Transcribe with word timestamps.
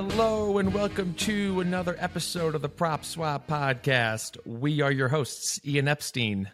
Hello 0.00 0.58
and 0.58 0.72
welcome 0.72 1.12
to 1.14 1.58
another 1.58 1.96
episode 1.98 2.54
of 2.54 2.62
the 2.62 2.68
Prop 2.68 3.04
Swap 3.04 3.48
Podcast. 3.48 4.36
We 4.46 4.80
are 4.80 4.92
your 4.92 5.08
hosts, 5.08 5.60
Ian 5.66 5.88
Epstein. 5.88 6.52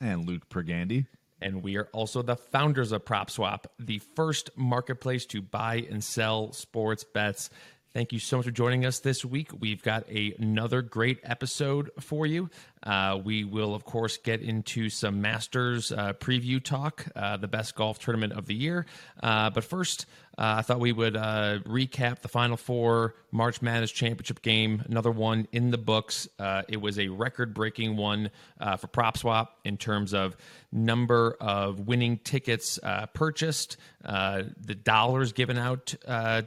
And 0.00 0.26
Luke 0.26 0.48
Pergande. 0.48 1.04
And 1.42 1.62
we 1.62 1.76
are 1.76 1.90
also 1.92 2.22
the 2.22 2.36
founders 2.36 2.92
of 2.92 3.04
Prop 3.04 3.28
Swap, 3.28 3.70
the 3.78 3.98
first 3.98 4.48
marketplace 4.56 5.26
to 5.26 5.42
buy 5.42 5.86
and 5.90 6.02
sell 6.02 6.54
sports 6.54 7.04
bets. 7.04 7.50
Thank 7.96 8.12
you 8.12 8.18
so 8.18 8.36
much 8.36 8.44
for 8.44 8.52
joining 8.52 8.84
us 8.84 8.98
this 8.98 9.24
week. 9.24 9.48
We've 9.58 9.82
got 9.82 10.06
a, 10.10 10.34
another 10.38 10.82
great 10.82 11.18
episode 11.22 11.90
for 11.98 12.26
you. 12.26 12.50
Uh, 12.82 13.18
we 13.24 13.44
will, 13.44 13.74
of 13.74 13.84
course, 13.84 14.18
get 14.18 14.42
into 14.42 14.90
some 14.90 15.22
Masters 15.22 15.92
uh, 15.92 16.12
preview 16.12 16.62
talk, 16.62 17.06
uh, 17.16 17.38
the 17.38 17.48
best 17.48 17.74
golf 17.74 17.98
tournament 17.98 18.34
of 18.34 18.44
the 18.44 18.54
year. 18.54 18.84
Uh, 19.22 19.48
but 19.48 19.64
first, 19.64 20.04
uh, 20.38 20.56
I 20.58 20.62
thought 20.62 20.80
we 20.80 20.92
would 20.92 21.16
uh, 21.16 21.60
recap 21.64 22.20
the 22.20 22.28
Final 22.28 22.56
Four 22.56 23.14
March 23.30 23.62
Madness 23.62 23.90
Championship 23.90 24.42
game, 24.42 24.82
another 24.86 25.10
one 25.10 25.48
in 25.52 25.70
the 25.70 25.78
books. 25.78 26.28
it 26.68 26.80
was 26.80 26.98
a 26.98 27.08
record 27.08 27.54
breaking 27.54 27.96
one 27.96 28.30
for 28.78 28.86
PropSwap 28.86 29.48
in 29.64 29.76
terms 29.76 30.14
of 30.14 30.36
number 30.72 31.36
of 31.40 31.80
winning 31.80 32.18
tickets 32.18 32.78
purchased, 33.14 33.76
the 34.02 34.78
dollars 34.82 35.32
given 35.32 35.58
out 35.58 35.94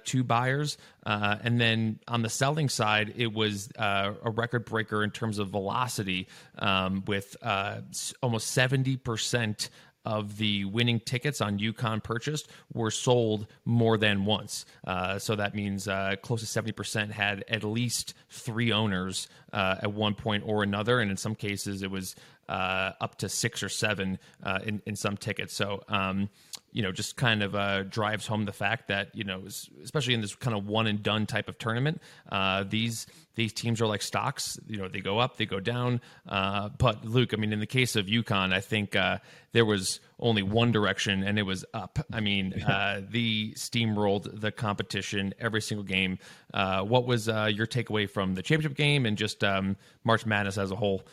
to 0.06 0.24
buyers. 0.24 0.78
and 1.06 1.60
then 1.60 2.00
on 2.08 2.22
the 2.22 2.30
selling 2.30 2.70
side, 2.70 3.14
it 3.18 3.34
was 3.34 3.70
a 3.76 4.32
record 4.32 4.66
breaker 4.66 5.04
in 5.04 5.12
terms 5.12 5.40
of 5.40 5.50
velocity 5.50 6.28
um, 6.58 7.04
with 7.08 7.36
uh, 7.42 7.82
almost 8.22 8.56
70% 8.56 9.70
of 10.06 10.38
the 10.38 10.66
winning 10.66 11.00
tickets 11.00 11.42
on 11.42 11.60
UConn 11.60 12.04
purchased 12.04 12.50
were 12.74 12.92
sold 12.92 13.48
more 13.66 13.98
than 13.98 14.26
once. 14.26 14.66
Uh, 14.86 15.20
so 15.20 15.36
that 15.36 15.56
means 15.56 15.88
uh, 15.88 16.16
close 16.22 16.42
to 16.42 16.62
70% 16.62 17.12
had 17.12 17.44
at 17.48 17.64
least 17.64 18.14
three 18.30 18.72
owners 18.72 19.28
uh, 19.54 19.76
at 19.82 19.94
one 19.94 20.16
point 20.16 20.44
or 20.46 20.64
another. 20.64 21.00
And 21.00 21.12
in 21.12 21.18
some 21.18 21.36
cases, 21.36 21.84
it 21.84 21.92
was 21.92 22.16
uh, 22.48 22.94
up 23.00 23.18
to 23.20 23.30
six 23.30 23.62
or 23.62 23.70
seven 23.70 24.20
uh, 24.44 24.60
in, 24.66 24.82
in 24.86 24.96
some 24.96 25.18
tickets. 25.18 25.54
So, 25.54 25.84
um, 25.88 26.30
you 26.72 26.84
know, 26.84 26.92
just 26.92 27.16
kind 27.16 27.42
of 27.42 27.56
uh, 27.56 27.84
drives 27.84 28.28
home 28.28 28.46
the 28.46 28.54
fact 28.54 28.88
that 28.90 29.16
you 29.16 29.24
know, 29.24 29.44
especially 29.84 30.14
in 30.14 30.22
this 30.22 30.36
kind 30.36 30.56
of 30.56 30.68
one 30.68 30.88
and 30.88 31.02
done 31.02 31.26
type 31.26 31.50
of 31.50 31.58
tournament, 31.58 32.02
uh, 32.32 32.64
these 32.64 33.08
these 33.36 33.54
teams 33.54 33.82
are 33.82 33.88
like 33.88 34.02
stocks. 34.02 34.60
You 34.68 34.78
know, 34.78 34.88
they 34.88 35.00
go 35.00 35.18
up, 35.18 35.38
they 35.38 35.46
go 35.46 35.60
down. 35.60 36.02
Uh, 36.28 36.70
but 36.70 37.06
Luke, 37.06 37.34
I 37.34 37.38
mean, 37.38 37.54
in 37.54 37.60
the 37.60 37.66
case 37.66 37.96
of 37.96 38.06
UConn, 38.06 38.54
I 38.54 38.62
think 38.62 38.96
uh, 38.96 39.18
there 39.52 39.66
was 39.66 40.00
only 40.20 40.44
one 40.44 40.72
direction, 40.72 41.24
and 41.24 41.40
it 41.40 41.44
was 41.44 41.66
up. 41.74 42.00
I 42.14 42.20
mean, 42.20 42.62
uh, 42.68 43.02
the 43.10 43.54
steamrolled 43.58 44.40
the 44.40 44.52
competition 44.52 45.34
every 45.40 45.62
single 45.62 45.86
game. 45.86 46.20
Uh, 46.54 46.82
what 46.84 47.08
was 47.08 47.28
your 47.28 47.68
takeaway 47.68 48.10
from 48.10 48.36
the 48.36 48.44
championship 48.44 48.78
game 48.78 49.06
and 49.06 49.18
just 49.18 49.44
um, 49.44 49.76
March 50.04 50.26
Madness 50.26 50.58
as 50.58 50.72
a 50.72 50.76
whole? 50.76 51.04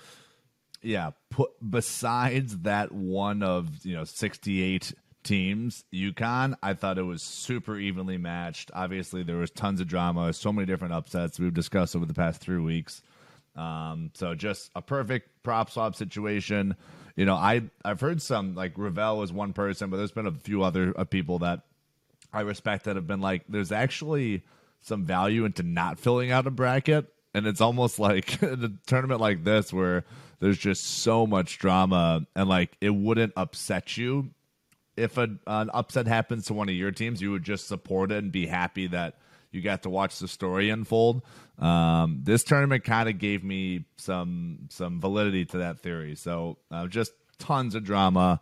Yeah, 0.82 1.12
put 1.30 1.50
besides 1.68 2.58
that 2.58 2.92
one 2.92 3.42
of 3.42 3.84
you 3.84 3.96
know 3.96 4.04
sixty 4.04 4.62
eight 4.62 4.92
teams, 5.26 5.84
UConn, 5.92 6.54
I 6.62 6.74
thought 6.74 6.98
it 6.98 7.02
was 7.02 7.22
super 7.22 7.76
evenly 7.76 8.16
matched. 8.16 8.70
Obviously, 8.72 9.22
there 9.22 9.36
was 9.36 9.50
tons 9.50 9.80
of 9.80 9.88
drama, 9.88 10.32
so 10.32 10.52
many 10.52 10.66
different 10.66 10.94
upsets 10.94 11.38
we've 11.38 11.52
discussed 11.52 11.96
over 11.96 12.06
the 12.06 12.14
past 12.14 12.40
three 12.40 12.60
weeks. 12.60 13.02
Um, 13.56 14.10
so 14.14 14.34
just 14.34 14.70
a 14.74 14.82
perfect 14.82 15.42
prop 15.42 15.70
swap 15.70 15.96
situation. 15.96 16.76
You 17.16 17.24
know, 17.24 17.34
I 17.34 17.62
I've 17.84 18.00
heard 18.00 18.22
some 18.22 18.54
like 18.54 18.72
Ravel 18.76 19.18
was 19.18 19.32
one 19.32 19.52
person, 19.52 19.90
but 19.90 19.96
there's 19.96 20.12
been 20.12 20.26
a 20.26 20.32
few 20.32 20.62
other 20.62 20.94
uh, 20.96 21.04
people 21.04 21.40
that 21.40 21.62
I 22.32 22.42
respect 22.42 22.84
that 22.84 22.96
have 22.96 23.06
been 23.06 23.20
like, 23.20 23.44
there's 23.48 23.72
actually 23.72 24.44
some 24.80 25.04
value 25.04 25.44
into 25.44 25.62
not 25.62 25.98
filling 25.98 26.30
out 26.30 26.46
a 26.46 26.50
bracket, 26.50 27.06
and 27.34 27.46
it's 27.46 27.60
almost 27.60 27.98
like 27.98 28.40
a 28.42 28.72
tournament 28.86 29.20
like 29.20 29.42
this 29.42 29.72
where 29.72 30.04
there's 30.38 30.58
just 30.58 30.84
so 30.84 31.26
much 31.26 31.58
drama 31.58 32.26
and 32.36 32.48
like 32.48 32.76
it 32.80 32.90
wouldn't 32.90 33.32
upset 33.36 33.96
you 33.96 34.30
if 34.96 35.18
a, 35.18 35.28
an 35.46 35.70
upset 35.72 36.06
happens 36.06 36.46
to 36.46 36.54
one 36.54 36.68
of 36.68 36.74
your 36.74 36.90
teams, 36.90 37.20
you 37.20 37.32
would 37.32 37.44
just 37.44 37.68
support 37.68 38.12
it 38.12 38.18
and 38.18 38.32
be 38.32 38.46
happy 38.46 38.86
that 38.88 39.18
you 39.50 39.62
got 39.62 39.82
to 39.82 39.90
watch 39.90 40.18
the 40.18 40.28
story 40.28 40.70
unfold. 40.70 41.22
Um, 41.58 42.20
this 42.22 42.44
tournament 42.44 42.84
kind 42.84 43.08
of 43.08 43.18
gave 43.18 43.42
me 43.42 43.86
some 43.96 44.68
some 44.70 45.00
validity 45.00 45.44
to 45.46 45.58
that 45.58 45.80
theory. 45.80 46.14
So 46.14 46.58
uh, 46.70 46.86
just 46.86 47.12
tons 47.38 47.74
of 47.74 47.84
drama. 47.84 48.40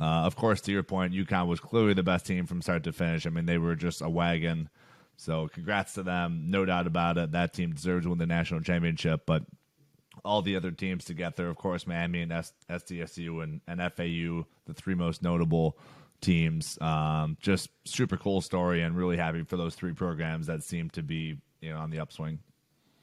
Uh, 0.00 0.04
of 0.04 0.34
course, 0.36 0.60
to 0.62 0.72
your 0.72 0.82
point, 0.82 1.12
UConn 1.12 1.46
was 1.46 1.60
clearly 1.60 1.94
the 1.94 2.02
best 2.02 2.26
team 2.26 2.46
from 2.46 2.62
start 2.62 2.82
to 2.84 2.92
finish. 2.92 3.26
I 3.26 3.30
mean, 3.30 3.46
they 3.46 3.58
were 3.58 3.76
just 3.76 4.00
a 4.02 4.08
wagon. 4.08 4.68
So 5.16 5.48
congrats 5.48 5.94
to 5.94 6.02
them, 6.02 6.50
no 6.50 6.64
doubt 6.64 6.88
about 6.88 7.18
it. 7.18 7.32
That 7.32 7.54
team 7.54 7.72
deserves 7.72 8.04
to 8.04 8.10
win 8.10 8.18
the 8.18 8.26
national 8.26 8.60
championship. 8.62 9.22
But 9.26 9.44
all 10.24 10.42
the 10.42 10.56
other 10.56 10.70
teams 10.70 11.04
together. 11.04 11.48
Of 11.48 11.56
course, 11.56 11.86
Miami 11.86 12.22
and 12.22 12.32
S- 12.32 12.52
SDSU 12.68 13.42
and, 13.42 13.60
and 13.66 13.80
FAU, 13.80 14.46
the 14.66 14.74
three 14.74 14.94
most 14.94 15.22
notable 15.22 15.78
teams. 16.20 16.78
Um, 16.80 17.36
just 17.40 17.70
super 17.84 18.16
cool 18.16 18.40
story, 18.40 18.82
and 18.82 18.96
really 18.96 19.16
happy 19.16 19.42
for 19.44 19.56
those 19.56 19.74
three 19.74 19.92
programs 19.92 20.46
that 20.46 20.62
seem 20.62 20.90
to 20.90 21.02
be 21.02 21.38
you 21.60 21.70
know 21.70 21.78
on 21.78 21.90
the 21.90 22.00
upswing. 22.00 22.38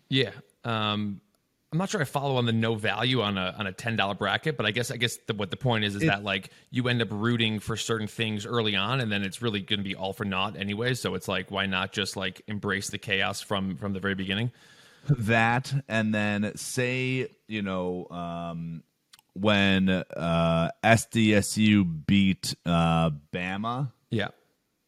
Yeah. 0.10 0.32
Um, 0.64 1.22
I'm 1.72 1.78
not 1.78 1.90
sure 1.90 2.02
I 2.02 2.04
follow 2.04 2.36
on 2.36 2.46
the 2.46 2.52
no 2.52 2.76
value 2.76 3.22
on 3.22 3.38
a 3.38 3.56
on 3.58 3.66
a 3.66 3.72
ten 3.72 3.96
dollar 3.96 4.14
bracket, 4.14 4.58
but 4.58 4.66
I 4.66 4.72
guess 4.72 4.92
I 4.92 4.98
guess 4.98 5.18
the, 5.28 5.34
what 5.34 5.52
the 5.52 5.58
point 5.58 5.86
is 5.86 5.96
is 5.96 6.04
it, 6.04 6.08
that 6.08 6.22
like 6.22 6.50
you 6.70 6.90
end 6.90 7.02
up 7.02 7.08
rooting 7.12 7.60
for 7.60 7.78
certain 7.78 8.08
things 8.08 8.46
early 8.46 8.76
on, 8.76 9.00
and 9.00 9.10
then 9.10 9.24
it's 9.24 9.42
really 9.42 9.62
going 9.62 9.80
to 9.80 9.84
be 9.84 9.96
all 9.96 10.12
for 10.12 10.26
naught 10.26 10.58
anyway. 10.58 10.94
So 10.96 11.16
it's 11.16 11.30
like 11.30 11.50
why 11.50 11.68
not 11.68 11.94
just 11.94 12.18
like 12.18 12.42
embrace 12.48 12.90
the 12.90 12.98
chaos 12.98 13.40
from 13.40 13.78
from 13.78 13.94
the 13.94 14.02
very 14.02 14.16
beginning? 14.16 14.52
That 15.10 15.74
and 15.88 16.14
then 16.14 16.52
say 16.56 17.28
you 17.48 17.62
know 17.62 18.08
um, 18.10 18.84
when 19.34 19.90
uh, 19.90 20.70
SDSU 20.84 22.06
beat 22.06 22.56
uh, 22.66 23.12
Bama. 23.34 23.92
Yeah. 24.10 24.30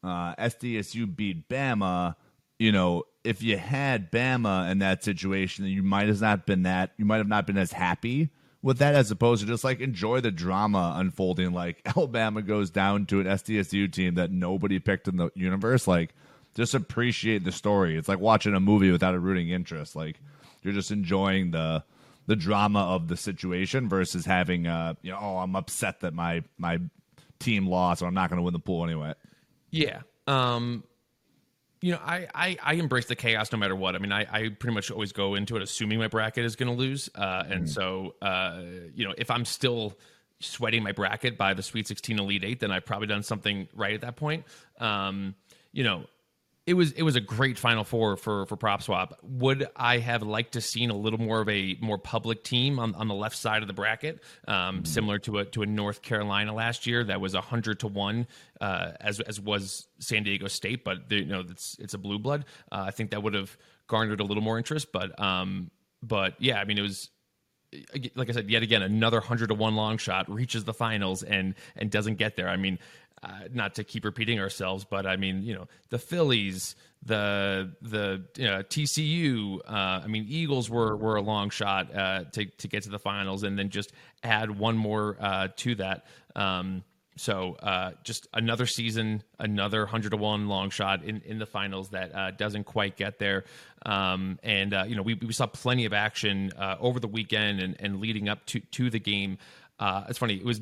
Uh, 0.03 0.35
SDSU 0.35 1.13
beat 1.15 1.47
Bama. 1.47 2.15
You 2.59 2.71
know, 2.71 3.03
if 3.23 3.41
you 3.41 3.57
had 3.57 4.11
Bama 4.11 4.69
in 4.69 4.79
that 4.79 5.03
situation, 5.03 5.65
you 5.65 5.83
might 5.83 6.07
have 6.07 6.21
not 6.21 6.45
been 6.45 6.63
that. 6.63 6.91
You 6.97 7.05
might 7.05 7.17
have 7.17 7.27
not 7.27 7.47
been 7.47 7.57
as 7.57 7.71
happy 7.71 8.29
with 8.61 8.77
that 8.79 8.95
as 8.95 9.11
opposed 9.11 9.41
to 9.41 9.47
just 9.47 9.63
like 9.63 9.79
enjoy 9.79 10.21
the 10.21 10.31
drama 10.31 10.93
unfolding. 10.97 11.53
Like 11.53 11.81
Alabama 11.97 12.41
goes 12.41 12.69
down 12.69 13.05
to 13.07 13.19
an 13.19 13.27
SDSU 13.27 13.91
team 13.91 14.15
that 14.15 14.31
nobody 14.31 14.79
picked 14.79 15.07
in 15.07 15.17
the 15.17 15.29
universe. 15.35 15.87
Like 15.87 16.13
just 16.55 16.73
appreciate 16.73 17.43
the 17.43 17.51
story. 17.51 17.97
It's 17.97 18.07
like 18.07 18.19
watching 18.19 18.53
a 18.53 18.59
movie 18.59 18.91
without 18.91 19.15
a 19.15 19.19
rooting 19.19 19.49
interest. 19.49 19.95
Like 19.95 20.19
you're 20.61 20.73
just 20.73 20.91
enjoying 20.91 21.51
the 21.51 21.83
the 22.25 22.35
drama 22.35 22.79
of 22.79 23.07
the 23.09 23.17
situation 23.17 23.89
versus 23.89 24.25
having 24.25 24.65
uh 24.65 24.93
you 25.01 25.11
know 25.11 25.19
oh 25.19 25.37
I'm 25.37 25.55
upset 25.55 26.01
that 26.01 26.13
my 26.13 26.43
my 26.57 26.79
team 27.39 27.67
lost 27.67 28.01
or 28.01 28.05
I'm 28.05 28.13
not 28.13 28.29
going 28.29 28.37
to 28.37 28.43
win 28.43 28.53
the 28.53 28.59
pool 28.59 28.83
anyway. 28.83 29.13
Yeah. 29.71 30.01
Um 30.27 30.83
you 31.81 31.91
know, 31.91 31.99
I, 32.01 32.27
I, 32.33 32.57
I 32.63 32.73
embrace 32.75 33.07
the 33.07 33.15
chaos 33.15 33.51
no 33.51 33.57
matter 33.57 33.75
what. 33.75 33.93
I 33.93 33.97
mean, 33.97 34.13
I, 34.13 34.21
I 34.21 34.47
pretty 34.57 34.73
much 34.73 34.89
always 34.89 35.11
go 35.11 35.35
into 35.35 35.57
it 35.57 35.61
assuming 35.61 35.99
my 35.99 36.07
bracket 36.07 36.45
is 36.45 36.55
going 36.55 36.71
to 36.71 36.79
lose. 36.79 37.09
Uh, 37.13 37.43
and 37.49 37.65
mm. 37.65 37.69
so, 37.69 38.15
uh, 38.21 38.61
you 38.95 39.05
know, 39.05 39.13
if 39.17 39.29
I'm 39.29 39.43
still 39.43 39.99
sweating 40.39 40.81
my 40.81 40.93
bracket 40.93 41.37
by 41.37 41.53
the 41.53 41.61
Sweet 41.61 41.85
16 41.89 42.19
Elite 42.19 42.45
Eight, 42.45 42.61
then 42.61 42.71
I've 42.71 42.85
probably 42.85 43.07
done 43.07 43.21
something 43.21 43.67
right 43.75 43.93
at 43.93 43.99
that 43.99 44.15
point. 44.15 44.45
Um, 44.79 45.35
you 45.73 45.83
know, 45.83 46.05
it 46.65 46.75
was 46.75 46.93
it 46.93 47.03
was 47.03 47.15
a 47.15 47.19
great 47.19 47.57
final 47.57 47.83
four 47.83 48.15
for 48.15 48.45
for 48.45 48.55
prop 48.55 48.81
swap 48.81 49.19
would 49.21 49.67
i 49.75 49.97
have 49.97 50.23
liked 50.23 50.53
to 50.53 50.61
seen 50.61 50.89
a 50.89 50.95
little 50.95 51.19
more 51.19 51.41
of 51.41 51.49
a 51.49 51.77
more 51.81 51.97
public 51.97 52.43
team 52.43 52.79
on, 52.79 52.95
on 52.95 53.07
the 53.07 53.13
left 53.13 53.35
side 53.35 53.61
of 53.61 53.67
the 53.67 53.73
bracket 53.73 54.21
um, 54.47 54.77
mm-hmm. 54.77 54.85
similar 54.85 55.19
to 55.19 55.39
a 55.39 55.45
to 55.45 55.61
a 55.61 55.65
north 55.65 56.01
carolina 56.01 56.53
last 56.53 56.87
year 56.87 57.03
that 57.03 57.19
was 57.19 57.33
100 57.33 57.79
to 57.79 57.87
1 57.87 58.27
uh, 58.61 58.91
as 59.01 59.19
as 59.21 59.41
was 59.41 59.87
san 59.99 60.23
diego 60.23 60.47
state 60.47 60.83
but 60.83 61.11
you 61.11 61.25
know 61.25 61.43
it's 61.49 61.77
it's 61.79 61.93
a 61.93 61.97
blue 61.97 62.19
blood 62.19 62.45
uh, 62.71 62.83
i 62.87 62.91
think 62.91 63.11
that 63.11 63.21
would 63.21 63.33
have 63.33 63.57
garnered 63.87 64.21
a 64.21 64.23
little 64.23 64.43
more 64.43 64.57
interest 64.57 64.91
but 64.93 65.19
um 65.19 65.69
but 66.01 66.35
yeah 66.39 66.59
i 66.59 66.65
mean 66.65 66.77
it 66.77 66.81
was 66.81 67.09
like 68.15 68.29
I 68.29 68.33
said, 68.33 68.49
yet 68.49 68.63
again, 68.63 68.81
another 68.81 69.19
hundred 69.19 69.47
to 69.47 69.55
one 69.55 69.75
long 69.75 69.97
shot 69.97 70.29
reaches 70.29 70.63
the 70.63 70.73
finals 70.73 71.23
and 71.23 71.55
and 71.75 71.89
doesn't 71.89 72.15
get 72.15 72.35
there. 72.35 72.49
I 72.49 72.57
mean, 72.57 72.79
uh, 73.23 73.47
not 73.53 73.75
to 73.75 73.83
keep 73.83 74.05
repeating 74.05 74.39
ourselves, 74.39 74.85
but 74.85 75.05
I 75.05 75.15
mean, 75.15 75.43
you 75.43 75.53
know, 75.53 75.67
the 75.89 75.99
Phillies, 75.99 76.75
the 77.05 77.71
the 77.81 78.23
you 78.37 78.45
know, 78.45 78.61
TCU. 78.63 79.59
Uh, 79.65 80.01
I 80.03 80.07
mean, 80.07 80.25
Eagles 80.27 80.69
were 80.69 80.95
were 80.95 81.15
a 81.15 81.21
long 81.21 81.49
shot 81.49 81.95
uh, 81.95 82.25
to 82.33 82.45
to 82.45 82.67
get 82.67 82.83
to 82.83 82.89
the 82.89 82.99
finals, 82.99 83.43
and 83.43 83.57
then 83.57 83.69
just 83.69 83.93
add 84.23 84.51
one 84.51 84.77
more 84.77 85.17
uh, 85.19 85.47
to 85.57 85.75
that. 85.75 86.05
Um, 86.35 86.83
so 87.15 87.53
uh, 87.61 87.91
just 88.03 88.27
another 88.33 88.65
season, 88.65 89.23
another 89.39 89.85
hundred 89.85 90.11
to 90.11 90.17
one 90.17 90.47
long 90.47 90.69
shot 90.69 91.03
in, 91.03 91.21
in 91.25 91.37
the 91.37 91.45
finals 91.45 91.89
that 91.89 92.13
uh, 92.13 92.31
doesn't 92.31 92.63
quite 92.63 92.97
get 92.97 93.19
there. 93.19 93.43
Um, 93.85 94.39
and 94.43 94.73
uh, 94.73 94.85
you 94.87 94.95
know 94.95 95.03
we, 95.03 95.13
we 95.15 95.33
saw 95.33 95.45
plenty 95.45 95.85
of 95.85 95.93
action 95.93 96.51
uh, 96.57 96.77
over 96.79 96.99
the 96.99 97.07
weekend 97.07 97.59
and, 97.59 97.75
and 97.79 97.99
leading 97.99 98.29
up 98.29 98.45
to 98.47 98.59
to 98.59 98.89
the 98.89 98.99
game. 98.99 99.37
Uh, 99.79 100.05
it's 100.09 100.17
funny. 100.17 100.35
It 100.35 100.45
was 100.45 100.61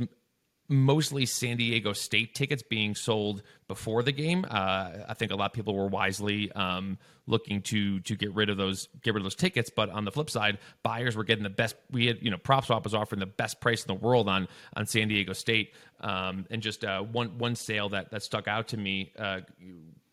mostly 0.72 1.26
San 1.26 1.58
Diego 1.58 1.94
State 1.94 2.34
tickets 2.34 2.64
being 2.64 2.96
sold 2.96 3.44
before 3.68 4.02
the 4.02 4.12
game. 4.12 4.46
Uh, 4.50 4.92
I 5.08 5.14
think 5.14 5.32
a 5.32 5.36
lot 5.36 5.48
of 5.48 5.54
people 5.54 5.76
were 5.76 5.88
wisely 5.88 6.52
um, 6.54 6.98
looking 7.28 7.62
to 7.64 8.00
to 8.02 8.16
get 8.16 8.34
rid 8.34 8.50
of 8.50 8.58
those 8.58 8.88
get 9.04 9.14
rid 9.14 9.22
of 9.22 9.26
those 9.26 9.36
tickets. 9.36 9.70
But 9.70 9.90
on 9.90 10.06
the 10.06 10.12
flip 10.12 10.30
side, 10.30 10.60
buyers 10.82 11.16
were 11.16 11.24
getting 11.24 11.44
the 11.44 11.50
best. 11.50 11.76
We 11.92 12.08
had 12.08 12.20
you 12.22 12.32
know 12.32 12.38
PropSwap 12.38 12.84
was 12.84 12.96
offering 12.96 13.20
the 13.20 13.26
best 13.26 13.60
price 13.60 13.84
in 13.84 13.88
the 13.88 14.02
world 14.02 14.30
on 14.30 14.48
on 14.76 14.86
San 14.86 15.10
Diego 15.10 15.34
State, 15.34 15.74
um, 16.00 16.46
and 16.50 16.62
just 16.62 16.84
uh, 16.84 17.02
one 17.02 17.38
one 17.38 17.56
sale 17.56 17.90
that 17.90 18.12
that 18.12 18.24
stuck 18.24 18.48
out 18.48 18.70
to 18.70 18.78
me. 18.78 19.12
Uh, 19.20 19.42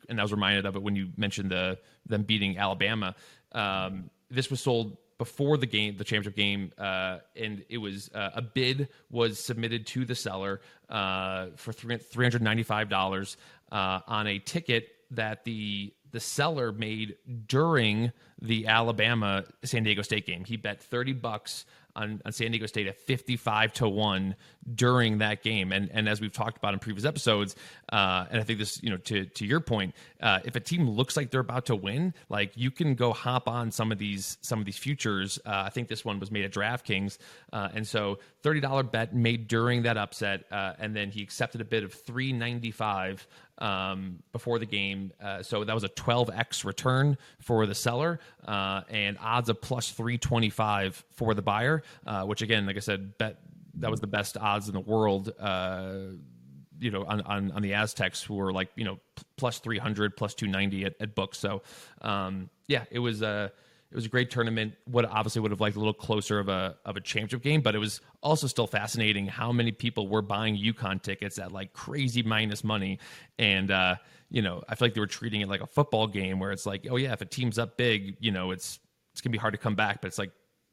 and 0.08 0.18
I 0.18 0.22
was 0.22 0.32
reminded 0.32 0.66
of 0.66 0.74
it 0.74 0.82
when 0.82 0.96
you 0.96 1.10
mentioned 1.16 1.50
the 1.50 1.78
them 2.06 2.22
beating 2.24 2.58
Alabama. 2.58 3.14
Um, 3.52 4.10
this 4.30 4.50
was 4.50 4.60
sold 4.60 4.96
before 5.18 5.56
the 5.56 5.66
game, 5.66 5.96
the 5.96 6.04
championship 6.04 6.36
game, 6.36 6.72
uh, 6.78 7.18
and 7.36 7.64
it 7.68 7.78
was 7.78 8.10
uh, 8.14 8.30
a 8.34 8.42
bid 8.42 8.88
was 9.10 9.38
submitted 9.38 9.86
to 9.88 10.04
the 10.04 10.14
seller 10.14 10.60
uh, 10.88 11.46
for 11.56 11.72
three 11.72 11.98
hundred 12.24 12.42
ninety 12.42 12.62
five 12.62 12.88
dollars 12.88 13.36
uh, 13.72 14.00
on 14.06 14.26
a 14.28 14.38
ticket 14.38 14.88
that 15.10 15.44
the 15.44 15.92
the 16.12 16.20
seller 16.20 16.72
made 16.72 17.16
during 17.46 18.12
the 18.40 18.66
Alabama 18.68 19.44
San 19.64 19.82
Diego 19.82 20.02
State 20.02 20.26
game. 20.26 20.44
He 20.44 20.56
bet 20.56 20.80
thirty 20.80 21.12
bucks 21.12 21.66
on, 21.98 22.22
on 22.24 22.32
San 22.32 22.50
Diego 22.50 22.66
State 22.66 22.86
at 22.86 22.96
55 22.96 23.72
to 23.74 23.88
1 23.88 24.34
during 24.74 25.18
that 25.18 25.42
game. 25.42 25.72
And 25.72 25.90
and 25.92 26.08
as 26.08 26.20
we've 26.20 26.32
talked 26.32 26.56
about 26.56 26.74
in 26.74 26.80
previous 26.80 27.04
episodes, 27.04 27.56
uh, 27.92 28.26
and 28.30 28.40
I 28.40 28.44
think 28.44 28.58
this, 28.58 28.82
you 28.82 28.90
know, 28.90 28.96
to 28.98 29.26
to 29.26 29.46
your 29.46 29.60
point, 29.60 29.94
uh, 30.20 30.40
if 30.44 30.56
a 30.56 30.60
team 30.60 30.88
looks 30.88 31.16
like 31.16 31.30
they're 31.30 31.40
about 31.40 31.66
to 31.66 31.76
win, 31.76 32.14
like 32.28 32.52
you 32.56 32.70
can 32.70 32.94
go 32.94 33.12
hop 33.12 33.48
on 33.48 33.70
some 33.70 33.92
of 33.92 33.98
these 33.98 34.38
some 34.40 34.58
of 34.58 34.64
these 34.64 34.78
futures. 34.78 35.38
Uh, 35.44 35.64
I 35.66 35.70
think 35.70 35.88
this 35.88 36.04
one 36.04 36.20
was 36.20 36.30
made 36.30 36.44
at 36.44 36.52
DraftKings, 36.52 37.18
uh, 37.52 37.68
and 37.74 37.86
so 37.86 38.18
thirty 38.42 38.60
dollar 38.60 38.82
bet 38.82 39.14
made 39.14 39.48
during 39.48 39.82
that 39.82 39.96
upset, 39.96 40.44
uh, 40.50 40.74
and 40.78 40.94
then 40.94 41.10
he 41.10 41.22
accepted 41.22 41.60
a 41.60 41.64
bid 41.64 41.84
of 41.84 41.92
three 41.92 42.32
ninety 42.32 42.70
five 42.70 43.26
um, 43.58 44.22
before 44.32 44.58
the 44.58 44.66
game. 44.66 45.12
Uh, 45.20 45.42
so 45.42 45.64
that 45.64 45.74
was 45.74 45.84
a 45.84 45.88
12x 45.88 46.64
return 46.64 47.18
for 47.40 47.66
the 47.66 47.74
seller 47.74 48.20
uh, 48.46 48.82
and 48.88 49.18
odds 49.20 49.48
of 49.48 49.60
plus 49.60 49.90
325 49.90 51.04
for 51.10 51.34
the 51.34 51.42
buyer, 51.42 51.82
uh, 52.06 52.24
which 52.24 52.42
again, 52.42 52.66
like 52.66 52.76
I 52.76 52.80
said, 52.80 53.18
bet 53.18 53.40
that 53.74 53.90
was 53.90 54.00
the 54.00 54.06
best 54.06 54.36
odds 54.36 54.68
in 54.68 54.74
the 54.74 54.80
world. 54.80 55.32
Uh, 55.38 55.92
you 56.80 56.90
know, 56.90 57.04
on, 57.04 57.20
on, 57.22 57.50
on 57.52 57.62
the 57.62 57.74
Aztecs 57.74 58.22
who 58.22 58.34
were 58.34 58.52
like, 58.52 58.70
you 58.76 58.84
know, 58.84 58.98
plus 59.36 59.58
300, 59.58 60.16
plus 60.16 60.34
290 60.34 60.84
at, 60.84 60.94
at 61.00 61.14
books. 61.14 61.38
So, 61.38 61.62
um, 62.02 62.50
yeah, 62.68 62.84
it 62.90 63.00
was, 63.00 63.22
uh, 63.22 63.48
it 63.90 63.94
was 63.94 64.04
a 64.04 64.08
great 64.08 64.30
tournament. 64.30 64.74
What 64.84 65.06
obviously 65.06 65.40
would 65.40 65.50
have 65.50 65.60
liked 65.60 65.76
a 65.76 65.78
little 65.78 65.94
closer 65.94 66.38
of 66.38 66.48
a 66.48 66.76
of 66.84 66.96
a 66.96 67.00
championship 67.00 67.42
game, 67.42 67.62
but 67.62 67.74
it 67.74 67.78
was 67.78 68.00
also 68.22 68.46
still 68.46 68.66
fascinating 68.66 69.26
how 69.26 69.50
many 69.50 69.72
people 69.72 70.08
were 70.08 70.20
buying 70.20 70.56
UConn 70.56 71.00
tickets 71.00 71.38
at 71.38 71.52
like 71.52 71.72
crazy 71.72 72.22
minus 72.22 72.62
money, 72.62 72.98
and 73.38 73.70
uh, 73.70 73.96
you 74.28 74.42
know 74.42 74.62
I 74.68 74.74
feel 74.74 74.86
like 74.86 74.94
they 74.94 75.00
were 75.00 75.06
treating 75.06 75.40
it 75.40 75.48
like 75.48 75.62
a 75.62 75.66
football 75.66 76.06
game 76.06 76.38
where 76.38 76.52
it's 76.52 76.66
like, 76.66 76.86
oh 76.90 76.96
yeah, 76.96 77.12
if 77.12 77.22
a 77.22 77.24
team's 77.24 77.58
up 77.58 77.78
big, 77.78 78.16
you 78.20 78.30
know 78.30 78.50
it's 78.50 78.78
it's 79.12 79.22
gonna 79.22 79.32
be 79.32 79.38
hard 79.38 79.54
to 79.54 79.58
come 79.58 79.74
back, 79.74 80.02
but 80.02 80.08
it's 80.08 80.18
like 80.18 80.32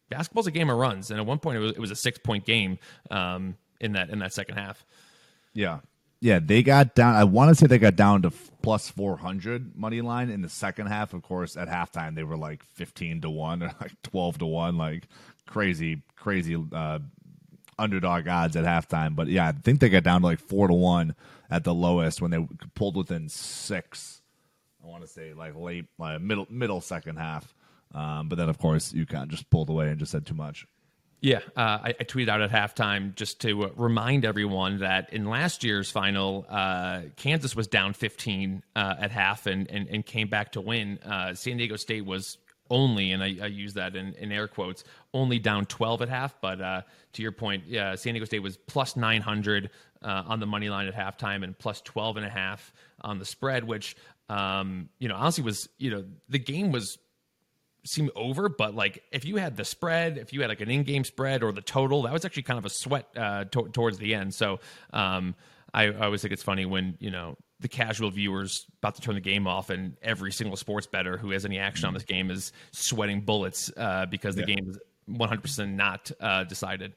basketball's 0.09 0.47
a 0.47 0.51
game 0.51 0.69
of 0.69 0.77
runs, 0.77 1.09
and 1.09 1.19
at 1.19 1.25
one 1.25 1.39
point 1.39 1.57
it 1.57 1.61
was, 1.61 1.71
it 1.71 1.79
was 1.79 1.91
a 1.91 1.95
six 1.95 2.17
point 2.17 2.45
game 2.45 2.77
um, 3.11 3.55
in 3.79 3.93
that 3.93 4.09
in 4.09 4.19
that 4.19 4.33
second 4.33 4.57
half. 4.57 4.85
Yeah, 5.53 5.79
yeah, 6.19 6.39
they 6.39 6.63
got 6.63 6.95
down. 6.95 7.15
I 7.15 7.23
want 7.23 7.49
to 7.49 7.55
say 7.55 7.67
they 7.67 7.77
got 7.77 7.95
down 7.95 8.21
to 8.23 8.31
plus 8.61 8.89
four 8.89 9.17
hundred 9.17 9.75
money 9.75 10.01
line 10.01 10.29
in 10.29 10.41
the 10.41 10.49
second 10.49 10.87
half. 10.87 11.13
Of 11.13 11.21
course, 11.21 11.55
at 11.57 11.67
halftime 11.67 12.15
they 12.15 12.23
were 12.23 12.37
like 12.37 12.63
fifteen 12.63 13.21
to 13.21 13.29
one 13.29 13.61
or 13.63 13.71
like 13.79 14.01
twelve 14.01 14.37
to 14.39 14.45
one, 14.45 14.77
like 14.77 15.07
crazy, 15.45 16.01
crazy 16.15 16.55
uh, 16.73 16.99
underdog 17.77 18.27
odds 18.27 18.55
at 18.55 18.65
halftime. 18.65 19.15
But 19.15 19.27
yeah, 19.27 19.47
I 19.47 19.51
think 19.51 19.79
they 19.79 19.89
got 19.89 20.03
down 20.03 20.21
to 20.21 20.27
like 20.27 20.39
four 20.39 20.67
to 20.67 20.73
one 20.73 21.15
at 21.49 21.63
the 21.63 21.73
lowest 21.73 22.21
when 22.21 22.31
they 22.31 22.47
pulled 22.73 22.97
within 22.97 23.29
six. 23.29 24.21
I 24.83 24.87
want 24.87 25.03
to 25.03 25.07
say 25.07 25.33
like 25.33 25.55
late, 25.55 25.85
like 25.97 26.21
middle, 26.21 26.47
middle 26.49 26.81
second 26.81 27.17
half. 27.17 27.53
Um, 27.93 28.29
but 28.29 28.37
then 28.37 28.49
of 28.49 28.57
course 28.57 28.91
UConn 28.91 29.29
just 29.29 29.49
pulled 29.49 29.69
away 29.69 29.89
and 29.89 29.99
just 29.99 30.11
said 30.11 30.25
too 30.25 30.33
much. 30.33 30.67
Yeah, 31.25 31.39
uh, 31.57 31.79
I, 31.85 31.95
I, 31.99 32.03
tweeted 32.03 32.29
out 32.29 32.41
at 32.43 32.51
halftime 32.51 33.15
just 33.15 33.41
to 33.41 33.63
uh, 33.63 33.69
remind 33.75 34.25
everyone 34.25 34.77
that 34.81 35.11
in 35.11 35.25
last 35.25 35.63
year's 35.63 35.89
final, 35.89 36.45
uh, 36.47 37.01
Kansas 37.15 37.55
was 37.55 37.65
down 37.65 37.93
15 37.93 38.61
uh, 38.75 38.95
at 38.99 39.09
half 39.09 39.47
and, 39.47 39.67
and, 39.71 39.89
and, 39.89 40.05
came 40.05 40.27
back 40.27 40.51
to 40.51 40.61
win. 40.61 40.99
Uh, 41.03 41.33
San 41.33 41.57
Diego 41.57 41.77
State 41.77 42.05
was 42.05 42.37
only, 42.69 43.11
and 43.11 43.23
I, 43.23 43.37
I 43.41 43.47
use 43.47 43.73
that 43.73 43.95
in, 43.95 44.13
in, 44.13 44.31
air 44.31 44.47
quotes, 44.47 44.83
only 45.15 45.39
down 45.39 45.65
12 45.65 46.03
at 46.03 46.09
half. 46.09 46.39
But 46.41 46.61
uh, 46.61 46.81
to 47.13 47.23
your 47.23 47.31
point, 47.31 47.63
yeah, 47.65 47.95
San 47.95 48.13
Diego 48.13 48.25
State 48.25 48.43
was 48.43 48.57
plus 48.57 48.95
900 48.95 49.71
on 50.03 50.39
the 50.39 50.45
money 50.45 50.69
line 50.69 50.87
at 50.87 50.93
halftime 50.93 51.43
and 51.43 51.57
plus 51.57 51.81
12 51.81 52.17
and 52.17 52.25
a 52.27 52.29
half 52.29 52.71
on 53.01 53.17
the 53.17 53.25
spread, 53.25 53.63
which, 53.63 53.95
um, 54.29 54.89
you 54.99 55.07
know, 55.07 55.15
honestly 55.15 55.43
was, 55.43 55.69
you 55.79 55.89
know, 55.89 56.05
the 56.29 56.37
game 56.37 56.71
was 56.71 56.99
seem 57.85 58.09
over, 58.15 58.49
but 58.49 58.75
like 58.75 59.03
if 59.11 59.25
you 59.25 59.37
had 59.37 59.55
the 59.55 59.65
spread, 59.65 60.17
if 60.17 60.33
you 60.33 60.41
had 60.41 60.49
like 60.49 60.61
an 60.61 60.69
in-game 60.69 61.03
spread 61.03 61.43
or 61.43 61.51
the 61.51 61.61
total, 61.61 62.03
that 62.03 62.13
was 62.13 62.25
actually 62.25 62.43
kind 62.43 62.57
of 62.57 62.65
a 62.65 62.69
sweat 62.69 63.07
uh, 63.15 63.45
to- 63.45 63.69
towards 63.69 63.97
the 63.97 64.15
end. 64.15 64.33
So 64.33 64.59
um, 64.91 65.35
I, 65.73 65.85
I, 65.85 66.05
always 66.05 66.21
think 66.21 66.33
it's 66.33 66.43
funny 66.43 66.65
when 66.65 66.97
you 66.99 67.11
know 67.11 67.37
the 67.59 67.67
casual 67.67 68.11
viewers 68.11 68.65
about 68.79 68.95
to 68.95 69.01
turn 69.01 69.15
the 69.15 69.21
game 69.21 69.47
off, 69.47 69.69
and 69.69 69.95
every 70.01 70.31
single 70.31 70.57
sports 70.57 70.87
bettor 70.87 71.17
who 71.17 71.31
has 71.31 71.45
any 71.45 71.59
action 71.59 71.85
on 71.85 71.93
this 71.93 72.03
game 72.03 72.31
is 72.31 72.51
sweating 72.71 73.21
bullets 73.21 73.71
uh, 73.77 74.05
because 74.07 74.35
the 74.35 74.45
yeah. 74.47 74.55
game 74.55 74.69
is 74.69 74.79
100 75.05 75.41
percent 75.41 75.73
not 75.73 76.11
uh, 76.19 76.43
decided. 76.43 76.93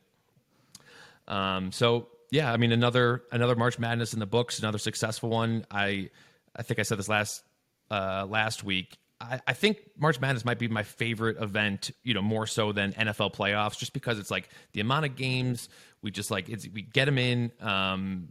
Um, 1.26 1.70
so 1.72 2.08
yeah, 2.30 2.52
I 2.52 2.56
mean 2.56 2.72
another 2.72 3.22
another 3.30 3.54
March 3.54 3.78
Madness 3.78 4.14
in 4.14 4.20
the 4.20 4.26
books, 4.26 4.58
another 4.58 4.78
successful 4.78 5.28
one. 5.28 5.66
I 5.70 6.10
I 6.56 6.62
think 6.62 6.80
I 6.80 6.82
said 6.82 6.98
this 6.98 7.08
last 7.08 7.42
uh, 7.90 8.26
last 8.28 8.64
week 8.64 8.96
I, 9.20 9.40
I 9.46 9.52
think 9.52 9.78
March 9.98 10.20
Madness 10.20 10.44
might 10.44 10.58
be 10.58 10.68
my 10.68 10.82
favorite 10.82 11.40
event, 11.40 11.90
you 12.02 12.14
know, 12.14 12.22
more 12.22 12.46
so 12.46 12.72
than 12.72 12.92
NFL 12.92 13.34
playoffs, 13.34 13.78
just 13.78 13.92
because 13.92 14.18
it's 14.18 14.30
like 14.30 14.48
the 14.72 14.80
amount 14.80 15.06
of 15.06 15.16
games 15.16 15.68
we 16.02 16.10
just 16.10 16.30
like 16.30 16.48
it's 16.48 16.68
we 16.68 16.82
get 16.82 17.06
them 17.06 17.18
in, 17.18 17.50
um, 17.60 18.28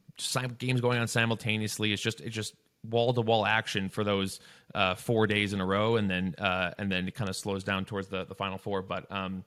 games 0.57 0.81
going 0.81 0.99
on 0.99 1.07
simultaneously. 1.07 1.91
It's 1.91 2.01
just 2.01 2.21
it's 2.21 2.35
just 2.35 2.55
wall 2.89 3.13
to 3.13 3.21
wall 3.21 3.45
action 3.45 3.89
for 3.89 4.03
those 4.03 4.39
uh, 4.73 4.95
four 4.95 5.27
days 5.27 5.53
in 5.53 5.59
a 5.59 5.65
row, 5.65 5.97
and 5.97 6.09
then 6.09 6.35
uh, 6.37 6.71
and 6.77 6.91
then 6.91 7.07
it 7.07 7.15
kind 7.15 7.29
of 7.29 7.35
slows 7.35 7.63
down 7.63 7.85
towards 7.85 8.07
the 8.07 8.25
the 8.25 8.35
final 8.35 8.57
four. 8.57 8.81
But 8.81 9.11
um, 9.11 9.43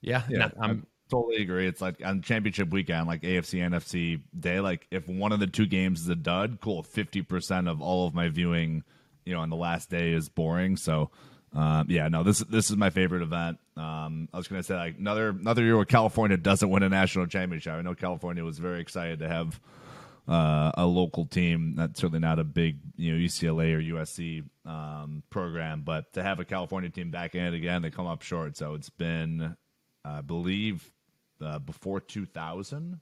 yeah, 0.00 0.22
yeah, 0.28 0.38
not, 0.38 0.54
I'm. 0.60 0.86
I 0.86 1.10
totally 1.10 1.36
agree. 1.36 1.66
It's 1.66 1.80
like 1.80 2.04
on 2.04 2.20
championship 2.20 2.68
weekend, 2.68 3.06
like 3.06 3.22
AFC, 3.22 3.60
NFC 3.60 4.20
day. 4.38 4.60
Like 4.60 4.86
if 4.90 5.08
one 5.08 5.32
of 5.32 5.40
the 5.40 5.46
two 5.46 5.64
games 5.64 6.02
is 6.02 6.08
a 6.08 6.16
dud, 6.16 6.58
cool. 6.60 6.82
Fifty 6.82 7.22
percent 7.22 7.66
of 7.66 7.80
all 7.80 8.06
of 8.06 8.14
my 8.14 8.28
viewing 8.28 8.84
you 9.28 9.34
know, 9.34 9.40
on 9.40 9.50
the 9.50 9.56
last 9.56 9.90
day 9.90 10.12
is 10.12 10.30
boring. 10.30 10.76
So, 10.78 11.10
um, 11.54 11.86
yeah, 11.90 12.08
no, 12.08 12.22
this 12.22 12.38
this 12.40 12.70
is 12.70 12.76
my 12.76 12.90
favorite 12.90 13.22
event. 13.22 13.58
Um, 13.76 14.28
I 14.32 14.38
was 14.38 14.48
going 14.48 14.60
to 14.60 14.66
say 14.66 14.74
like 14.74 14.98
another 14.98 15.28
another 15.28 15.62
year 15.62 15.76
where 15.76 15.84
California 15.84 16.36
doesn't 16.36 16.68
win 16.68 16.82
a 16.82 16.88
national 16.88 17.26
championship. 17.26 17.74
I 17.74 17.82
know 17.82 17.94
California 17.94 18.42
was 18.42 18.58
very 18.58 18.80
excited 18.80 19.18
to 19.18 19.28
have 19.28 19.60
uh, 20.26 20.72
a 20.74 20.86
local 20.86 21.26
team. 21.26 21.74
That's 21.76 22.00
certainly 22.00 22.20
not 22.20 22.38
a 22.38 22.44
big 22.44 22.78
you 22.96 23.12
know 23.12 23.18
UCLA 23.18 23.74
or 23.74 23.96
USC 23.96 24.44
um, 24.64 25.22
program, 25.28 25.82
but 25.82 26.12
to 26.14 26.22
have 26.22 26.40
a 26.40 26.44
California 26.44 26.88
team 26.88 27.10
back 27.10 27.34
in 27.34 27.44
it 27.44 27.54
again, 27.54 27.82
they 27.82 27.90
come 27.90 28.06
up 28.06 28.22
short. 28.22 28.56
So 28.56 28.74
it's 28.74 28.90
been, 28.90 29.56
I 30.04 30.22
believe, 30.22 30.90
uh, 31.42 31.58
before 31.58 32.00
2000 32.00 33.00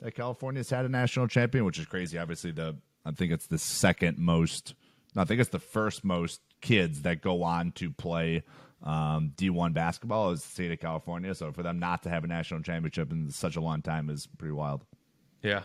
that 0.00 0.14
California's 0.14 0.68
had 0.68 0.84
a 0.84 0.88
national 0.90 1.28
champion, 1.28 1.64
which 1.64 1.78
is 1.78 1.86
crazy. 1.86 2.18
Obviously, 2.18 2.52
the 2.52 2.76
I 3.06 3.12
think 3.12 3.32
it's 3.32 3.46
the 3.46 3.58
second 3.58 4.18
most 4.18 4.74
I 5.16 5.24
think 5.24 5.40
it's 5.40 5.50
the 5.50 5.58
first 5.58 6.04
most 6.04 6.40
kids 6.60 7.02
that 7.02 7.22
go 7.22 7.42
on 7.42 7.72
to 7.72 7.90
play 7.90 8.42
um, 8.82 9.32
D1 9.36 9.72
basketball 9.72 10.30
is 10.30 10.42
the 10.42 10.48
state 10.48 10.72
of 10.72 10.80
California. 10.80 11.34
So 11.34 11.52
for 11.52 11.62
them 11.62 11.78
not 11.78 12.02
to 12.04 12.10
have 12.10 12.24
a 12.24 12.26
national 12.26 12.62
championship 12.62 13.10
in 13.10 13.30
such 13.30 13.56
a 13.56 13.60
long 13.60 13.82
time 13.82 14.10
is 14.10 14.26
pretty 14.38 14.52
wild. 14.52 14.84
Yeah. 15.42 15.62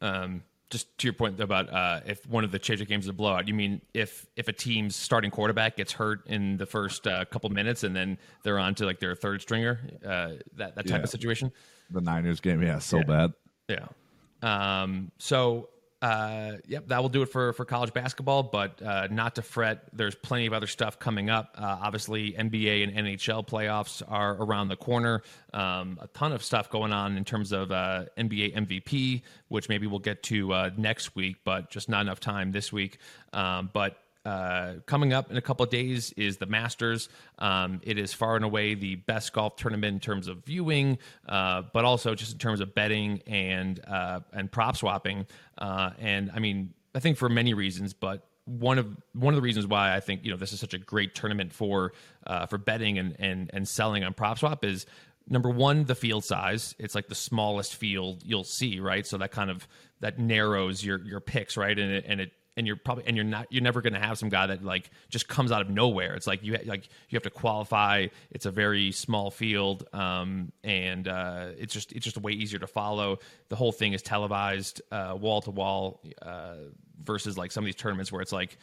Um, 0.00 0.42
just 0.70 0.96
to 0.98 1.06
your 1.06 1.12
point 1.12 1.38
about 1.38 1.70
uh, 1.70 2.00
if 2.06 2.26
one 2.26 2.44
of 2.44 2.50
the 2.50 2.58
championship 2.58 2.88
games 2.88 3.04
is 3.04 3.10
a 3.10 3.12
blowout, 3.12 3.46
you 3.46 3.52
mean 3.52 3.82
if 3.92 4.26
if 4.36 4.48
a 4.48 4.52
team's 4.52 4.96
starting 4.96 5.30
quarterback 5.30 5.76
gets 5.76 5.92
hurt 5.92 6.26
in 6.26 6.56
the 6.56 6.64
first 6.64 7.06
uh, 7.06 7.26
couple 7.26 7.50
minutes 7.50 7.84
and 7.84 7.94
then 7.94 8.16
they're 8.42 8.58
on 8.58 8.74
to 8.76 8.86
like 8.86 8.98
their 8.98 9.14
third 9.14 9.42
stringer, 9.42 9.80
uh, 10.02 10.30
that 10.56 10.74
that 10.74 10.86
type 10.86 10.98
yeah. 10.98 11.02
of 11.02 11.10
situation. 11.10 11.52
The 11.90 12.00
Niners 12.00 12.40
game, 12.40 12.62
yeah, 12.62 12.78
so 12.78 12.98
yeah. 12.98 13.02
bad. 13.04 13.32
Yeah. 13.68 14.82
Um, 14.82 15.12
so 15.18 15.68
uh, 16.02 16.56
yep, 16.66 16.88
that 16.88 17.00
will 17.00 17.08
do 17.08 17.22
it 17.22 17.26
for 17.26 17.52
for 17.52 17.64
college 17.64 17.94
basketball. 17.94 18.42
But 18.42 18.82
uh, 18.82 19.06
not 19.10 19.36
to 19.36 19.42
fret, 19.42 19.84
there's 19.92 20.16
plenty 20.16 20.46
of 20.46 20.52
other 20.52 20.66
stuff 20.66 20.98
coming 20.98 21.30
up. 21.30 21.54
Uh, 21.56 21.78
obviously, 21.80 22.32
NBA 22.32 22.82
and 22.82 23.06
NHL 23.06 23.46
playoffs 23.46 24.02
are 24.06 24.34
around 24.34 24.68
the 24.68 24.76
corner. 24.76 25.22
Um, 25.54 25.98
a 26.00 26.08
ton 26.08 26.32
of 26.32 26.42
stuff 26.42 26.70
going 26.70 26.92
on 26.92 27.16
in 27.16 27.24
terms 27.24 27.52
of 27.52 27.70
uh, 27.70 28.06
NBA 28.18 28.56
MVP, 28.56 29.22
which 29.46 29.68
maybe 29.68 29.86
we'll 29.86 30.00
get 30.00 30.24
to 30.24 30.52
uh, 30.52 30.70
next 30.76 31.14
week, 31.14 31.36
but 31.44 31.70
just 31.70 31.88
not 31.88 32.00
enough 32.00 32.18
time 32.18 32.50
this 32.50 32.72
week. 32.72 32.98
Um, 33.32 33.70
but 33.72 33.96
uh, 34.24 34.74
coming 34.86 35.12
up 35.12 35.30
in 35.30 35.36
a 35.36 35.40
couple 35.40 35.64
of 35.64 35.70
days 35.70 36.12
is 36.12 36.36
the 36.36 36.46
Masters. 36.46 37.08
Um, 37.38 37.80
it 37.82 37.98
is 37.98 38.12
far 38.12 38.36
and 38.36 38.44
away 38.44 38.74
the 38.74 38.96
best 38.96 39.32
golf 39.32 39.56
tournament 39.56 39.94
in 39.94 40.00
terms 40.00 40.28
of 40.28 40.44
viewing, 40.44 40.98
uh, 41.28 41.62
but 41.72 41.84
also 41.84 42.14
just 42.14 42.32
in 42.32 42.38
terms 42.38 42.60
of 42.60 42.74
betting 42.74 43.22
and 43.26 43.80
uh, 43.86 44.20
and 44.32 44.50
prop 44.50 44.76
swapping. 44.76 45.26
Uh, 45.58 45.90
and 45.98 46.30
I 46.34 46.38
mean, 46.38 46.72
I 46.94 47.00
think 47.00 47.16
for 47.16 47.28
many 47.28 47.54
reasons, 47.54 47.94
but 47.94 48.28
one 48.44 48.78
of 48.78 48.96
one 49.12 49.34
of 49.34 49.36
the 49.36 49.42
reasons 49.42 49.66
why 49.66 49.94
I 49.94 50.00
think 50.00 50.24
you 50.24 50.30
know 50.30 50.36
this 50.36 50.52
is 50.52 50.60
such 50.60 50.74
a 50.74 50.78
great 50.78 51.14
tournament 51.14 51.52
for 51.52 51.92
uh, 52.26 52.46
for 52.46 52.58
betting 52.58 52.98
and 52.98 53.16
and 53.18 53.50
and 53.52 53.68
selling 53.68 54.04
on 54.04 54.14
prop 54.14 54.38
swap 54.38 54.64
is 54.64 54.86
number 55.28 55.48
one 55.48 55.84
the 55.84 55.94
field 55.94 56.24
size 56.24 56.74
it's 56.80 56.96
like 56.96 57.06
the 57.06 57.14
smallest 57.14 57.76
field 57.76 58.22
you'll 58.24 58.42
see 58.42 58.80
right 58.80 59.06
so 59.06 59.16
that 59.16 59.30
kind 59.30 59.50
of 59.50 59.68
that 60.00 60.18
narrows 60.18 60.84
your 60.84 60.98
your 61.04 61.20
picks 61.20 61.56
right 61.56 61.78
and 61.78 61.92
it 61.92 62.04
and 62.08 62.20
it 62.20 62.32
and 62.56 62.66
you're 62.66 62.76
probably 62.76 63.04
and 63.06 63.16
you're 63.16 63.24
not 63.24 63.46
you're 63.50 63.62
never 63.62 63.80
going 63.80 63.94
to 63.94 63.98
have 63.98 64.18
some 64.18 64.28
guy 64.28 64.46
that 64.46 64.64
like 64.64 64.90
just 65.08 65.28
comes 65.28 65.52
out 65.52 65.62
of 65.62 65.70
nowhere. 65.70 66.14
It's 66.14 66.26
like 66.26 66.42
you 66.42 66.58
like 66.64 66.88
you 67.08 67.16
have 67.16 67.22
to 67.22 67.30
qualify. 67.30 68.08
It's 68.30 68.46
a 68.46 68.50
very 68.50 68.92
small 68.92 69.30
field 69.30 69.86
um, 69.92 70.52
and 70.62 71.08
uh, 71.08 71.48
it's 71.58 71.72
just 71.72 71.92
it's 71.92 72.04
just 72.04 72.18
way 72.18 72.32
easier 72.32 72.58
to 72.58 72.66
follow. 72.66 73.18
The 73.48 73.56
whole 73.56 73.72
thing 73.72 73.94
is 73.94 74.02
televised 74.02 74.82
uh, 74.90 75.16
wall 75.18 75.40
to 75.42 75.50
wall 75.50 76.02
uh, 76.20 76.56
versus 77.02 77.38
like 77.38 77.52
some 77.52 77.64
of 77.64 77.66
these 77.66 77.76
tournaments 77.76 78.12
where 78.12 78.20
it's 78.20 78.32
like 78.32 78.58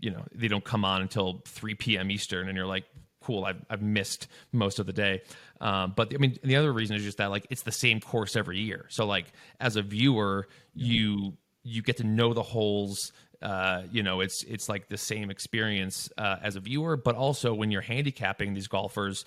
you 0.00 0.10
know 0.10 0.24
they 0.34 0.48
don't 0.48 0.64
come 0.64 0.84
on 0.84 1.02
until 1.02 1.42
3 1.46 1.74
p.m 1.74 2.10
eastern 2.10 2.48
and 2.48 2.56
you're 2.56 2.66
like 2.66 2.84
cool 3.22 3.44
I've, 3.44 3.64
I've 3.70 3.80
missed 3.80 4.28
most 4.52 4.78
of 4.78 4.86
the 4.86 4.92
day. 4.92 5.22
Um, 5.60 5.94
but 5.96 6.12
i 6.14 6.18
mean 6.18 6.36
the 6.42 6.56
other 6.56 6.72
reason 6.72 6.96
is 6.96 7.02
just 7.02 7.18
that 7.18 7.30
like 7.30 7.46
it's 7.50 7.62
the 7.62 7.72
same 7.72 8.00
course 8.00 8.36
every 8.36 8.58
year. 8.60 8.86
So 8.88 9.06
like 9.06 9.26
as 9.60 9.76
a 9.76 9.82
viewer 9.82 10.48
you 10.74 11.36
you 11.64 11.82
get 11.82 11.96
to 11.96 12.04
know 12.04 12.34
the 12.34 12.42
holes 12.42 13.12
uh, 13.42 13.82
you 13.90 14.02
know, 14.02 14.20
it's 14.20 14.42
it's 14.44 14.68
like 14.68 14.88
the 14.88 14.96
same 14.96 15.30
experience 15.30 16.10
uh, 16.18 16.36
as 16.42 16.56
a 16.56 16.60
viewer, 16.60 16.96
but 16.96 17.14
also 17.16 17.54
when 17.54 17.70
you're 17.70 17.82
handicapping 17.82 18.54
these 18.54 18.68
golfers, 18.68 19.24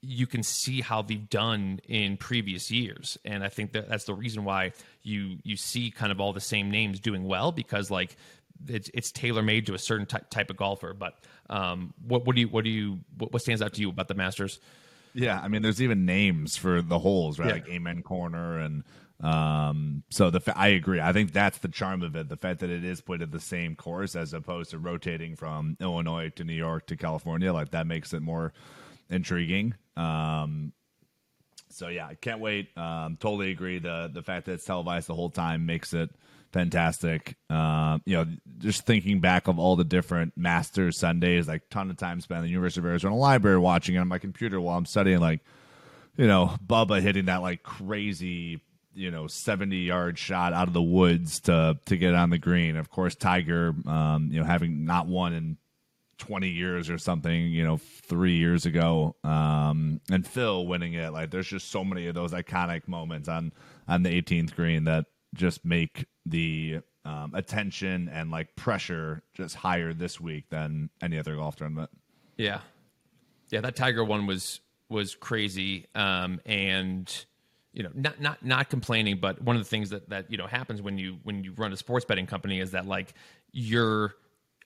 you 0.00 0.26
can 0.26 0.42
see 0.42 0.80
how 0.80 1.02
they've 1.02 1.28
done 1.28 1.80
in 1.88 2.16
previous 2.16 2.70
years, 2.70 3.18
and 3.24 3.44
I 3.44 3.48
think 3.48 3.72
that 3.72 3.88
that's 3.88 4.04
the 4.04 4.14
reason 4.14 4.44
why 4.44 4.72
you 5.02 5.38
you 5.44 5.56
see 5.56 5.90
kind 5.90 6.10
of 6.10 6.20
all 6.20 6.32
the 6.32 6.40
same 6.40 6.70
names 6.70 7.00
doing 7.00 7.24
well 7.24 7.52
because 7.52 7.90
like 7.90 8.16
it's 8.68 8.90
it's 8.94 9.12
tailor 9.12 9.42
made 9.42 9.66
to 9.66 9.74
a 9.74 9.78
certain 9.78 10.06
ty- 10.06 10.22
type 10.30 10.50
of 10.50 10.56
golfer. 10.56 10.94
But 10.94 11.14
um, 11.48 11.94
what 12.06 12.26
what 12.26 12.34
do 12.34 12.42
you 12.42 12.48
what 12.48 12.64
do 12.64 12.70
you 12.70 13.00
what, 13.18 13.32
what 13.32 13.42
stands 13.42 13.62
out 13.62 13.74
to 13.74 13.80
you 13.80 13.90
about 13.90 14.08
the 14.08 14.14
Masters? 14.14 14.60
Yeah, 15.14 15.38
I 15.40 15.48
mean, 15.48 15.62
there's 15.62 15.82
even 15.82 16.06
names 16.06 16.56
for 16.56 16.80
the 16.80 16.98
holes, 16.98 17.38
right? 17.38 17.48
Yeah. 17.48 17.54
Like 17.54 17.68
Amen 17.68 18.02
Corner 18.02 18.58
and 18.58 18.82
um, 19.22 20.02
so 20.10 20.30
the 20.30 20.40
fa- 20.40 20.58
I 20.58 20.68
agree. 20.68 21.00
I 21.00 21.12
think 21.12 21.32
that's 21.32 21.58
the 21.58 21.68
charm 21.68 22.02
of 22.02 22.16
it. 22.16 22.28
The 22.28 22.36
fact 22.36 22.60
that 22.60 22.70
it 22.70 22.84
is 22.84 23.00
put 23.00 23.22
at 23.22 23.30
the 23.30 23.40
same 23.40 23.76
course 23.76 24.16
as 24.16 24.34
opposed 24.34 24.70
to 24.70 24.78
rotating 24.78 25.36
from 25.36 25.76
Illinois 25.80 26.30
to 26.36 26.44
New 26.44 26.54
York 26.54 26.86
to 26.88 26.96
California, 26.96 27.52
like 27.52 27.70
that 27.70 27.86
makes 27.86 28.12
it 28.12 28.20
more 28.20 28.52
intriguing. 29.08 29.74
Um, 29.96 30.72
so 31.68 31.88
yeah, 31.88 32.06
I 32.06 32.14
can't 32.14 32.40
wait. 32.40 32.76
Um, 32.76 33.16
totally 33.18 33.50
agree. 33.50 33.78
The 33.78 34.10
the 34.12 34.22
fact 34.22 34.46
that 34.46 34.54
it's 34.54 34.64
televised 34.64 35.08
the 35.08 35.14
whole 35.14 35.30
time 35.30 35.66
makes 35.66 35.94
it 35.94 36.10
fantastic. 36.52 37.36
Um, 37.48 38.02
you 38.04 38.16
know, 38.16 38.26
just 38.58 38.84
thinking 38.84 39.20
back 39.20 39.48
of 39.48 39.58
all 39.58 39.76
the 39.76 39.84
different 39.84 40.36
Masters 40.36 40.98
Sundays, 40.98 41.48
like 41.48 41.62
ton 41.70 41.90
of 41.90 41.96
time 41.96 42.20
spent 42.20 42.38
in 42.38 42.44
the 42.44 42.50
University 42.50 42.80
of 42.80 42.86
Arizona 42.86 43.16
Library 43.16 43.58
watching 43.58 43.94
it 43.94 43.98
on 43.98 44.08
my 44.08 44.18
computer 44.18 44.60
while 44.60 44.76
I'm 44.76 44.86
studying. 44.86 45.20
Like, 45.20 45.40
you 46.16 46.26
know, 46.26 46.54
Bubba 46.64 47.00
hitting 47.00 47.26
that 47.26 47.40
like 47.42 47.62
crazy, 47.62 48.60
you 48.94 49.10
know, 49.10 49.26
70 49.26 49.76
yard 49.76 50.18
shot 50.18 50.52
out 50.52 50.68
of 50.68 50.74
the 50.74 50.82
woods 50.82 51.40
to 51.40 51.78
to 51.86 51.96
get 51.96 52.14
on 52.14 52.30
the 52.30 52.38
green. 52.38 52.76
Of 52.76 52.90
course, 52.90 53.14
Tiger, 53.14 53.74
um, 53.86 54.28
you 54.30 54.40
know, 54.40 54.46
having 54.46 54.84
not 54.84 55.06
won 55.06 55.32
in 55.32 55.56
20 56.18 56.48
years 56.48 56.88
or 56.88 56.98
something, 56.98 57.48
you 57.48 57.64
know, 57.64 57.78
three 57.78 58.36
years 58.36 58.64
ago, 58.64 59.16
um, 59.24 60.00
and 60.08 60.26
Phil 60.26 60.66
winning 60.66 60.94
it. 60.94 61.12
Like, 61.12 61.30
there's 61.30 61.48
just 61.48 61.70
so 61.70 61.82
many 61.82 62.06
of 62.06 62.14
those 62.14 62.32
iconic 62.32 62.86
moments 62.86 63.28
on 63.28 63.52
on 63.88 64.02
the 64.02 64.22
18th 64.22 64.54
green 64.54 64.84
that 64.84 65.06
just 65.34 65.64
make 65.64 66.06
the 66.24 66.80
um, 67.04 67.32
attention 67.34 68.08
and 68.08 68.30
like 68.30 68.54
pressure 68.54 69.22
just 69.34 69.56
higher 69.56 69.92
this 69.92 70.20
week 70.20 70.48
than 70.50 70.90
any 71.00 71.18
other 71.18 71.36
golf 71.36 71.56
tournament. 71.56 71.90
Yeah, 72.36 72.60
yeah, 73.50 73.60
that 73.60 73.76
Tiger 73.76 74.04
one 74.04 74.26
was 74.26 74.60
was 74.88 75.14
crazy, 75.14 75.86
um, 75.94 76.40
and 76.46 77.26
you 77.72 77.82
know, 77.82 77.90
not 77.94 78.20
not 78.20 78.44
not 78.44 78.70
complaining, 78.70 79.18
but 79.20 79.40
one 79.42 79.56
of 79.56 79.62
the 79.62 79.68
things 79.68 79.90
that 79.90 80.08
that 80.10 80.30
you 80.30 80.36
know 80.36 80.46
happens 80.46 80.82
when 80.82 80.98
you 80.98 81.18
when 81.22 81.44
you 81.44 81.52
run 81.56 81.72
a 81.72 81.76
sports 81.76 82.04
betting 82.04 82.26
company 82.26 82.60
is 82.60 82.72
that 82.72 82.86
like 82.86 83.14
you're 83.52 84.14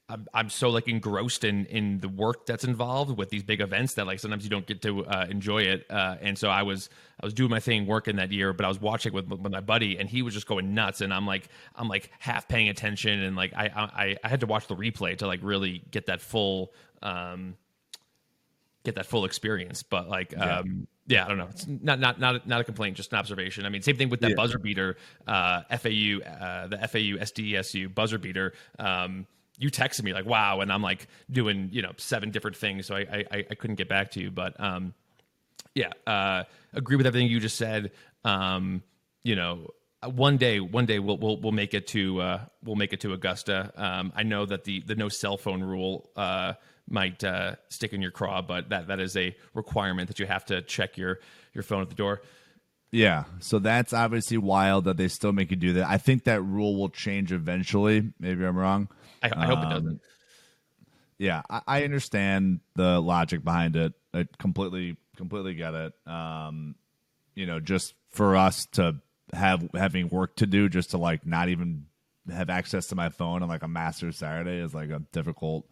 I'm, 0.08 0.26
I'm 0.32 0.50
so 0.50 0.70
like 0.70 0.86
engrossed 0.86 1.42
in 1.44 1.66
in 1.66 1.98
the 1.98 2.08
work 2.08 2.46
that's 2.46 2.62
involved 2.64 3.16
with 3.16 3.28
these 3.30 3.42
big 3.42 3.60
events 3.60 3.94
that 3.94 4.06
like 4.06 4.20
sometimes 4.20 4.44
you 4.44 4.50
don't 4.50 4.66
get 4.66 4.82
to 4.82 5.04
uh, 5.04 5.26
enjoy 5.28 5.62
it. 5.62 5.86
Uh, 5.90 6.16
and 6.20 6.38
so 6.38 6.48
I 6.48 6.62
was 6.62 6.88
I 7.20 7.26
was 7.26 7.34
doing 7.34 7.50
my 7.50 7.60
thing 7.60 7.86
working 7.86 8.16
that 8.16 8.30
year, 8.30 8.52
but 8.52 8.64
I 8.64 8.68
was 8.68 8.80
watching 8.80 9.12
with 9.12 9.28
with 9.28 9.52
my 9.52 9.60
buddy, 9.60 9.98
and 9.98 10.08
he 10.08 10.22
was 10.22 10.34
just 10.34 10.46
going 10.46 10.74
nuts. 10.74 11.00
And 11.00 11.12
I'm 11.12 11.26
like 11.26 11.48
I'm 11.74 11.88
like 11.88 12.10
half 12.18 12.46
paying 12.48 12.68
attention, 12.68 13.20
and 13.20 13.36
like 13.36 13.52
I 13.54 13.66
I, 13.66 14.16
I 14.22 14.28
had 14.28 14.40
to 14.40 14.46
watch 14.46 14.68
the 14.68 14.76
replay 14.76 15.18
to 15.18 15.26
like 15.26 15.40
really 15.42 15.82
get 15.90 16.06
that 16.06 16.20
full 16.20 16.72
um 17.02 17.56
get 18.84 18.94
that 18.96 19.06
full 19.06 19.24
experience. 19.24 19.82
But 19.82 20.08
like 20.08 20.32
Yeah. 20.36 20.58
um 20.60 20.86
yeah, 21.08 21.24
I 21.24 21.28
don't 21.28 21.38
know. 21.38 21.48
It's 21.50 21.66
not 21.66 21.98
not 22.00 22.18
not 22.18 22.46
not 22.46 22.60
a 22.60 22.64
complaint, 22.64 22.96
just 22.96 23.12
an 23.12 23.18
observation. 23.18 23.64
I 23.66 23.68
mean, 23.68 23.82
same 23.82 23.96
thing 23.96 24.08
with 24.08 24.20
that 24.20 24.30
Yeah. 24.30 24.36
buzzer 24.36 24.58
beater, 24.58 24.96
uh, 25.26 25.62
FAU, 25.70 26.20
uh, 26.20 26.66
the 26.68 26.78
FAU 26.88 27.18
SDSU 27.22 27.94
buzzer 27.94 28.18
beater. 28.18 28.52
Um, 28.78 29.26
you 29.58 29.70
texted 29.70 30.02
me 30.02 30.12
like, 30.12 30.26
"Wow," 30.26 30.60
and 30.60 30.70
I'm 30.72 30.82
like 30.82 31.06
doing 31.30 31.70
you 31.72 31.82
know 31.82 31.92
seven 31.96 32.30
different 32.30 32.56
things, 32.56 32.86
so 32.86 32.94
I 32.96 33.24
I, 33.30 33.44
I 33.50 33.54
couldn't 33.54 33.76
get 33.76 33.88
back 33.88 34.10
to 34.12 34.20
you, 34.20 34.30
but 34.30 34.58
um, 34.60 34.92
yeah, 35.74 35.92
uh, 36.06 36.44
agree 36.74 36.96
with 36.96 37.06
everything 37.06 37.28
you 37.30 37.40
just 37.40 37.56
said. 37.56 37.92
Um, 38.24 38.82
you 39.22 39.34
know, 39.36 39.70
one 40.04 40.36
day, 40.36 40.60
one 40.60 40.86
day 40.86 40.98
we'll 40.98 41.16
we'll 41.18 41.40
we'll 41.40 41.52
make 41.52 41.72
it 41.72 41.86
to 41.88 42.20
uh, 42.20 42.40
we'll 42.64 42.76
make 42.76 42.92
it 42.92 43.00
to 43.00 43.12
Augusta. 43.12 43.72
Um, 43.76 44.12
I 44.14 44.22
know 44.24 44.44
that 44.44 44.64
the 44.64 44.80
the 44.80 44.94
no 44.94 45.08
cell 45.08 45.36
phone 45.36 45.62
rule 45.62 46.10
uh, 46.16 46.54
might 46.88 47.22
uh, 47.24 47.56
stick 47.68 47.92
in 47.92 48.00
your 48.02 48.10
craw, 48.10 48.42
but 48.42 48.68
that 48.70 48.88
that 48.88 49.00
is 49.00 49.16
a 49.16 49.36
requirement 49.54 50.08
that 50.08 50.18
you 50.18 50.26
have 50.26 50.44
to 50.46 50.62
check 50.62 50.96
your 50.96 51.18
your 51.52 51.62
phone 51.62 51.82
at 51.82 51.88
the 51.88 51.94
door. 51.94 52.20
Yeah, 52.92 53.24
so 53.40 53.58
that's 53.58 53.92
obviously 53.92 54.38
wild 54.38 54.84
that 54.84 54.96
they 54.96 55.08
still 55.08 55.32
make 55.32 55.50
you 55.50 55.56
do 55.56 55.72
that. 55.74 55.88
I 55.88 55.98
think 55.98 56.24
that 56.24 56.40
rule 56.42 56.76
will 56.76 56.88
change 56.88 57.32
eventually. 57.32 58.12
Maybe 58.20 58.44
I'm 58.44 58.56
wrong. 58.56 58.88
I, 59.22 59.30
I 59.36 59.46
hope 59.46 59.58
it 59.58 59.64
Um, 59.64 59.70
doesn't. 59.70 60.00
yeah 61.18 61.42
I, 61.50 61.62
I 61.66 61.84
understand 61.84 62.60
the 62.74 63.00
logic 63.00 63.42
behind 63.42 63.74
it 63.76 63.94
i 64.12 64.26
completely 64.38 64.96
completely 65.16 65.54
get 65.54 65.72
it 65.74 65.92
um 66.06 66.74
you 67.34 67.46
know 67.46 67.58
just 67.58 67.94
for 68.10 68.36
us 68.36 68.66
to 68.72 68.96
have 69.32 69.68
having 69.74 70.08
work 70.10 70.36
to 70.36 70.46
do 70.46 70.68
just 70.68 70.90
to 70.90 70.98
like 70.98 71.26
not 71.26 71.48
even 71.48 71.86
have 72.30 72.50
access 72.50 72.88
to 72.88 72.94
my 72.94 73.08
phone 73.08 73.42
on 73.42 73.48
like 73.48 73.62
a 73.62 73.68
master 73.68 74.12
saturday 74.12 74.58
is 74.58 74.74
like 74.74 74.90
a 74.90 75.00
difficult 75.12 75.66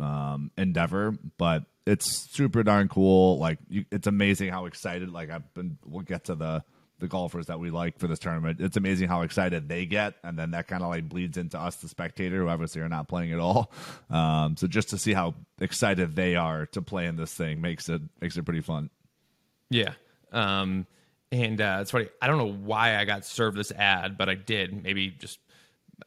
um 0.00 0.50
endeavor 0.56 1.14
but 1.38 1.64
it's 1.86 2.28
super 2.30 2.62
darn 2.62 2.88
cool 2.88 3.38
like 3.38 3.58
you, 3.68 3.84
it's 3.90 4.06
amazing 4.06 4.50
how 4.50 4.66
excited 4.66 5.10
like 5.10 5.30
i've 5.30 5.52
been 5.54 5.78
we'll 5.84 6.02
get 6.02 6.24
to 6.24 6.34
the 6.34 6.62
the 6.98 7.08
golfers 7.08 7.46
that 7.46 7.58
we 7.58 7.70
like 7.70 7.98
for 7.98 8.06
this 8.08 8.18
tournament 8.18 8.60
it's 8.60 8.76
amazing 8.76 9.08
how 9.08 9.22
excited 9.22 9.68
they 9.68 9.86
get 9.86 10.14
and 10.22 10.38
then 10.38 10.50
that 10.50 10.68
kind 10.68 10.82
of 10.82 10.90
like 10.90 11.08
bleeds 11.08 11.38
into 11.38 11.58
us 11.58 11.76
the 11.76 11.88
spectator 11.88 12.38
who 12.42 12.48
obviously 12.48 12.82
are 12.82 12.88
not 12.90 13.08
playing 13.08 13.32
at 13.32 13.38
all 13.38 13.72
um 14.10 14.56
so 14.56 14.66
just 14.66 14.90
to 14.90 14.98
see 14.98 15.14
how 15.14 15.34
excited 15.60 16.14
they 16.14 16.36
are 16.36 16.66
to 16.66 16.82
play 16.82 17.06
in 17.06 17.16
this 17.16 17.32
thing 17.32 17.60
makes 17.60 17.88
it 17.88 18.02
makes 18.20 18.36
it 18.36 18.44
pretty 18.44 18.60
fun 18.60 18.90
Yeah. 19.70 19.92
Um, 20.32 20.86
and 21.32 21.60
uh, 21.60 21.78
it's 21.80 21.92
funny. 21.92 22.08
I 22.20 22.26
don't 22.26 22.38
know 22.38 22.52
why 22.52 22.96
I 22.96 23.04
got 23.04 23.24
served 23.24 23.56
this 23.56 23.70
ad, 23.72 24.18
but 24.18 24.28
I 24.28 24.34
did. 24.34 24.82
Maybe 24.82 25.10
just 25.10 25.38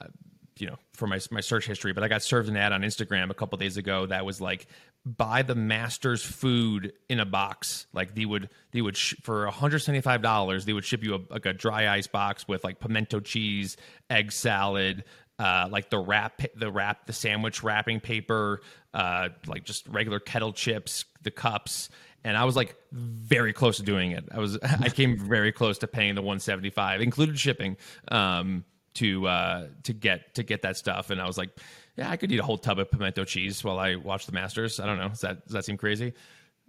uh, 0.01 0.07
you 0.57 0.67
know 0.67 0.77
for 0.93 1.07
my 1.07 1.19
my 1.31 1.41
search 1.41 1.65
history. 1.65 1.93
But 1.93 2.03
I 2.03 2.07
got 2.07 2.23
served 2.23 2.49
an 2.49 2.57
ad 2.57 2.71
on 2.71 2.81
Instagram 2.81 3.29
a 3.29 3.33
couple 3.33 3.57
days 3.57 3.77
ago 3.77 4.05
that 4.07 4.25
was 4.25 4.41
like 4.41 4.67
buy 5.05 5.41
the 5.41 5.55
master's 5.55 6.23
food 6.23 6.93
in 7.09 7.19
a 7.19 7.25
box. 7.25 7.87
Like 7.93 8.15
they 8.15 8.25
would 8.25 8.49
they 8.71 8.81
would 8.81 8.97
sh- 8.97 9.15
for 9.23 9.45
one 9.45 9.53
hundred 9.53 9.79
seventy 9.79 10.01
five 10.01 10.21
dollars 10.21 10.65
they 10.65 10.73
would 10.73 10.85
ship 10.85 11.03
you 11.03 11.15
a, 11.15 11.19
like 11.29 11.45
a 11.45 11.53
dry 11.53 11.89
ice 11.89 12.07
box 12.07 12.47
with 12.47 12.63
like 12.63 12.79
pimento 12.79 13.19
cheese, 13.19 13.77
egg 14.09 14.31
salad. 14.31 15.03
Uh, 15.39 15.67
like 15.71 15.89
the 15.89 15.97
wrap, 15.97 16.41
the 16.55 16.71
wrap, 16.71 17.07
the 17.07 17.11
sandwich 17.11 17.63
wrapping 17.63 17.99
paper, 17.99 18.61
uh, 18.93 19.29
like 19.47 19.63
just 19.63 19.87
regular 19.87 20.19
kettle 20.19 20.53
chips, 20.53 21.05
the 21.23 21.31
cups, 21.31 21.89
and 22.23 22.37
I 22.37 22.45
was 22.45 22.55
like 22.55 22.75
very 22.91 23.51
close 23.51 23.77
to 23.77 23.83
doing 23.83 24.11
it. 24.11 24.25
I 24.31 24.39
was 24.39 24.57
I 24.63 24.89
came 24.89 25.17
very 25.17 25.51
close 25.51 25.79
to 25.79 25.87
paying 25.87 26.15
the 26.15 26.21
175, 26.21 27.01
included 27.01 27.39
shipping, 27.39 27.77
um, 28.09 28.63
to 28.95 29.27
uh, 29.27 29.67
to 29.83 29.93
get 29.93 30.35
to 30.35 30.43
get 30.43 30.61
that 30.63 30.77
stuff. 30.77 31.09
And 31.09 31.21
I 31.21 31.27
was 31.27 31.37
like, 31.37 31.49
yeah, 31.97 32.09
I 32.09 32.17
could 32.17 32.31
eat 32.31 32.39
a 32.39 32.43
whole 32.43 32.57
tub 32.57 32.79
of 32.79 32.89
pimento 32.91 33.25
cheese 33.25 33.63
while 33.63 33.79
I 33.79 33.95
watch 33.95 34.25
the 34.25 34.31
Masters. 34.31 34.79
I 34.79 34.85
don't 34.85 34.97
know. 34.97 35.09
Does 35.09 35.21
that 35.21 35.45
does 35.45 35.53
that 35.53 35.65
seem 35.65 35.77
crazy? 35.77 36.13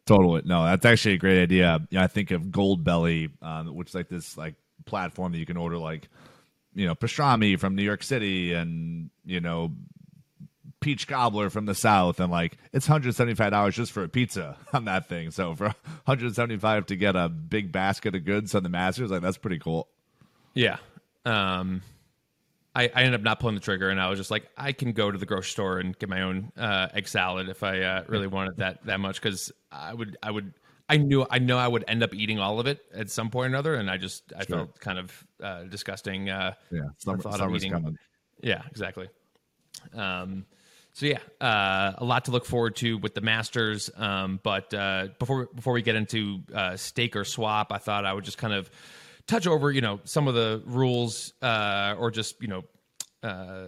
Totally. 0.07 0.43
No, 0.45 0.65
that's 0.65 0.85
actually 0.85 1.15
a 1.15 1.19
great 1.19 1.43
idea. 1.43 1.81
Know, 1.91 2.01
I 2.01 2.09
think 2.09 2.31
of 2.31 2.43
Goldbelly, 2.43 3.31
um, 3.41 3.75
which 3.75 3.89
is 3.89 3.95
like 3.95 4.09
this 4.09 4.37
like 4.37 4.55
platform 4.85 5.33
that 5.33 5.39
you 5.39 5.47
can 5.47 5.57
order 5.57 5.79
like, 5.79 6.09
you 6.75 6.87
know, 6.87 6.95
pastrami 6.95 7.59
from 7.59 7.75
New 7.75 7.83
York 7.83 8.03
City 8.03 8.53
and, 8.53 9.09
you 9.25 9.41
know, 9.41 9.73
peach 10.85 11.09
cobbler 11.09 11.49
from 11.49 11.65
the 11.65 11.75
south, 11.75 12.21
and 12.21 12.31
like 12.31 12.59
it's 12.75 12.87
hundred 12.87 13.15
seventy 13.15 13.35
five 13.35 13.51
dollars 13.53 13.75
just 13.75 13.91
for 13.91 14.05
a 14.05 14.09
pizza 14.09 14.59
on 14.75 14.85
that 14.85 15.09
thing. 15.09 15.31
So 15.31 15.55
for 15.55 15.75
hundred 16.07 16.35
seventy 16.35 16.59
five 16.59 16.85
to 16.87 16.97
get 16.97 17.17
a 17.17 17.31
big 17.31 17.73
basket 17.73 18.15
of 18.15 18.25
goods 18.27 18.55
on 18.55 18.63
the 18.63 18.69
Masters, 18.69 19.11
like 19.11 19.23
that's 19.23 19.39
pretty 19.39 19.59
cool. 19.59 19.89
Yeah. 20.53 20.77
Um, 21.25 21.81
I, 22.75 22.91
I 22.95 23.03
ended 23.03 23.15
up 23.15 23.23
not 23.23 23.39
pulling 23.39 23.55
the 23.55 23.61
trigger, 23.61 23.89
and 23.89 24.01
I 24.01 24.09
was 24.11 24.19
just 24.19 24.31
like, 24.31 24.49
I 24.57 24.73
can 24.73 24.93
go 24.93 25.11
to 25.11 25.17
the 25.17 25.27
grocery 25.27 25.51
store 25.51 25.79
and 25.79 25.97
get 25.97 26.09
my 26.09 26.23
own 26.23 26.51
uh, 26.57 26.89
egg 26.93 27.07
salad 27.07 27.49
if 27.49 27.63
I 27.63 27.81
uh, 27.81 28.05
really 28.09 28.27
wanted 28.27 28.57
that 28.57 28.85
that 28.87 29.01
much 29.01 29.21
because 29.21 29.53
I 29.71 29.95
would 29.95 30.17
I 30.23 30.31
would 30.31 30.55
I 30.89 30.97
knew 30.97 31.25
I 31.31 31.39
know 31.39 31.57
I 31.57 31.69
would 31.69 31.85
end 31.87 32.03
up 32.03 32.15
eating 32.15 32.41
all 32.41 32.61
of 32.61 32.67
it 32.67 32.81
at 32.93 33.11
some 33.11 33.31
point 33.31 33.47
or 33.47 33.49
another, 33.55 33.75
and 33.77 33.91
I 33.91 33.97
just 33.97 34.33
I 34.37 34.45
sure. 34.45 34.57
felt 34.57 34.81
kind 34.81 34.99
of 34.99 35.27
uh, 35.43 35.63
disgusting. 35.65 36.31
Uh, 36.31 36.55
yeah, 36.71 36.81
summer, 36.99 37.19
thought 37.19 37.41
of 37.41 37.55
eating. 37.55 37.73
Coming. 37.73 37.97
Yeah, 38.43 38.63
exactly. 38.71 39.09
Um, 39.95 40.45
so 40.93 41.07
yeah, 41.07 41.19
uh, 41.41 41.93
a 41.99 42.05
lot 42.05 42.27
to 42.27 42.31
look 42.31 42.45
forward 42.45 42.77
to 42.77 42.99
with 42.99 43.15
the 43.15 43.21
Masters. 43.21 43.91
Um, 43.97 44.41
but 44.43 44.75
uh, 44.75 45.09
before 45.19 45.49
before 45.55 45.73
we 45.73 45.83
get 45.83 45.97
into 45.97 46.41
uh, 46.55 46.77
stake 46.77 47.17
or 47.17 47.25
swap, 47.25 47.73
I 47.73 47.79
thought 47.79 48.05
I 48.05 48.13
would 48.13 48.25
just 48.25 48.39
kind 48.39 48.55
of 48.55 48.71
touch 49.27 49.47
over, 49.47 49.71
you 49.71 49.81
know, 49.81 50.01
some 50.05 50.29
of 50.29 50.35
the 50.35 50.63
rules 50.67 51.33
uh, 51.43 51.95
or 51.99 52.11
just 52.11 52.41
you 52.41 52.49
know 52.49 52.63
uh, 53.23 53.67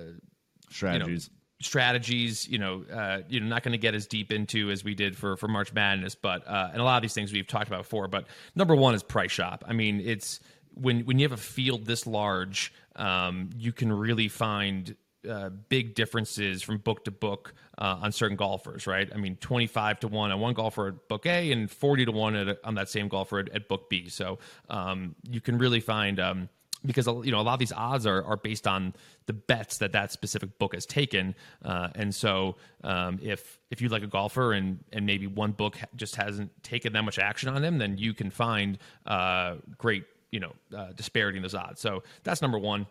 strategies. 0.70 1.26
You 1.26 1.32
know, 1.32 1.36
strategies 1.62 2.46
you 2.46 2.58
know 2.58 2.84
uh 2.92 3.22
you 3.28 3.40
know 3.40 3.46
not 3.46 3.62
going 3.62 3.72
to 3.72 3.78
get 3.78 3.94
as 3.94 4.06
deep 4.06 4.30
into 4.30 4.70
as 4.70 4.84
we 4.84 4.94
did 4.94 5.16
for 5.16 5.38
for 5.38 5.48
march 5.48 5.72
madness 5.72 6.14
but 6.14 6.46
uh 6.46 6.68
and 6.70 6.82
a 6.82 6.84
lot 6.84 6.96
of 6.96 7.02
these 7.02 7.14
things 7.14 7.32
we've 7.32 7.46
talked 7.46 7.66
about 7.66 7.78
before 7.82 8.08
but 8.08 8.26
number 8.54 8.74
one 8.74 8.94
is 8.94 9.02
price 9.02 9.30
shop 9.30 9.64
i 9.66 9.72
mean 9.72 9.98
it's 10.04 10.38
when 10.74 11.00
when 11.06 11.18
you 11.18 11.24
have 11.24 11.32
a 11.32 11.42
field 11.42 11.86
this 11.86 12.06
large 12.06 12.74
um 12.96 13.48
you 13.56 13.72
can 13.72 13.90
really 13.90 14.28
find 14.28 14.96
uh, 15.28 15.50
big 15.68 15.94
differences 15.94 16.62
from 16.62 16.78
book 16.78 17.04
to 17.04 17.10
book 17.10 17.54
uh, 17.78 17.98
on 18.02 18.12
certain 18.12 18.36
golfers, 18.36 18.86
right? 18.86 19.08
I 19.12 19.16
mean, 19.16 19.36
25 19.36 20.00
to 20.00 20.08
1 20.08 20.30
on 20.30 20.40
one 20.40 20.54
golfer 20.54 20.88
at 20.88 21.08
book 21.08 21.26
A 21.26 21.52
and 21.52 21.70
40 21.70 22.06
to 22.06 22.12
1 22.12 22.36
at, 22.36 22.58
on 22.64 22.74
that 22.74 22.88
same 22.88 23.08
golfer 23.08 23.38
at, 23.38 23.48
at 23.50 23.68
book 23.68 23.90
B. 23.90 24.08
So 24.08 24.38
um, 24.68 25.14
you 25.28 25.40
can 25.40 25.58
really 25.58 25.80
find. 25.80 26.20
Um, 26.20 26.48
because 26.84 27.06
you 27.06 27.32
know 27.32 27.40
a 27.40 27.42
lot 27.42 27.54
of 27.54 27.58
these 27.58 27.72
odds 27.72 28.06
are, 28.06 28.22
are 28.24 28.36
based 28.36 28.66
on 28.66 28.94
the 29.26 29.32
bets 29.32 29.78
that 29.78 29.92
that 29.92 30.12
specific 30.12 30.58
book 30.58 30.74
has 30.74 30.86
taken, 30.86 31.34
uh, 31.64 31.88
and 31.94 32.14
so 32.14 32.56
um, 32.84 33.18
if 33.22 33.58
if 33.70 33.80
you 33.80 33.88
like 33.88 34.02
a 34.02 34.06
golfer 34.06 34.52
and 34.52 34.84
and 34.92 35.04
maybe 35.04 35.26
one 35.26 35.52
book 35.52 35.76
just 35.96 36.16
hasn't 36.16 36.50
taken 36.62 36.92
that 36.92 37.02
much 37.02 37.18
action 37.18 37.48
on 37.48 37.64
him, 37.64 37.78
then 37.78 37.98
you 37.98 38.14
can 38.14 38.30
find 38.30 38.78
uh, 39.06 39.56
great 39.76 40.04
you 40.30 40.40
know 40.40 40.52
uh, 40.76 40.92
disparity 40.92 41.38
in 41.38 41.42
those 41.42 41.54
odds. 41.54 41.80
So 41.80 42.02
that's 42.22 42.42
number 42.42 42.58
one. 42.58 42.86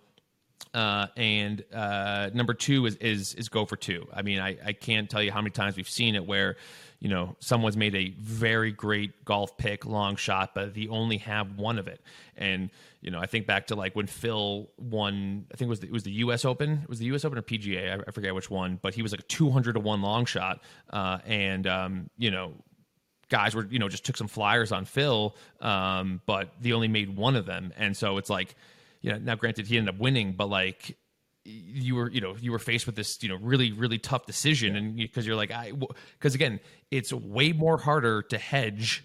Uh, 0.74 1.08
and 1.16 1.64
uh, 1.74 2.30
number 2.34 2.54
two 2.54 2.86
is, 2.86 2.96
is 2.98 3.34
is 3.36 3.50
go 3.50 3.66
for 3.66 3.78
two. 3.78 4.08
I 4.14 4.22
mean, 4.22 4.40
I, 4.40 4.58
I 4.66 4.74
can't 4.74 5.10
tell 5.10 5.24
you 5.24 5.32
how 5.32 5.42
many 5.42 5.52
times 5.52 5.78
we've 5.78 5.90
seen 5.90 6.16
it 6.16 6.26
where, 6.26 6.58
you 7.00 7.08
know, 7.08 7.36
someone's 7.40 7.78
made 7.78 7.96
a 7.96 8.14
very 8.20 8.72
great 8.72 9.24
golf 9.24 9.58
pick, 9.58 9.86
long 9.86 10.18
shot, 10.18 10.54
but 10.54 10.74
they 10.74 10.88
only 10.88 11.18
have 11.20 11.58
one 11.58 11.80
of 11.80 11.88
it. 11.88 12.02
And 12.36 12.70
you 13.06 13.12
know, 13.12 13.20
I 13.20 13.28
think 13.28 13.46
back 13.46 13.68
to 13.68 13.76
like 13.76 13.96
when 13.96 14.08
Phil 14.08 14.68
won. 14.78 15.46
I 15.54 15.58
think 15.58 15.68
it 15.68 15.70
was 15.70 15.80
the, 15.82 15.88
it 15.88 15.94
was 15.94 16.02
the 16.02 16.12
U.S. 16.12 16.44
Open. 16.44 16.80
It 16.82 16.90
was 16.90 16.98
the 16.98 17.06
U.S. 17.06 17.24
Open 17.24 17.38
or 17.38 17.44
PGA. 17.44 18.00
I, 18.00 18.04
I 18.08 18.12
forget 18.12 18.34
which 18.34 18.50
one, 18.50 18.80
but 18.82 18.96
he 18.96 19.04
was 19.04 19.12
like 19.12 19.22
a 19.22 19.26
two 19.26 19.52
hundred 19.52 19.74
to 19.74 19.80
one 19.80 20.02
long 20.02 20.26
shot, 20.26 20.62
uh, 20.90 21.20
and 21.24 21.68
um, 21.68 22.10
you 22.18 22.32
know, 22.32 22.54
guys 23.30 23.54
were 23.54 23.68
you 23.70 23.78
know 23.78 23.88
just 23.90 24.06
took 24.06 24.18
some 24.18 24.28
flyers 24.28 24.72
on 24.72 24.86
Phil, 24.86 25.36
um, 25.62 26.20
but 26.26 26.50
they 26.60 26.72
only 26.72 26.88
made 26.88 27.16
one 27.16 27.36
of 27.36 27.46
them, 27.46 27.72
and 27.78 27.96
so 27.96 28.18
it's 28.18 28.30
like 28.30 28.56
you 29.06 29.12
know, 29.12 29.20
now 29.20 29.36
granted 29.36 29.68
he 29.68 29.78
ended 29.78 29.94
up 29.94 30.02
winning, 30.02 30.34
but 30.34 30.50
like 30.50 30.98
you 31.44 31.94
were, 31.94 32.10
you 32.10 32.22
know, 32.22 32.36
you 32.42 32.52
were 32.52 32.58
faced 32.58 32.88
with 32.88 32.96
this, 32.96 33.22
you 33.22 33.30
know, 33.30 33.36
really, 33.36 33.72
really 33.72 34.00
tough 34.00 34.26
decision, 34.26 34.74
yeah. 34.74 34.80
and 34.80 34.96
because 34.96 35.28
you, 35.28 35.34
are 35.34 35.36
like, 35.36 35.52
I, 35.52 35.74
because 36.18 36.34
again, 36.34 36.60
it's 36.90 37.14
way 37.14 37.52
more 37.52 37.78
harder 37.78 38.24
to 38.24 38.38
hedge, 38.40 39.04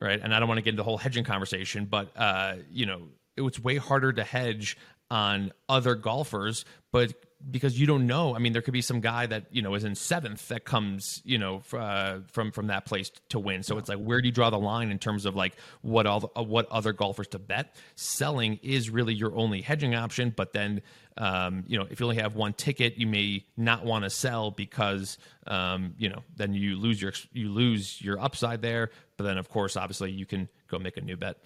right? 0.00 0.20
And 0.22 0.32
I 0.32 0.38
don't 0.38 0.46
want 0.46 0.58
to 0.58 0.62
get 0.62 0.70
into 0.70 0.82
the 0.82 0.84
whole 0.84 0.96
hedging 0.96 1.24
conversation, 1.24 1.86
but 1.86 2.16
uh, 2.16 2.54
you 2.70 2.86
know, 2.86 3.08
it 3.36 3.40
was 3.40 3.58
way 3.58 3.78
harder 3.78 4.12
to 4.12 4.22
hedge 4.22 4.78
on 5.10 5.52
other 5.68 5.96
golfers, 5.96 6.64
but 6.92 7.12
because 7.50 7.78
you 7.78 7.86
don't 7.86 8.06
know. 8.06 8.34
I 8.34 8.38
mean, 8.38 8.52
there 8.52 8.62
could 8.62 8.72
be 8.72 8.82
some 8.82 9.00
guy 9.00 9.26
that 9.26 9.46
you 9.50 9.62
know 9.62 9.74
is 9.74 9.84
in 9.84 9.94
seventh 9.94 10.48
that 10.48 10.64
comes, 10.64 11.20
you 11.24 11.38
know, 11.38 11.62
uh, 11.72 12.20
from 12.32 12.52
from 12.52 12.68
that 12.68 12.84
place 12.84 13.10
to 13.30 13.38
win. 13.38 13.62
So 13.62 13.78
it's 13.78 13.88
like, 13.88 13.98
where 13.98 14.20
do 14.20 14.28
you 14.28 14.32
draw 14.32 14.50
the 14.50 14.58
line 14.58 14.90
in 14.90 14.98
terms 14.98 15.26
of 15.26 15.34
like 15.34 15.56
what 15.80 16.06
all 16.06 16.20
the, 16.20 16.28
uh, 16.36 16.42
what 16.42 16.70
other 16.70 16.92
golfers 16.92 17.28
to 17.28 17.38
bet? 17.38 17.74
Selling 17.94 18.58
is 18.62 18.90
really 18.90 19.14
your 19.14 19.34
only 19.34 19.60
hedging 19.60 19.94
option, 19.94 20.32
but 20.34 20.52
then 20.52 20.82
um, 21.16 21.64
you 21.66 21.78
know, 21.78 21.86
if 21.90 22.00
you 22.00 22.06
only 22.06 22.20
have 22.20 22.34
one 22.34 22.52
ticket, 22.52 22.96
you 22.96 23.06
may 23.06 23.44
not 23.56 23.84
want 23.84 24.04
to 24.04 24.10
sell 24.10 24.50
because 24.50 25.18
um, 25.46 25.94
you 25.98 26.08
know 26.08 26.22
then 26.36 26.54
you 26.54 26.76
lose 26.76 27.00
your 27.00 27.12
you 27.32 27.50
lose 27.50 28.00
your 28.00 28.20
upside 28.20 28.62
there. 28.62 28.90
But 29.16 29.24
then, 29.24 29.38
of 29.38 29.48
course, 29.48 29.76
obviously, 29.76 30.10
you 30.10 30.26
can 30.26 30.48
go 30.68 30.78
make 30.78 30.96
a 30.96 31.00
new 31.00 31.16
bet. 31.16 31.38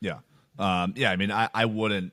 Yeah, 0.00 0.18
um, 0.58 0.94
yeah. 0.96 1.10
I 1.10 1.16
mean, 1.16 1.30
I, 1.30 1.48
I 1.54 1.66
wouldn't 1.66 2.12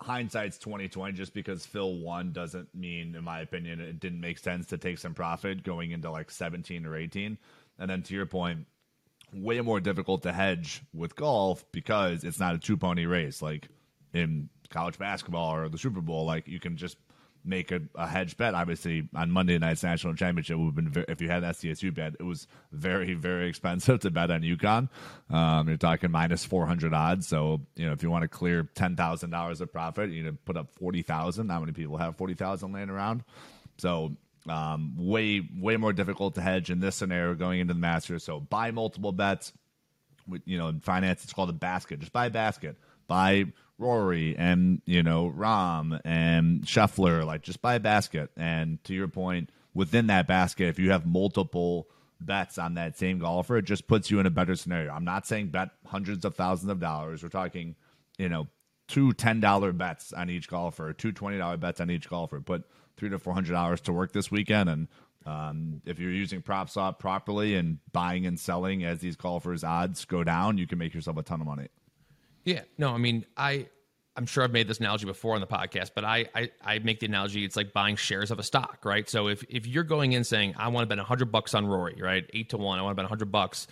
hindsight's 0.00 0.58
2020 0.58 1.12
just 1.12 1.34
because 1.34 1.64
Phil 1.64 1.94
won 1.98 2.32
doesn't 2.32 2.74
mean 2.74 3.14
in 3.14 3.24
my 3.24 3.40
opinion 3.40 3.80
it 3.80 4.00
didn't 4.00 4.20
make 4.20 4.38
sense 4.38 4.66
to 4.66 4.78
take 4.78 4.98
some 4.98 5.14
profit 5.14 5.62
going 5.62 5.92
into 5.92 6.10
like 6.10 6.30
17 6.30 6.84
or 6.84 6.96
18 6.96 7.38
and 7.78 7.90
then 7.90 8.02
to 8.02 8.14
your 8.14 8.26
point 8.26 8.66
way 9.32 9.60
more 9.60 9.80
difficult 9.80 10.22
to 10.22 10.32
hedge 10.32 10.82
with 10.94 11.16
golf 11.16 11.64
because 11.72 12.24
it's 12.24 12.40
not 12.40 12.54
a 12.54 12.58
two 12.58 12.76
pony 12.76 13.06
race. 13.06 13.42
Like 13.42 13.68
in 14.12 14.48
college 14.70 14.98
basketball 14.98 15.54
or 15.54 15.68
the 15.68 15.78
Super 15.78 16.00
Bowl 16.00 16.24
like 16.24 16.46
you 16.46 16.60
can 16.60 16.76
just 16.76 16.96
make 17.44 17.72
a, 17.72 17.80
a 17.94 18.06
hedge 18.06 18.36
bet. 18.36 18.54
Obviously, 18.54 19.08
on 19.14 19.30
Monday 19.30 19.58
night's 19.58 19.82
national 19.82 20.14
championship, 20.14 20.58
would 20.58 20.66
have 20.66 20.74
been 20.74 20.88
very, 20.88 21.06
if 21.08 21.20
you 21.20 21.28
had 21.28 21.44
an 21.44 21.50
SDSU 21.50 21.94
bet, 21.94 22.14
it 22.18 22.22
was 22.22 22.46
very 22.72 23.14
very 23.14 23.48
expensive 23.48 24.00
to 24.00 24.10
bet 24.10 24.30
on 24.30 24.42
UConn. 24.42 24.88
Um, 25.30 25.68
you're 25.68 25.76
talking 25.76 26.10
minus 26.10 26.44
four 26.44 26.66
hundred 26.66 26.94
odds. 26.94 27.26
So 27.26 27.60
you 27.76 27.86
know 27.86 27.92
if 27.92 28.02
you 28.02 28.10
want 28.10 28.22
to 28.22 28.28
clear 28.28 28.68
ten 28.74 28.96
thousand 28.96 29.30
dollars 29.30 29.60
of 29.60 29.72
profit, 29.72 30.10
you 30.10 30.22
know 30.22 30.36
put 30.44 30.56
up 30.56 30.70
forty 30.78 31.02
thousand. 31.02 31.46
Not 31.48 31.60
many 31.60 31.72
people 31.72 31.96
have 31.96 32.16
forty 32.16 32.34
thousand 32.34 32.72
laying 32.72 32.90
around. 32.90 33.24
So 33.78 34.16
um, 34.48 34.94
way 34.96 35.46
way 35.58 35.76
more 35.76 35.92
difficult 35.92 36.34
to 36.34 36.40
hedge 36.40 36.70
in 36.70 36.80
this 36.80 36.96
scenario 36.96 37.34
going 37.34 37.60
into 37.60 37.74
the 37.74 37.80
Masters. 37.80 38.24
So 38.24 38.40
buy 38.40 38.70
multiple 38.70 39.12
bets. 39.12 39.52
You 40.44 40.58
know, 40.58 40.68
in 40.68 40.80
finance, 40.80 41.24
it's 41.24 41.32
called 41.32 41.48
a 41.48 41.54
basket. 41.54 42.00
Just 42.00 42.12
buy 42.12 42.26
a 42.26 42.30
basket. 42.30 42.76
Buy 43.08 43.46
Rory 43.78 44.36
and 44.36 44.82
you 44.84 45.02
know 45.02 45.32
Rahm 45.36 46.00
and 46.04 46.62
Scheffler. 46.62 47.24
Like 47.24 47.42
just 47.42 47.60
buy 47.60 47.74
a 47.74 47.80
basket, 47.80 48.30
and 48.36 48.82
to 48.84 48.94
your 48.94 49.08
point, 49.08 49.50
within 49.74 50.06
that 50.08 50.26
basket, 50.26 50.68
if 50.68 50.78
you 50.78 50.90
have 50.92 51.06
multiple 51.06 51.88
bets 52.20 52.58
on 52.58 52.74
that 52.74 52.98
same 52.98 53.18
golfer, 53.18 53.58
it 53.58 53.64
just 53.64 53.86
puts 53.86 54.10
you 54.10 54.18
in 54.18 54.26
a 54.26 54.30
better 54.30 54.56
scenario. 54.56 54.92
I'm 54.92 55.04
not 55.04 55.26
saying 55.26 55.48
bet 55.48 55.70
hundreds 55.86 56.24
of 56.24 56.34
thousands 56.34 56.70
of 56.70 56.80
dollars. 56.80 57.22
We're 57.22 57.28
talking, 57.28 57.76
you 58.18 58.28
know, 58.28 58.48
two 58.88 59.12
ten 59.12 59.40
dollar 59.40 59.72
bets 59.72 60.12
on 60.12 60.30
each 60.30 60.48
golfer, 60.48 60.92
two 60.92 61.12
twenty 61.12 61.38
dollar 61.38 61.56
bets 61.56 61.80
on 61.80 61.90
each 61.90 62.08
golfer. 62.08 62.40
Put 62.40 62.64
three 62.96 63.08
to 63.10 63.18
four 63.18 63.34
hundred 63.34 63.52
dollars 63.52 63.80
to 63.82 63.92
work 63.92 64.12
this 64.12 64.30
weekend, 64.30 64.68
and 64.68 64.88
um, 65.26 65.82
if 65.84 65.98
you're 65.98 66.10
using 66.10 66.42
PropSwap 66.42 66.98
properly 66.98 67.54
and 67.54 67.78
buying 67.92 68.26
and 68.26 68.40
selling 68.40 68.82
as 68.84 69.00
these 69.00 69.14
golfers' 69.14 69.62
odds 69.62 70.04
go 70.04 70.24
down, 70.24 70.58
you 70.58 70.66
can 70.66 70.78
make 70.78 70.94
yourself 70.94 71.16
a 71.18 71.22
ton 71.22 71.40
of 71.40 71.46
money. 71.46 71.68
Yeah, 72.48 72.62
no, 72.78 72.94
I 72.94 72.96
mean, 72.96 73.26
I 73.36 73.66
I'm 74.16 74.24
sure 74.24 74.42
I've 74.42 74.52
made 74.52 74.68
this 74.68 74.78
analogy 74.78 75.04
before 75.04 75.34
on 75.34 75.42
the 75.42 75.46
podcast, 75.46 75.90
but 75.94 76.02
I, 76.02 76.24
I, 76.34 76.50
I 76.64 76.78
make 76.78 76.98
the 76.98 77.04
analogy 77.04 77.44
it's 77.44 77.56
like 77.56 77.74
buying 77.74 77.94
shares 77.96 78.30
of 78.30 78.38
a 78.38 78.42
stock, 78.42 78.86
right? 78.86 79.06
So 79.06 79.28
if 79.28 79.44
if 79.50 79.66
you're 79.66 79.84
going 79.84 80.12
in 80.12 80.24
saying 80.24 80.54
I 80.56 80.68
want 80.68 80.84
to 80.84 80.88
bet 80.88 80.96
100 80.96 81.30
bucks 81.30 81.52
on 81.52 81.66
Rory, 81.66 82.00
right, 82.00 82.24
eight 82.32 82.48
to 82.48 82.56
one, 82.56 82.78
I 82.78 82.82
want 82.82 82.92
to 82.92 83.02
bet 83.02 83.04
100 83.04 83.30
bucks, 83.30 83.66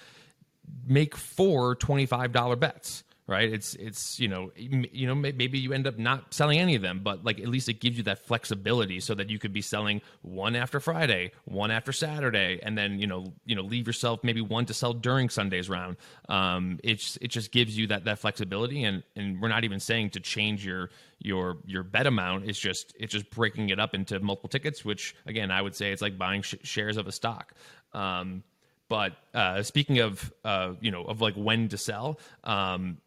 make 0.87 1.17
four 1.17 1.75
25 1.75 2.33
dollar 2.33 2.55
bets 2.55 3.03
right? 3.29 3.53
It's 3.53 3.75
it's 3.75 4.21
you 4.21 4.29
know 4.29 4.53
you 4.57 5.07
know 5.07 5.15
maybe 5.15 5.59
you 5.59 5.73
end 5.73 5.87
up 5.87 5.99
not 5.99 6.33
selling 6.33 6.59
any 6.59 6.77
of 6.77 6.83
them, 6.83 7.01
but 7.03 7.25
like 7.25 7.41
at 7.41 7.49
least 7.49 7.69
it 7.69 7.81
gives 7.81 7.97
you 7.97 8.05
that 8.05 8.25
flexibility 8.25 9.01
so 9.01 9.15
that 9.15 9.31
you 9.31 9.39
could 9.39 9.53
be 9.53 9.63
selling 9.63 10.01
one 10.23 10.55
after 10.55 10.79
Friday, 10.79 11.33
one 11.45 11.71
after 11.71 11.93
Saturday, 11.93 12.61
and 12.63 12.79
then 12.79 12.99
you 12.99 13.07
know 13.07 13.33
you 13.45 13.57
know 13.57 13.63
leave 13.63 13.87
yourself 13.87 14.21
maybe 14.23 14.41
one 14.41 14.67
to 14.67 14.75
sell 14.75 14.93
during 14.93 15.29
Sunday's 15.29 15.69
round. 15.69 15.97
Um, 16.29 16.79
it's 16.85 17.19
it 17.21 17.29
just 17.29 17.51
gives 17.51 17.77
you 17.77 17.89
that 17.89 18.05
that 18.05 18.19
flexibility, 18.21 18.85
and 18.85 19.03
and 19.17 19.41
we're 19.41 19.49
not 19.49 19.65
even 19.65 19.81
saying 19.81 20.11
to 20.11 20.21
change 20.21 20.65
your 20.65 20.91
your 21.19 21.59
your 21.67 21.83
bet 21.83 22.07
amount. 22.07 22.49
It's 22.49 22.59
just 22.59 22.95
it's 22.99 23.13
just 23.13 23.29
breaking 23.31 23.71
it 23.71 23.81
up 23.81 23.95
into 23.95 24.21
multiple 24.21 24.49
tickets, 24.49 24.85
which 24.85 25.17
again 25.27 25.51
I 25.51 25.61
would 25.63 25.75
say 25.75 25.91
it's 25.91 26.03
like 26.03 26.17
buying 26.17 26.43
sh- 26.43 26.55
shares 26.63 26.97
of 26.97 27.09
a 27.09 27.13
stock. 27.13 27.55
Um, 27.93 28.45
but 28.89 29.17
uh, 29.35 29.63
speaking 29.63 29.99
of 29.99 30.33
uh, 30.45 30.75
you 30.81 30.93
know 30.93 31.03
of 31.03 31.21
like 31.21 31.35
when 31.35 31.69
to 31.71 31.79
sell, 31.79 32.21
um, 32.45 32.99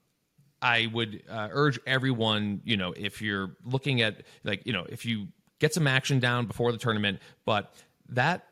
I 0.62 0.88
would 0.93 1.24
uh, 1.30 1.50
urge 1.52 1.80
everyone, 1.88 2.62
you 2.65 2.78
know, 2.78 2.93
if 2.95 3.22
you're 3.22 3.52
looking 3.63 4.02
at 4.02 4.24
like, 4.43 4.65
you 4.65 4.74
know, 4.74 4.86
if 4.89 5.06
you 5.06 5.28
get 5.60 5.74
some 5.74 5.88
action 5.88 6.19
down 6.19 6.45
before 6.45 6.72
the 6.72 6.78
tournament, 6.78 7.19
but 7.45 7.74
that 8.10 8.45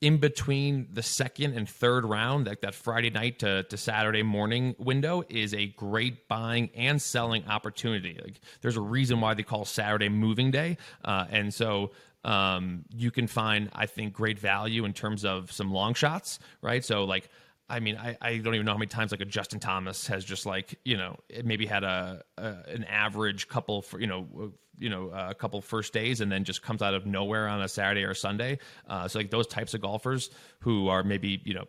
in 0.00 0.18
between 0.18 0.88
the 0.92 1.02
second 1.02 1.54
and 1.54 1.68
third 1.68 2.04
round, 2.04 2.48
like 2.48 2.60
that 2.60 2.74
Friday 2.74 3.10
night 3.10 3.38
to, 3.38 3.62
to 3.62 3.76
Saturday 3.76 4.22
morning 4.24 4.74
window, 4.78 5.22
is 5.28 5.54
a 5.54 5.66
great 5.68 6.26
buying 6.26 6.70
and 6.74 7.00
selling 7.00 7.46
opportunity. 7.46 8.18
Like, 8.20 8.40
there's 8.62 8.76
a 8.76 8.80
reason 8.80 9.20
why 9.20 9.34
they 9.34 9.44
call 9.44 9.64
Saturday 9.64 10.08
moving 10.08 10.50
day, 10.50 10.76
uh, 11.04 11.26
and 11.30 11.54
so 11.54 11.92
um, 12.24 12.84
you 12.94 13.12
can 13.12 13.28
find, 13.28 13.70
I 13.74 13.86
think, 13.86 14.12
great 14.12 14.40
value 14.40 14.84
in 14.84 14.92
terms 14.92 15.24
of 15.24 15.52
some 15.52 15.72
long 15.72 15.94
shots, 15.94 16.38
right? 16.60 16.84
So 16.84 17.04
like. 17.04 17.28
I 17.72 17.80
mean, 17.80 17.96
I, 17.96 18.18
I 18.20 18.36
don't 18.36 18.54
even 18.54 18.66
know 18.66 18.72
how 18.72 18.78
many 18.78 18.88
times 18.88 19.12
like 19.12 19.22
a 19.22 19.24
Justin 19.24 19.58
Thomas 19.58 20.06
has 20.08 20.26
just 20.26 20.44
like 20.44 20.78
you 20.84 20.98
know 20.98 21.16
maybe 21.42 21.64
had 21.64 21.84
a, 21.84 22.22
a 22.36 22.54
an 22.68 22.84
average 22.84 23.48
couple 23.48 23.80
for 23.80 23.98
you 23.98 24.06
know 24.06 24.52
you 24.78 24.90
know 24.90 25.08
a 25.08 25.34
couple 25.34 25.60
first 25.62 25.94
days 25.94 26.20
and 26.20 26.30
then 26.30 26.44
just 26.44 26.62
comes 26.62 26.82
out 26.82 26.92
of 26.92 27.06
nowhere 27.06 27.48
on 27.48 27.62
a 27.62 27.68
Saturday 27.68 28.04
or 28.04 28.12
Sunday. 28.12 28.58
Uh, 28.86 29.08
so 29.08 29.18
like 29.18 29.30
those 29.30 29.46
types 29.46 29.72
of 29.72 29.80
golfers 29.80 30.28
who 30.60 30.88
are 30.88 31.02
maybe 31.02 31.40
you 31.44 31.54
know 31.54 31.64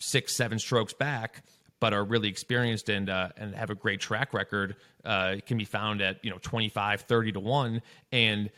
six 0.00 0.34
seven 0.34 0.58
strokes 0.58 0.92
back 0.92 1.44
but 1.78 1.92
are 1.92 2.04
really 2.04 2.28
experienced 2.28 2.88
and 2.88 3.08
uh, 3.08 3.28
and 3.36 3.54
have 3.54 3.70
a 3.70 3.76
great 3.76 4.00
track 4.00 4.34
record 4.34 4.74
uh, 5.04 5.36
can 5.46 5.56
be 5.56 5.64
found 5.64 6.02
at 6.02 6.24
you 6.24 6.30
know 6.30 6.38
25 6.42 7.02
30 7.02 7.32
to 7.32 7.40
1 7.40 7.80
and 8.10 8.50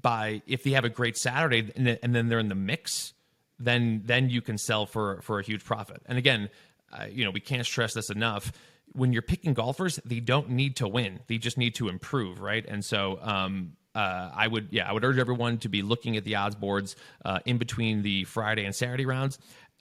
by 0.00 0.40
if 0.46 0.62
they 0.62 0.70
have 0.70 0.86
a 0.86 0.90
great 0.90 1.18
Saturday 1.18 1.70
and, 1.76 1.98
and 2.02 2.14
then 2.14 2.28
they're 2.28 2.38
in 2.38 2.48
the 2.48 2.54
mix 2.54 3.12
then 3.58 4.02
then 4.04 4.30
you 4.30 4.40
can 4.40 4.58
sell 4.58 4.86
for 4.86 5.20
for 5.22 5.38
a 5.38 5.42
huge 5.42 5.64
profit. 5.64 6.02
And 6.06 6.18
again, 6.18 6.50
uh, 6.92 7.06
you 7.10 7.24
know, 7.24 7.30
we 7.30 7.40
can't 7.40 7.66
stress 7.66 7.94
this 7.94 8.10
enough. 8.10 8.52
When 8.92 9.12
you're 9.12 9.22
picking 9.22 9.54
golfers, 9.54 9.98
they 10.04 10.20
don't 10.20 10.50
need 10.50 10.76
to 10.76 10.88
win; 10.88 11.20
they 11.26 11.38
just 11.38 11.58
need 11.58 11.74
to 11.76 11.88
improve, 11.88 12.40
right? 12.40 12.64
And 12.66 12.84
so, 12.84 13.18
um, 13.20 13.72
uh, 13.94 14.30
I 14.34 14.46
would, 14.46 14.68
yeah, 14.70 14.88
I 14.88 14.92
would 14.92 15.04
urge 15.04 15.18
everyone 15.18 15.58
to 15.58 15.68
be 15.68 15.82
looking 15.82 16.16
at 16.16 16.24
the 16.24 16.36
odds 16.36 16.54
boards 16.54 16.96
uh, 17.24 17.40
in 17.46 17.58
between 17.58 18.02
the 18.02 18.24
Friday 18.24 18.64
and 18.64 18.74
Saturday 18.74 19.06
rounds. 19.06 19.38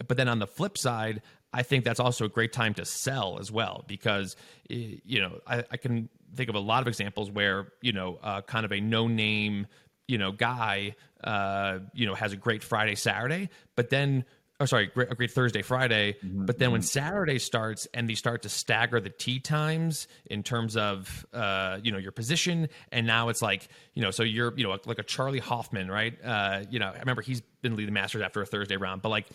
But 0.07 0.17
then 0.17 0.27
on 0.27 0.39
the 0.39 0.47
flip 0.47 0.77
side, 0.77 1.21
I 1.53 1.63
think 1.63 1.85
that's 1.85 2.01
also 2.01 2.25
a 2.25 2.29
great 2.29 2.51
time 2.51 2.73
to 2.75 2.85
sell 2.85 3.39
as 3.39 3.49
well 3.51 3.85
because 3.87 4.35
you 4.69 5.21
know 5.21 5.39
I, 5.47 5.63
I 5.71 5.77
can 5.77 6.09
think 6.35 6.49
of 6.49 6.55
a 6.55 6.59
lot 6.59 6.81
of 6.81 6.87
examples 6.87 7.31
where 7.31 7.71
you 7.81 7.93
know 7.93 8.19
uh, 8.21 8.41
kind 8.41 8.65
of 8.65 8.73
a 8.73 8.81
no 8.81 9.07
name 9.07 9.67
you 10.07 10.17
know 10.17 10.33
guy 10.33 10.95
uh, 11.25 11.79
you 11.93 12.05
know 12.05 12.15
has 12.15 12.31
a 12.31 12.37
great 12.37 12.63
Friday 12.63 12.95
Saturday, 12.95 13.49
but 13.75 13.89
then 13.89 14.23
oh 14.59 14.65
sorry 14.65 14.87
great, 14.87 15.11
a 15.11 15.15
great 15.15 15.31
Thursday 15.31 15.61
Friday, 15.61 16.13
mm-hmm. 16.13 16.45
but 16.45 16.57
then 16.59 16.71
when 16.71 16.81
Saturday 16.81 17.39
starts 17.39 17.87
and 17.93 18.09
they 18.09 18.13
start 18.13 18.43
to 18.43 18.49
stagger 18.49 19.01
the 19.01 19.09
tee 19.09 19.39
times 19.39 20.07
in 20.27 20.43
terms 20.43 20.77
of 20.77 21.25
uh, 21.33 21.79
you 21.83 21.91
know 21.91 21.97
your 21.97 22.11
position, 22.11 22.69
and 22.91 23.05
now 23.05 23.29
it's 23.29 23.41
like 23.41 23.67
you 23.93 24.01
know 24.01 24.11
so 24.11 24.23
you're 24.23 24.53
you 24.55 24.63
know 24.63 24.77
like 24.85 24.99
a 24.99 25.03
Charley 25.03 25.39
Hoffman 25.39 25.89
right? 25.89 26.17
Uh, 26.23 26.63
you 26.69 26.79
know 26.79 26.87
I 26.87 26.99
remember 26.99 27.21
he's 27.21 27.41
been 27.61 27.75
leading 27.75 27.93
Masters 27.93 28.21
after 28.21 28.41
a 28.41 28.45
Thursday 28.45 28.77
round, 28.77 29.01
but 29.01 29.09
like 29.09 29.25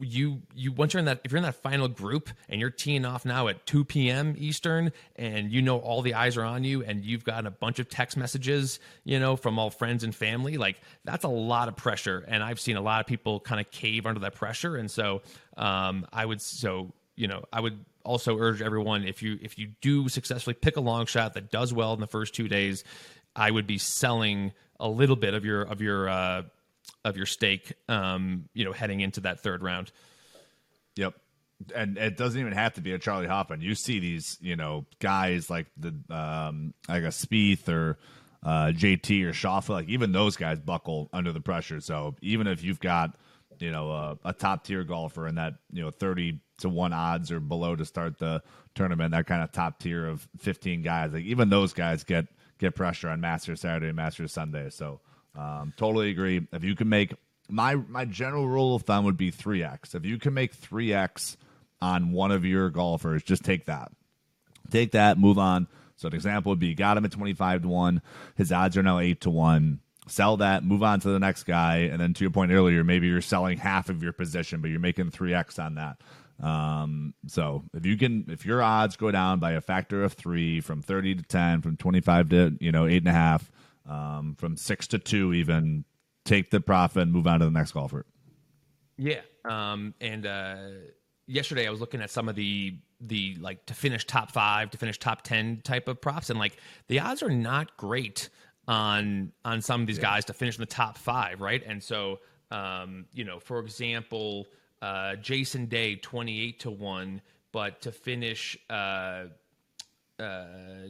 you 0.00 0.42
you 0.54 0.72
once 0.72 0.94
you're 0.94 0.98
in 0.98 1.04
that 1.04 1.20
if 1.24 1.32
you're 1.32 1.38
in 1.38 1.44
that 1.44 1.62
final 1.62 1.88
group 1.88 2.30
and 2.48 2.60
you're 2.60 2.70
teeing 2.70 3.04
off 3.04 3.24
now 3.24 3.48
at 3.48 3.66
2 3.66 3.84
p.m. 3.84 4.34
Eastern 4.38 4.92
and 5.16 5.52
you 5.52 5.62
know 5.62 5.78
all 5.78 6.02
the 6.02 6.14
eyes 6.14 6.36
are 6.36 6.44
on 6.44 6.64
you 6.64 6.82
and 6.82 7.04
you've 7.04 7.24
gotten 7.24 7.46
a 7.46 7.50
bunch 7.50 7.78
of 7.78 7.88
text 7.88 8.16
messages 8.16 8.80
you 9.04 9.18
know 9.18 9.36
from 9.36 9.58
all 9.58 9.70
friends 9.70 10.04
and 10.04 10.14
family 10.14 10.56
like 10.56 10.80
that's 11.04 11.24
a 11.24 11.28
lot 11.28 11.68
of 11.68 11.76
pressure 11.76 12.24
and 12.26 12.42
I've 12.42 12.60
seen 12.60 12.76
a 12.76 12.80
lot 12.80 13.00
of 13.00 13.06
people 13.06 13.40
kind 13.40 13.60
of 13.60 13.70
cave 13.70 14.06
under 14.06 14.20
that 14.20 14.34
pressure 14.34 14.76
and 14.76 14.90
so 14.90 15.22
um, 15.56 16.06
I 16.12 16.24
would 16.24 16.40
so 16.40 16.92
you 17.16 17.28
know 17.28 17.44
I 17.52 17.60
would 17.60 17.84
also 18.04 18.38
urge 18.38 18.62
everyone 18.62 19.04
if 19.04 19.22
you 19.22 19.38
if 19.42 19.58
you 19.58 19.70
do 19.80 20.08
successfully 20.08 20.54
pick 20.54 20.76
a 20.76 20.80
long 20.80 21.06
shot 21.06 21.34
that 21.34 21.50
does 21.50 21.72
well 21.72 21.92
in 21.94 22.00
the 22.00 22.06
first 22.06 22.34
two 22.34 22.48
days 22.48 22.84
I 23.36 23.50
would 23.50 23.66
be 23.66 23.78
selling 23.78 24.52
a 24.80 24.88
little 24.88 25.16
bit 25.16 25.34
of 25.34 25.44
your 25.44 25.62
of 25.62 25.80
your 25.80 26.08
uh, 26.08 26.42
of 27.04 27.16
your 27.16 27.26
stake, 27.26 27.72
um, 27.88 28.48
you 28.54 28.64
know, 28.64 28.72
heading 28.72 29.00
into 29.00 29.20
that 29.22 29.40
third 29.40 29.62
round. 29.62 29.92
Yep. 30.96 31.14
And 31.74 31.96
it 31.96 32.16
doesn't 32.16 32.40
even 32.40 32.52
have 32.52 32.74
to 32.74 32.80
be 32.80 32.92
a 32.92 32.98
Charley 32.98 33.26
Hoffman. 33.26 33.60
You 33.60 33.74
see 33.74 34.00
these, 34.00 34.36
you 34.40 34.56
know, 34.56 34.84
guys 34.98 35.48
like 35.48 35.66
the 35.76 35.94
um 36.10 36.74
like 36.88 37.04
a 37.04 37.08
Spieth 37.08 37.68
or 37.68 37.98
uh, 38.44 38.72
JT 38.74 39.24
or 39.24 39.32
Schauffele, 39.32 39.70
like 39.70 39.88
even 39.88 40.12
those 40.12 40.36
guys 40.36 40.58
buckle 40.58 41.08
under 41.12 41.32
the 41.32 41.40
pressure. 41.40 41.80
So 41.80 42.16
even 42.20 42.46
if 42.46 42.64
you've 42.64 42.80
got, 42.80 43.16
you 43.60 43.70
know, 43.70 43.90
a, 43.90 44.18
a 44.24 44.32
top 44.32 44.64
tier 44.64 44.82
golfer 44.82 45.28
in 45.28 45.36
that, 45.36 45.54
you 45.72 45.82
know, 45.82 45.90
30 45.90 46.40
to 46.58 46.68
1 46.68 46.92
odds 46.92 47.30
or 47.30 47.38
below 47.38 47.76
to 47.76 47.84
start 47.84 48.18
the 48.18 48.42
tournament, 48.74 49.12
that 49.12 49.26
kind 49.26 49.42
of 49.42 49.52
top 49.52 49.78
tier 49.78 50.06
of 50.06 50.26
15 50.38 50.82
guys, 50.82 51.12
like 51.12 51.24
even 51.24 51.50
those 51.50 51.72
guys 51.72 52.02
get 52.04 52.26
get 52.58 52.74
pressure 52.74 53.08
on 53.08 53.20
Masters 53.20 53.60
Saturday 53.60 53.88
and 53.88 53.96
Masters 53.96 54.32
Sunday. 54.32 54.70
So 54.70 55.00
um, 55.34 55.72
totally 55.76 56.10
agree. 56.10 56.46
If 56.52 56.64
you 56.64 56.74
can 56.74 56.88
make 56.88 57.14
my 57.48 57.74
my 57.74 58.04
general 58.04 58.48
rule 58.48 58.74
of 58.74 58.82
thumb 58.82 59.04
would 59.04 59.16
be 59.16 59.30
three 59.30 59.62
x. 59.62 59.94
If 59.94 60.04
you 60.04 60.18
can 60.18 60.34
make 60.34 60.54
three 60.54 60.92
x 60.92 61.36
on 61.80 62.12
one 62.12 62.32
of 62.32 62.44
your 62.44 62.70
golfers, 62.70 63.22
just 63.22 63.44
take 63.44 63.66
that. 63.66 63.92
Take 64.70 64.92
that, 64.92 65.18
move 65.18 65.38
on. 65.38 65.68
So 65.96 66.08
an 66.08 66.14
example 66.14 66.50
would 66.50 66.58
be 66.58 66.68
you 66.68 66.74
got 66.74 66.96
him 66.96 67.04
at 67.04 67.12
twenty 67.12 67.34
five 67.34 67.62
to 67.62 67.68
one. 67.68 68.02
His 68.36 68.52
odds 68.52 68.76
are 68.76 68.82
now 68.82 68.98
eight 68.98 69.20
to 69.22 69.30
one. 69.30 69.80
Sell 70.08 70.38
that, 70.38 70.64
move 70.64 70.82
on 70.82 70.98
to 71.00 71.08
the 71.10 71.20
next 71.20 71.44
guy, 71.44 71.88
and 71.90 72.00
then 72.00 72.12
to 72.14 72.24
your 72.24 72.32
point 72.32 72.50
earlier, 72.50 72.82
maybe 72.82 73.06
you're 73.06 73.20
selling 73.20 73.56
half 73.56 73.88
of 73.88 74.02
your 74.02 74.12
position, 74.12 74.60
but 74.60 74.68
you're 74.68 74.80
making 74.80 75.10
three 75.10 75.32
x 75.32 75.58
on 75.60 75.76
that. 75.76 76.00
Um, 76.40 77.14
so 77.28 77.62
if 77.72 77.86
you 77.86 77.96
can, 77.96 78.26
if 78.28 78.44
your 78.44 78.62
odds 78.62 78.96
go 78.96 79.12
down 79.12 79.38
by 79.38 79.52
a 79.52 79.60
factor 79.60 80.02
of 80.02 80.14
three, 80.14 80.60
from 80.60 80.82
thirty 80.82 81.14
to 81.14 81.22
ten, 81.22 81.62
from 81.62 81.76
twenty 81.76 82.00
five 82.00 82.30
to 82.30 82.56
you 82.60 82.72
know 82.72 82.86
eight 82.86 83.02
and 83.02 83.08
a 83.08 83.12
half, 83.12 83.50
um, 83.88 84.34
from 84.38 84.56
six 84.56 84.86
to 84.88 84.98
two, 84.98 85.32
even 85.32 85.84
take 86.24 86.50
the 86.50 86.60
profit 86.60 87.02
and 87.02 87.12
move 87.12 87.26
on 87.26 87.40
to 87.40 87.46
the 87.46 87.50
next 87.50 87.72
golfer. 87.72 88.06
Yeah. 88.96 89.20
Um, 89.44 89.94
and 90.00 90.26
uh, 90.26 90.56
yesterday 91.26 91.66
I 91.66 91.70
was 91.70 91.80
looking 91.80 92.00
at 92.00 92.10
some 92.10 92.28
of 92.28 92.36
the 92.36 92.78
the 93.00 93.36
like 93.40 93.66
to 93.66 93.74
finish 93.74 94.06
top 94.06 94.30
five, 94.30 94.70
to 94.70 94.78
finish 94.78 94.98
top 94.98 95.22
ten 95.22 95.60
type 95.64 95.88
of 95.88 96.00
props, 96.00 96.30
and 96.30 96.38
like 96.38 96.56
the 96.88 97.00
odds 97.00 97.22
are 97.22 97.30
not 97.30 97.76
great 97.76 98.28
on 98.68 99.32
on 99.44 99.60
some 99.60 99.80
of 99.80 99.86
these 99.88 99.96
yeah. 99.96 100.02
guys 100.02 100.24
to 100.26 100.32
finish 100.32 100.56
in 100.56 100.62
the 100.62 100.66
top 100.66 100.96
five, 100.96 101.40
right? 101.40 101.62
And 101.66 101.82
so, 101.82 102.20
um, 102.52 103.06
you 103.12 103.24
know, 103.24 103.40
for 103.40 103.58
example, 103.58 104.46
uh, 104.80 105.16
Jason 105.16 105.66
Day 105.66 105.96
twenty 105.96 106.40
eight 106.40 106.60
to 106.60 106.70
one, 106.70 107.20
but 107.50 107.80
to 107.82 107.90
finish 107.90 108.56
uh, 108.70 109.24
uh, 110.20 110.44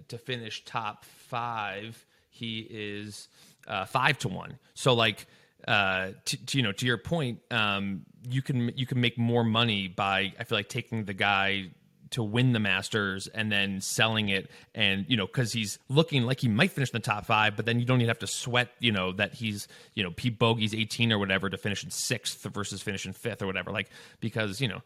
to 0.09 0.18
finish 0.18 0.64
top 0.66 1.07
five 1.07 2.05
he 2.33 2.66
is 2.68 3.29
uh, 3.68 3.85
five 3.85 4.18
to 4.18 4.29
one. 4.29 4.59
So 4.75 4.95
like, 4.95 5.27
uh, 5.68 6.11
to, 6.25 6.38
you 6.57 6.62
know, 6.62 6.73
to 6.73 6.87
your 6.87 6.99
point, 6.99 7.38
um, 7.51 8.05
you 8.29 8.42
can 8.42 8.73
you 8.75 8.87
can 8.87 9.01
make 9.01 9.16
more 9.16 9.45
money 9.45 9.87
by 9.87 10.33
I 10.38 10.45
feel 10.45 10.59
like 10.59 10.68
taking 10.68 11.05
the 11.05 11.14
guy 11.14 11.71
to 12.11 12.23
win 12.23 12.53
the 12.53 12.59
Masters 12.59 13.27
and 13.27 13.51
then 13.51 13.81
selling 13.81 14.29
it, 14.29 14.51
and 14.75 15.07
you 15.09 15.16
know, 15.16 15.27
because 15.27 15.53
he's 15.53 15.79
looking 15.88 16.23
like 16.25 16.40
he 16.40 16.49
might 16.49 16.73
finish 16.73 16.90
in 16.90 16.95
the 16.95 17.01
top 17.01 17.27
five, 17.27 17.55
but 17.55 17.64
then 17.64 17.79
you 17.79 17.87
don't 17.87 18.01
even 18.01 18.09
have 18.09 18.18
to 18.18 18.27
sweat, 18.27 18.71
you 18.81 18.92
know, 18.92 19.12
that 19.12 19.35
he's 19.35 19.68
you 19.95 20.03
know 20.03 20.12
he 20.18 20.31
bogeys 20.31 20.75
eighteen 20.75 21.12
or 21.12 21.18
whatever 21.18 21.49
to 21.49 21.57
finish 21.57 21.85
in 21.85 21.90
sixth 21.90 22.42
versus 22.53 22.83
finish 22.83 23.07
in 23.07 23.12
fifth 23.12 23.42
or 23.42 23.47
whatever, 23.47 23.71
like 23.71 23.88
because 24.21 24.61
you 24.61 24.68
know, 24.68 24.83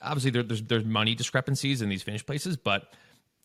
obviously 0.00 0.30
there, 0.30 0.42
there's 0.42 0.62
there's 0.62 0.84
money 0.84 1.14
discrepancies 1.14 1.82
in 1.82 1.88
these 1.88 2.02
finish 2.02 2.24
places, 2.24 2.56
but 2.56 2.92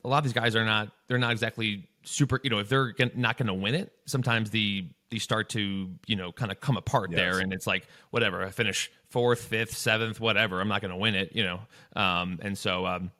a 0.05 0.07
lot 0.07 0.19
of 0.19 0.23
these 0.23 0.33
guys 0.33 0.55
are 0.55 0.63
not 0.63 0.89
they're 1.07 1.17
not 1.17 1.31
exactly 1.31 1.89
super 2.03 2.39
you 2.43 2.49
know 2.49 2.59
if 2.59 2.69
they're 2.69 2.93
not 3.15 3.37
going 3.37 3.47
to 3.47 3.53
win 3.53 3.73
it 3.73 3.91
sometimes 4.05 4.51
the 4.51 4.87
they 5.09 5.17
start 5.17 5.49
to 5.49 5.89
you 6.05 6.15
know 6.15 6.31
kind 6.31 6.51
of 6.51 6.59
come 6.59 6.77
apart 6.77 7.11
yes. 7.11 7.19
there 7.19 7.39
and 7.39 7.51
it's 7.51 7.65
like 7.65 7.87
whatever 8.11 8.43
i 8.43 8.51
finish 8.51 8.91
fourth 9.09 9.41
fifth 9.41 9.75
seventh 9.75 10.19
whatever 10.19 10.61
i'm 10.61 10.67
not 10.67 10.81
going 10.81 10.91
to 10.91 10.97
win 10.97 11.15
it 11.15 11.35
you 11.35 11.43
know 11.43 11.59
um, 11.95 12.39
and 12.41 12.57
so 12.57 12.85
um, 12.85 13.11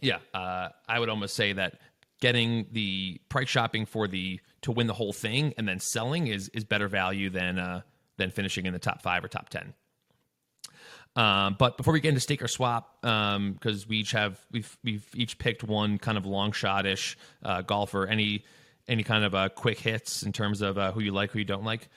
yeah 0.00 0.18
uh, 0.34 0.68
i 0.88 0.98
would 0.98 1.08
almost 1.08 1.34
say 1.34 1.54
that 1.54 1.80
getting 2.20 2.66
the 2.72 3.20
price 3.28 3.48
shopping 3.48 3.86
for 3.86 4.06
the 4.06 4.38
to 4.60 4.70
win 4.70 4.86
the 4.86 4.94
whole 4.94 5.12
thing 5.12 5.54
and 5.56 5.66
then 5.66 5.80
selling 5.80 6.26
is 6.26 6.50
is 6.50 6.64
better 6.64 6.88
value 6.88 7.30
than 7.30 7.58
uh, 7.58 7.80
than 8.18 8.30
finishing 8.30 8.66
in 8.66 8.74
the 8.74 8.78
top 8.78 9.00
five 9.00 9.24
or 9.24 9.28
top 9.28 9.48
ten 9.48 9.72
um, 11.16 11.56
but 11.58 11.78
before 11.78 11.94
we 11.94 12.00
get 12.00 12.10
into 12.10 12.20
stake 12.20 12.42
or 12.42 12.48
swap, 12.48 12.98
because 13.00 13.36
um, 13.36 13.88
we 13.88 13.98
each 13.98 14.12
have 14.12 14.38
we've 14.52 14.76
we've 14.84 15.08
each 15.14 15.38
picked 15.38 15.64
one 15.64 15.98
kind 15.98 16.18
of 16.18 16.26
long 16.26 16.52
shot-ish 16.52 17.16
uh, 17.42 17.62
golfer. 17.62 18.06
Any 18.06 18.44
any 18.86 19.02
kind 19.02 19.24
of 19.24 19.34
uh, 19.34 19.48
quick 19.48 19.78
hits 19.78 20.22
in 20.22 20.32
terms 20.32 20.60
of 20.60 20.76
uh, 20.76 20.92
who 20.92 21.00
you 21.00 21.12
like, 21.12 21.30
who 21.30 21.38
you 21.38 21.44
don't 21.44 21.64
like? 21.64 21.88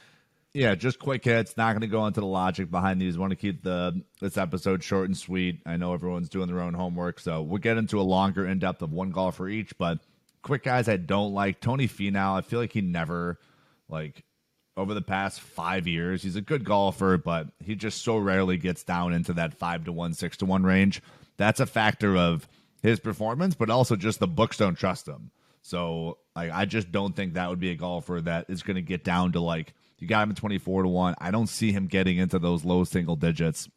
Yeah, 0.53 0.73
just 0.73 0.97
quick 0.97 1.23
hits. 1.25 1.57
Not 1.57 1.73
going 1.73 1.81
to 1.81 1.87
go 1.87 2.07
into 2.07 2.21
the 2.21 2.25
logic 2.25 2.71
behind 2.71 2.99
these. 2.99 3.17
Want 3.17 3.31
to 3.31 3.35
keep 3.35 3.61
the 3.61 4.01
this 4.21 4.37
episode 4.37 4.83
short 4.83 5.05
and 5.09 5.17
sweet. 5.17 5.61
I 5.65 5.75
know 5.75 5.93
everyone's 5.93 6.29
doing 6.29 6.47
their 6.47 6.61
own 6.61 6.73
homework, 6.73 7.19
so 7.19 7.41
we'll 7.41 7.59
get 7.59 7.77
into 7.77 7.99
a 7.99 8.01
longer 8.01 8.47
in 8.47 8.57
depth 8.57 8.81
of 8.81 8.91
one 8.91 9.11
golfer 9.11 9.49
each. 9.49 9.77
But 9.77 9.99
quick 10.41 10.63
guys, 10.63 10.87
I 10.87 10.95
don't 10.95 11.33
like 11.33 11.59
Tony 11.59 11.87
Finau. 11.87 12.37
I 12.37 12.41
feel 12.41 12.59
like 12.59 12.71
he 12.71 12.81
never 12.81 13.37
like 13.89 14.23
over 14.79 14.93
the 14.93 15.01
past 15.01 15.41
five 15.41 15.87
years. 15.87 16.23
He's 16.23 16.37
a 16.37 16.41
good 16.41 16.63
golfer, 16.63 17.17
but 17.17 17.49
he 17.63 17.75
just 17.75 18.01
so 18.01 18.17
rarely 18.17 18.57
gets 18.57 18.83
down 18.83 19.13
into 19.13 19.33
that 19.33 19.53
five 19.53 19.83
to 19.85 19.91
one, 19.91 20.13
six 20.13 20.37
to 20.37 20.45
one 20.45 20.63
range. 20.63 21.01
That's 21.37 21.59
a 21.59 21.65
factor 21.65 22.15
of 22.15 22.47
his 22.81 22.99
performance, 22.99 23.55
but 23.55 23.69
also 23.69 23.97
just 23.97 24.19
the 24.19 24.27
books 24.27 24.57
don't 24.57 24.77
trust 24.77 25.07
him. 25.07 25.31
So 25.61 26.17
like, 26.35 26.51
I 26.51 26.63
just 26.63 26.91
don't 26.91 27.13
think 27.13 27.33
that 27.33 27.49
would 27.49 27.59
be 27.59 27.71
a 27.71 27.75
golfer 27.75 28.21
that 28.21 28.45
is 28.49 28.63
going 28.63 28.75
to 28.75 28.81
get 28.81 29.03
down 29.03 29.33
to 29.33 29.41
like 29.41 29.73
you 29.97 30.07
got 30.07 30.23
him 30.23 30.31
at 30.31 30.37
twenty 30.37 30.57
four 30.57 30.81
to 30.81 30.87
one. 30.87 31.13
I 31.19 31.29
don't 31.29 31.47
see 31.47 31.73
him 31.73 31.87
getting 31.87 32.17
into 32.17 32.39
those 32.39 32.63
low 32.63 32.85
single 32.85 33.17
digits, 33.17 33.67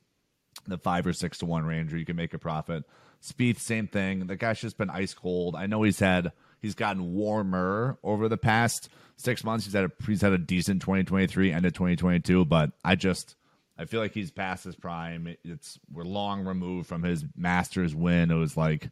the 0.68 0.78
five 0.78 1.04
or 1.04 1.12
six 1.12 1.38
to 1.38 1.46
one 1.46 1.66
range 1.66 1.90
where 1.90 1.98
you 1.98 2.06
can 2.06 2.14
make 2.14 2.32
a 2.32 2.38
profit. 2.38 2.84
Spieth, 3.20 3.58
same 3.58 3.88
thing. 3.88 4.28
The 4.28 4.36
guy's 4.36 4.60
just 4.60 4.78
been 4.78 4.88
ice 4.88 5.14
cold. 5.14 5.56
I 5.56 5.66
know 5.66 5.82
he's 5.82 5.98
had 5.98 6.30
he's 6.62 6.74
gotten 6.74 7.12
warmer 7.12 7.98
over 8.02 8.28
the 8.28 8.38
past 8.38 8.88
six 9.16 9.44
months. 9.44 9.66
He's 9.66 9.74
had 9.74 9.84
a 9.84 9.92
he's 10.06 10.22
had 10.22 10.32
a 10.32 10.38
decent 10.38 10.80
2023, 10.80 11.52
end 11.52 11.66
of 11.66 11.72
2022, 11.74 12.46
but 12.46 12.70
I 12.84 12.94
just 12.94 13.36
I 13.76 13.84
feel 13.84 14.00
like 14.00 14.14
he's 14.14 14.30
past 14.30 14.64
his 14.64 14.76
prime. 14.76 15.36
It's 15.44 15.78
we're 15.92 16.04
long 16.04 16.44
removed 16.44 16.88
from 16.88 17.02
his 17.02 17.24
Masters 17.36 17.94
win. 17.94 18.30
It 18.30 18.36
was 18.36 18.56
like, 18.56 18.90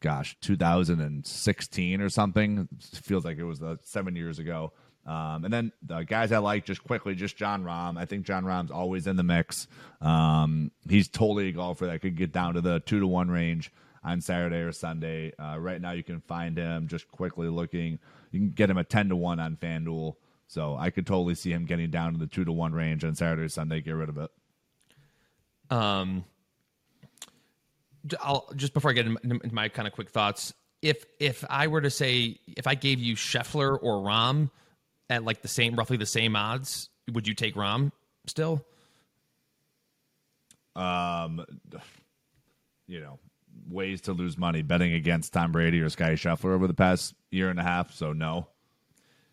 gosh, 0.00 0.36
2016 0.42 2.00
or 2.00 2.08
something. 2.08 2.68
It 2.70 2.98
feels 2.98 3.24
like 3.24 3.38
it 3.38 3.44
was 3.44 3.62
uh, 3.62 3.76
seven 3.82 4.14
years 4.14 4.38
ago. 4.38 4.72
Um, 5.06 5.44
and 5.44 5.54
then 5.54 5.72
the 5.82 6.02
guys 6.02 6.32
I 6.32 6.38
like 6.38 6.64
just 6.64 6.82
quickly, 6.82 7.14
just 7.14 7.36
Jon 7.36 7.62
Rahm. 7.62 7.96
I 7.96 8.06
think 8.06 8.26
Jon 8.26 8.44
Rahm's 8.44 8.72
always 8.72 9.06
in 9.06 9.14
the 9.14 9.22
mix. 9.22 9.68
Um, 10.00 10.72
he's 10.88 11.06
totally 11.06 11.48
a 11.48 11.52
golfer 11.52 11.86
that 11.86 12.00
could 12.00 12.16
get 12.16 12.32
down 12.32 12.54
to 12.54 12.60
the 12.60 12.80
two 12.80 12.98
to 12.98 13.06
one 13.06 13.30
range 13.30 13.70
on 14.06 14.20
Saturday 14.20 14.60
or 14.60 14.72
Sunday. 14.72 15.32
Uh, 15.36 15.58
right 15.58 15.80
now, 15.80 15.90
you 15.90 16.04
can 16.04 16.20
find 16.20 16.56
him 16.56 16.86
just 16.88 17.08
quickly 17.08 17.48
looking. 17.48 17.98
You 18.30 18.40
can 18.40 18.50
get 18.50 18.70
him 18.70 18.78
at 18.78 18.88
ten 18.88 19.10
to 19.10 19.16
one 19.16 19.40
on 19.40 19.56
FanDuel. 19.56 20.14
So 20.46 20.76
I 20.76 20.90
could 20.90 21.06
totally 21.06 21.34
see 21.34 21.52
him 21.52 21.66
getting 21.66 21.90
down 21.90 22.12
to 22.12 22.18
the 22.18 22.28
two 22.28 22.44
to 22.44 22.52
one 22.52 22.72
range 22.72 23.04
on 23.04 23.16
Saturday 23.16 23.42
or 23.42 23.48
Sunday. 23.48 23.80
Get 23.80 23.90
rid 23.90 24.08
of 24.08 24.16
it. 24.16 24.30
Um, 25.68 26.24
I'll 28.20 28.48
just 28.54 28.72
before 28.72 28.92
I 28.92 28.94
get 28.94 29.06
into 29.06 29.40
my 29.52 29.68
kind 29.68 29.88
of 29.88 29.92
quick 29.92 30.10
thoughts. 30.10 30.54
If 30.82 31.04
if 31.18 31.44
I 31.50 31.66
were 31.66 31.80
to 31.80 31.90
say 31.90 32.38
if 32.56 32.68
I 32.68 32.76
gave 32.76 33.00
you 33.00 33.16
Scheffler 33.16 33.76
or 33.82 34.04
Rahm 34.04 34.50
at 35.10 35.24
like 35.24 35.42
the 35.42 35.48
same 35.48 35.74
roughly 35.74 35.96
the 35.96 36.06
same 36.06 36.36
odds, 36.36 36.90
would 37.12 37.26
you 37.26 37.34
take 37.34 37.56
Rahm 37.56 37.90
still? 38.26 38.64
Um, 40.76 41.44
you 42.86 43.00
know, 43.00 43.18
ways 43.68 44.02
to 44.02 44.12
lose 44.12 44.36
money 44.38 44.62
betting 44.62 44.92
against 44.92 45.32
Tom 45.32 45.52
Brady 45.52 45.80
or 45.80 45.88
Scottie 45.88 46.14
Scheffler 46.14 46.52
over 46.52 46.66
the 46.66 46.74
past 46.74 47.14
year 47.30 47.50
and 47.50 47.58
a 47.58 47.62
half. 47.62 47.92
So 47.92 48.12
no. 48.12 48.48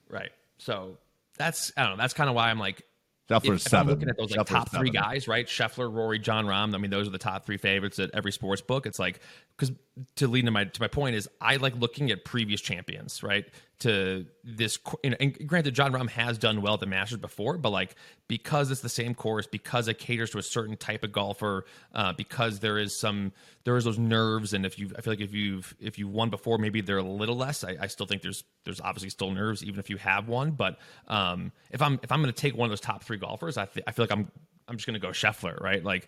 Right. 0.10 0.32
So 0.58 0.98
that's 1.38 1.72
I 1.78 1.84
don't 1.84 1.92
know. 1.92 2.02
That's 2.02 2.14
kind 2.14 2.30
of 2.30 2.36
why 2.36 2.50
I'm 2.50 2.60
like 2.60 2.84
Scheffler's 3.30 3.66
if, 3.66 3.72
seven. 3.72 3.88
I'm 3.88 3.94
looking 3.94 4.10
at 4.10 4.18
those 4.18 4.32
like 4.32 4.42
Scheffler's 4.42 4.50
top 4.50 4.70
three 4.72 4.92
seven. 4.92 5.02
guys, 5.02 5.28
right? 5.28 5.48
Scheffler, 5.48 5.94
Rory, 5.94 6.20
Jon 6.20 6.46
Rahm. 6.46 6.74
I 6.74 6.78
mean, 6.78 6.92
those 6.92 7.08
are 7.08 7.12
the 7.12 7.18
top 7.18 7.46
three 7.46 7.58
favorites 7.58 8.00
at 8.00 8.12
every 8.14 8.32
sports 8.32 8.62
book. 8.62 8.86
It's 8.86 9.00
like 9.00 9.20
because 9.58 9.76
to 10.16 10.28
lead 10.28 10.46
to 10.46 10.52
my 10.52 10.66
to 10.66 10.82
my 10.82 10.88
point 10.88 11.16
is 11.16 11.30
I 11.40 11.56
like 11.58 11.76
looking 11.78 12.12
at 12.12 12.26
previous 12.26 12.62
champions, 12.62 13.24
right? 13.24 13.46
To 13.84 14.26
this, 14.44 14.78
and 15.04 15.48
granted, 15.48 15.74
Jon 15.74 15.92
Rahm 15.94 16.10
has 16.10 16.38
done 16.38 16.62
well 16.62 16.76
at 16.76 16.80
the 16.80 16.86
Masters 16.86 17.18
before, 17.20 17.58
but 17.58 17.70
like 17.70 17.96
because 18.28 18.72
it's 18.72 18.82
the 18.82 18.90
same 18.90 19.14
course, 19.14 19.48
because 19.48 19.88
it 19.88 20.00
caters 20.00 20.30
to 20.32 20.38
a 20.38 20.44
certain 20.44 20.78
type 20.78 21.04
of 21.04 21.12
golfer, 21.12 21.66
uh, 21.94 22.14
because 22.14 22.60
there 22.60 22.78
is 22.78 22.98
some 23.00 23.32
there 23.64 23.76
is 23.76 23.84
those 23.84 24.00
nerves, 24.00 24.54
and 24.54 24.66
if 24.66 24.80
you 24.80 24.92
I 24.98 25.02
feel 25.02 25.14
like 25.14 25.22
if 25.22 25.34
you've 25.34 25.76
if 25.80 25.98
you 26.00 26.08
won 26.08 26.30
before, 26.30 26.58
maybe 26.58 26.82
they're 26.82 26.98
a 26.98 27.04
little 27.04 27.36
less. 27.36 27.64
I, 27.64 27.76
I 27.80 27.88
still 27.88 28.06
think 28.06 28.22
there's 28.22 28.44
there's 28.64 28.80
obviously 28.80 29.10
still 29.10 29.32
nerves 29.32 29.64
even 29.64 29.80
if 29.80 29.90
you 29.90 29.98
have 29.98 30.28
won, 30.28 30.52
but 30.52 30.80
um, 31.08 31.52
if 31.72 31.82
I'm 31.82 32.00
if 32.04 32.12
I'm 32.12 32.22
going 32.22 32.34
to 32.34 32.42
take 32.42 32.56
one 32.56 32.68
of 32.68 32.72
those 32.72 32.82
top 32.82 33.04
three 33.04 33.18
golfers, 33.18 33.58
I 33.58 33.66
th- 33.66 33.84
I 33.88 33.92
feel 33.92 34.04
like 34.04 34.12
I'm 34.12 34.32
I'm 34.68 34.78
just 34.78 34.86
going 34.88 35.00
to 35.00 35.06
go 35.06 35.10
Scheffler, 35.10 35.60
right? 35.60 35.84
Like 35.84 36.08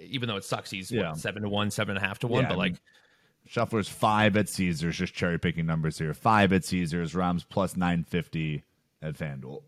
even 0.00 0.28
though 0.28 0.36
it 0.36 0.44
sucks, 0.44 0.70
he's 0.70 0.90
Yeah. 0.90 1.10
what, 1.10 1.18
seven 1.18 1.42
to 1.42 1.48
one, 1.48 1.70
seven 1.70 1.96
and 1.96 2.04
a 2.04 2.08
half 2.08 2.20
to 2.20 2.26
one, 2.26 2.44
Yeah, 2.44 2.48
but 2.48 2.58
like 2.58 2.76
mean, 3.56 3.66
Scheffler's 3.66 3.88
five 3.88 4.36
at 4.36 4.48
Caesars, 4.48 4.96
just 4.96 5.14
cherry 5.14 5.38
picking 5.38 5.66
numbers 5.66 5.98
here. 5.98 6.14
Five 6.14 6.52
at 6.52 6.64
Caesars, 6.64 7.14
Rahm's 7.14 7.44
plus 7.44 7.76
nine 7.76 8.04
fifty 8.04 8.64
at 9.00 9.14
FanDuel. 9.14 9.62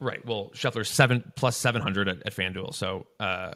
Right. 0.00 0.24
Well, 0.26 0.50
Scheffler's 0.54 0.90
seven 0.90 1.32
plus 1.36 1.56
seven 1.56 1.82
hundred 1.82 2.08
at, 2.08 2.26
at 2.26 2.34
FanDuel. 2.34 2.74
So 2.74 3.06
uh, 3.20 3.52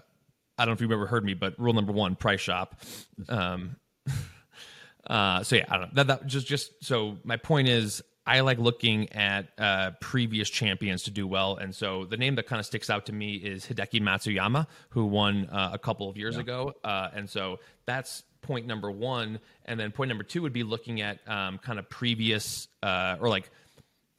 I 0.59 0.65
don't 0.65 0.69
know 0.69 0.73
if 0.73 0.81
you've 0.81 0.93
ever 0.93 1.07
heard 1.07 1.25
me, 1.25 1.35
but 1.35 1.59
rule 1.59 1.75
number 1.75 1.93
one: 1.93 2.17
price 2.17 2.41
shop. 2.41 2.81
Um, 3.29 3.77
uh, 5.07 5.43
so 5.43 5.57
yeah, 5.57 5.67
I 5.69 5.77
don't 5.77 5.83
know. 5.83 5.91
That, 5.95 6.07
that 6.07 6.27
just 6.27 6.47
just 6.47 6.85
so 6.85 7.19
my 7.25 7.37
point 7.37 7.69
is, 7.69 8.03
I 8.27 8.41
like 8.41 8.59
looking 8.59 9.12
at 9.12 9.47
uh, 9.57 9.93
previous 10.01 10.51
champions 10.51 11.05
to 11.05 11.11
do 11.11 11.27
well, 11.27 11.57
and 11.57 11.75
so 11.75 12.05
the 12.05 12.17
name 12.17 12.35
that 12.37 12.47
kind 12.47 12.59
of 12.59 12.67
sticks 12.67 12.91
out 12.91 13.07
to 13.07 13.12
me 13.12 13.37
is 13.37 13.65
Hideki 13.67 14.01
Matsuyama, 14.01 14.67
who 14.91 15.07
won 15.07 15.47
uh, 15.47 15.71
a 15.73 15.79
couple 15.79 16.11
of 16.11 16.17
years 16.17 16.37
ago, 16.37 16.75
uh, 16.83 17.11
and 17.15 17.31
so 17.31 17.61
that's 17.87 18.25
point 18.43 18.67
number 18.67 18.91
one. 18.91 19.41
And 19.65 19.79
then 19.79 19.93
point 19.93 20.09
number 20.09 20.25
two 20.25 20.43
would 20.43 20.53
be 20.53 20.62
looking 20.62 21.01
at 21.01 21.19
um, 21.29 21.59
kind 21.59 21.79
of 21.79 21.89
previous 21.89 22.69
uh, 22.83 23.17
or 23.21 23.29
like 23.29 23.51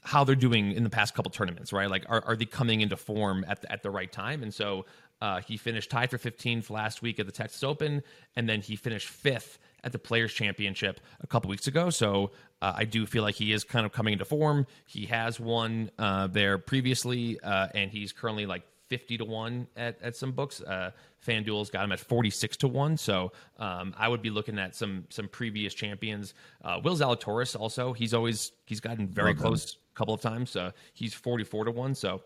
how 0.04 0.24
they're 0.24 0.36
doing 0.36 0.72
in 0.72 0.84
the 0.84 0.90
past 0.90 1.14
couple 1.16 1.32
tournaments, 1.32 1.74
right? 1.74 1.90
Like, 1.90 2.06
are, 2.08 2.24
are 2.26 2.36
they 2.36 2.46
coming 2.46 2.82
into 2.82 2.96
form 2.96 3.44
at 3.48 3.62
the, 3.62 3.72
at 3.72 3.84
the 3.84 3.90
right 3.90 4.12
time? 4.12 4.42
And 4.42 4.54
so 4.54 4.86
uh, 5.22 5.42
he 5.42 5.58
finished 5.58 5.90
tied 5.90 6.10
for 6.10 6.18
15th 6.18 6.70
last 6.70 7.02
week 7.02 7.20
at 7.20 7.26
the 7.26 7.32
Texas 7.32 7.64
Open, 7.64 8.04
and 8.36 8.48
then 8.48 8.62
he 8.62 8.76
finished 8.76 9.10
fifth 9.10 9.60
at 9.88 9.94
the 9.94 10.00
Players 10.00 10.34
Championship 10.34 11.00
a 11.22 11.28
couple 11.28 11.50
weeks 11.50 11.66
ago. 11.68 11.90
So 11.90 12.32
uh, 12.62 12.74
I 12.76 12.84
do 12.84 13.06
feel 13.06 13.24
like 13.24 13.36
he 13.36 13.54
is 13.54 13.64
kind 13.64 13.86
of 13.86 13.94
coming 13.94 14.12
into 14.12 14.26
form. 14.26 14.68
He 14.86 15.06
has 15.06 15.40
won 15.40 15.90
uh, 15.98 16.28
there 16.28 16.58
previously, 16.58 17.40
uh, 17.40 17.70
and 17.74 17.90
he's 17.90 18.12
currently 18.12 18.46
like 18.46 18.64
50 18.90 19.20
to 19.20 19.26
1 19.26 19.68
at, 19.78 20.02
at 20.02 20.18
some 20.18 20.34
books. 20.34 20.62
Uh, 20.62 20.92
FanDuel's 21.26 21.70
got 21.70 21.86
him 21.86 21.94
at 21.94 22.02
46 22.02 22.58
to 22.58 22.68
1. 22.68 22.98
So 22.98 23.32
um, 23.60 23.96
I 23.98 24.10
would 24.10 24.22
be 24.22 24.30
looking 24.30 24.60
at 24.60 24.76
some 24.76 25.06
some 25.10 25.30
previous 25.30 25.74
champions. 25.74 26.34
Uh, 26.62 26.82
Will 26.84 26.98
Zalatoris 26.98 27.58
also, 27.58 27.94
he's 27.94 28.14
always 28.14 28.52
he's 28.66 28.82
gotten 28.82 29.08
very 29.08 29.30
Love 29.30 29.38
him. 29.38 29.42
close 29.42 29.78
a 29.94 29.98
couple 29.98 30.14
of 30.14 30.20
times. 30.20 30.56
Uh, 30.56 30.72
he's 30.94 31.14
44 31.14 31.66
to 31.66 31.72
1. 31.72 31.96
So 31.96 32.22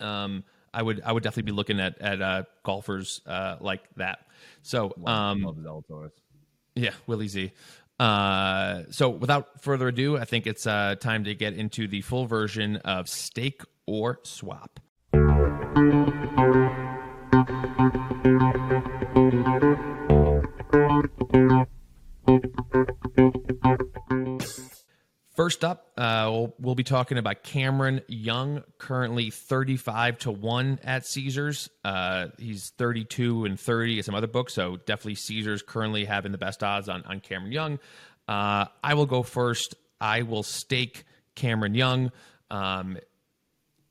um, 0.00 0.42
I 0.72 0.82
would 0.82 1.02
I 1.04 1.12
would 1.12 1.22
definitely 1.22 1.50
be 1.50 1.56
looking 1.56 1.80
at 1.80 2.00
at 2.00 2.22
uh, 2.22 2.44
golfers 2.62 3.20
uh, 3.26 3.56
like 3.60 3.82
that. 3.96 4.20
So 4.62 4.94
um, 5.06 5.42
Love 5.42 5.56
Zalatoris. 5.56 6.12
Yeah, 6.78 6.92
Willie 7.06 7.28
Z. 7.28 7.52
Uh, 7.98 8.84
so 8.90 9.08
without 9.08 9.60
further 9.62 9.88
ado, 9.88 10.16
I 10.16 10.24
think 10.24 10.46
it's 10.46 10.66
uh, 10.66 10.94
time 11.00 11.24
to 11.24 11.34
get 11.34 11.54
into 11.54 11.88
the 11.88 12.00
full 12.02 12.26
version 12.26 12.76
of 12.76 13.08
Stake 13.08 13.62
or 13.86 14.20
Swap. 14.22 14.80
Uh, 25.98 26.30
we'll, 26.30 26.54
we'll 26.60 26.74
be 26.76 26.84
talking 26.84 27.18
about 27.18 27.42
Cameron 27.42 28.02
Young, 28.06 28.62
currently 28.78 29.30
35 29.30 30.18
to 30.18 30.30
1 30.30 30.78
at 30.84 31.04
Caesars. 31.04 31.68
Uh, 31.84 32.28
he's 32.38 32.70
32 32.78 33.44
and 33.44 33.58
30 33.58 33.98
at 33.98 34.04
some 34.04 34.14
other 34.14 34.28
books, 34.28 34.54
so 34.54 34.76
definitely 34.76 35.16
Caesars 35.16 35.60
currently 35.60 36.04
having 36.04 36.30
the 36.30 36.38
best 36.38 36.62
odds 36.62 36.88
on, 36.88 37.02
on 37.02 37.18
Cameron 37.18 37.50
Young. 37.50 37.80
Uh, 38.28 38.66
I 38.84 38.94
will 38.94 39.06
go 39.06 39.24
first. 39.24 39.74
I 40.00 40.22
will 40.22 40.44
stake 40.44 41.02
Cameron 41.34 41.74
Young. 41.74 42.12
Um, 42.48 42.98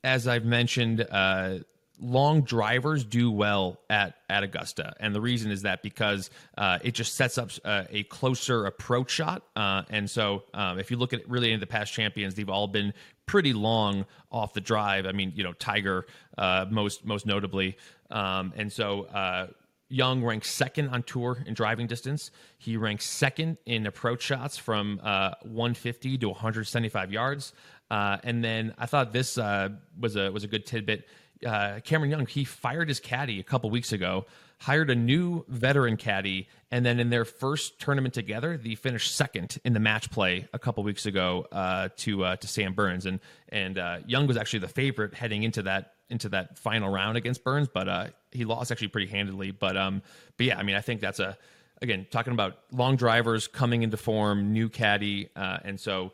as 0.02 0.26
I've 0.26 0.46
mentioned, 0.46 1.06
uh, 1.10 1.58
long 2.00 2.42
drivers 2.42 3.04
do 3.04 3.30
well 3.30 3.80
at 3.90 4.14
at 4.28 4.42
Augusta, 4.42 4.94
and 5.00 5.14
the 5.14 5.20
reason 5.20 5.50
is 5.50 5.62
that 5.62 5.82
because 5.82 6.30
uh, 6.56 6.78
it 6.82 6.92
just 6.92 7.14
sets 7.14 7.38
up 7.38 7.50
uh, 7.64 7.84
a 7.90 8.04
closer 8.04 8.66
approach 8.66 9.10
shot, 9.10 9.42
uh, 9.56 9.82
and 9.90 10.08
so 10.08 10.44
um, 10.54 10.78
if 10.78 10.90
you 10.90 10.96
look 10.96 11.12
at 11.12 11.28
really 11.28 11.48
any 11.48 11.54
of 11.54 11.60
the 11.60 11.66
past 11.66 11.92
champions, 11.92 12.34
they've 12.34 12.48
all 12.48 12.68
been 12.68 12.92
pretty 13.26 13.52
long 13.52 14.06
off 14.30 14.54
the 14.54 14.60
drive. 14.60 15.06
I 15.06 15.12
mean, 15.12 15.32
you 15.34 15.44
know, 15.44 15.52
Tiger 15.54 16.06
uh, 16.36 16.66
most 16.70 17.04
most 17.04 17.26
notably, 17.26 17.76
um, 18.10 18.52
and 18.56 18.72
so. 18.72 19.04
Uh, 19.04 19.48
Young 19.90 20.22
ranks 20.22 20.50
second 20.50 20.90
on 20.90 21.02
tour 21.02 21.42
in 21.46 21.54
driving 21.54 21.86
distance. 21.86 22.30
He 22.58 22.76
ranks 22.76 23.06
second 23.06 23.56
in 23.64 23.86
approach 23.86 24.20
shots 24.20 24.58
from 24.58 25.00
uh, 25.02 25.30
150 25.40 26.18
to 26.18 26.28
175 26.28 27.10
yards. 27.10 27.54
And 27.90 28.44
then 28.44 28.74
I 28.76 28.84
thought 28.84 29.14
this 29.14 29.38
was 29.38 30.16
a 30.16 30.30
was 30.30 30.44
a 30.44 30.46
good 30.46 30.66
tidbit. 30.66 31.08
Uh, 31.46 31.80
Cameron 31.84 32.10
Young 32.10 32.26
he 32.26 32.44
fired 32.44 32.88
his 32.88 33.00
caddy 33.00 33.38
a 33.40 33.44
couple 33.44 33.70
weeks 33.70 33.92
ago, 33.92 34.26
hired 34.58 34.90
a 34.90 34.94
new 34.94 35.44
veteran 35.48 35.96
caddy, 35.96 36.48
and 36.70 36.84
then 36.84 36.98
in 36.98 37.10
their 37.10 37.24
first 37.24 37.78
tournament 37.78 38.12
together, 38.12 38.56
they 38.56 38.74
finished 38.74 39.14
second 39.14 39.58
in 39.64 39.72
the 39.72 39.80
match 39.80 40.10
play 40.10 40.48
a 40.52 40.58
couple 40.58 40.82
weeks 40.82 41.06
ago 41.06 41.46
uh, 41.52 41.88
to 41.98 42.24
uh, 42.24 42.36
to 42.36 42.46
Sam 42.48 42.74
Burns. 42.74 43.06
And 43.06 43.20
and 43.50 43.78
uh, 43.78 43.98
Young 44.06 44.26
was 44.26 44.36
actually 44.36 44.60
the 44.60 44.68
favorite 44.68 45.14
heading 45.14 45.44
into 45.44 45.62
that 45.62 45.94
into 46.10 46.28
that 46.30 46.58
final 46.58 46.90
round 46.90 47.16
against 47.16 47.44
Burns, 47.44 47.68
but 47.68 47.88
uh, 47.88 48.06
he 48.32 48.44
lost 48.44 48.72
actually 48.72 48.88
pretty 48.88 49.08
handedly. 49.08 49.52
But 49.52 49.76
um, 49.76 50.02
but 50.36 50.46
yeah, 50.46 50.58
I 50.58 50.62
mean, 50.64 50.74
I 50.74 50.80
think 50.80 51.00
that's 51.00 51.20
a 51.20 51.38
again 51.80 52.06
talking 52.10 52.32
about 52.32 52.58
long 52.72 52.96
drivers 52.96 53.46
coming 53.46 53.82
into 53.82 53.96
form, 53.96 54.52
new 54.52 54.68
caddy, 54.68 55.28
uh, 55.36 55.58
and 55.64 55.78
so 55.78 56.12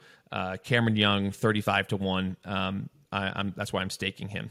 Cameron 0.64 0.96
Young, 0.96 1.30
thirty-five 1.30 1.88
to 1.88 1.96
one. 1.96 2.36
Um, 2.44 2.90
I, 3.10 3.52
that's 3.56 3.72
why 3.72 3.80
I'm 3.80 3.90
staking 3.90 4.28
him. 4.28 4.50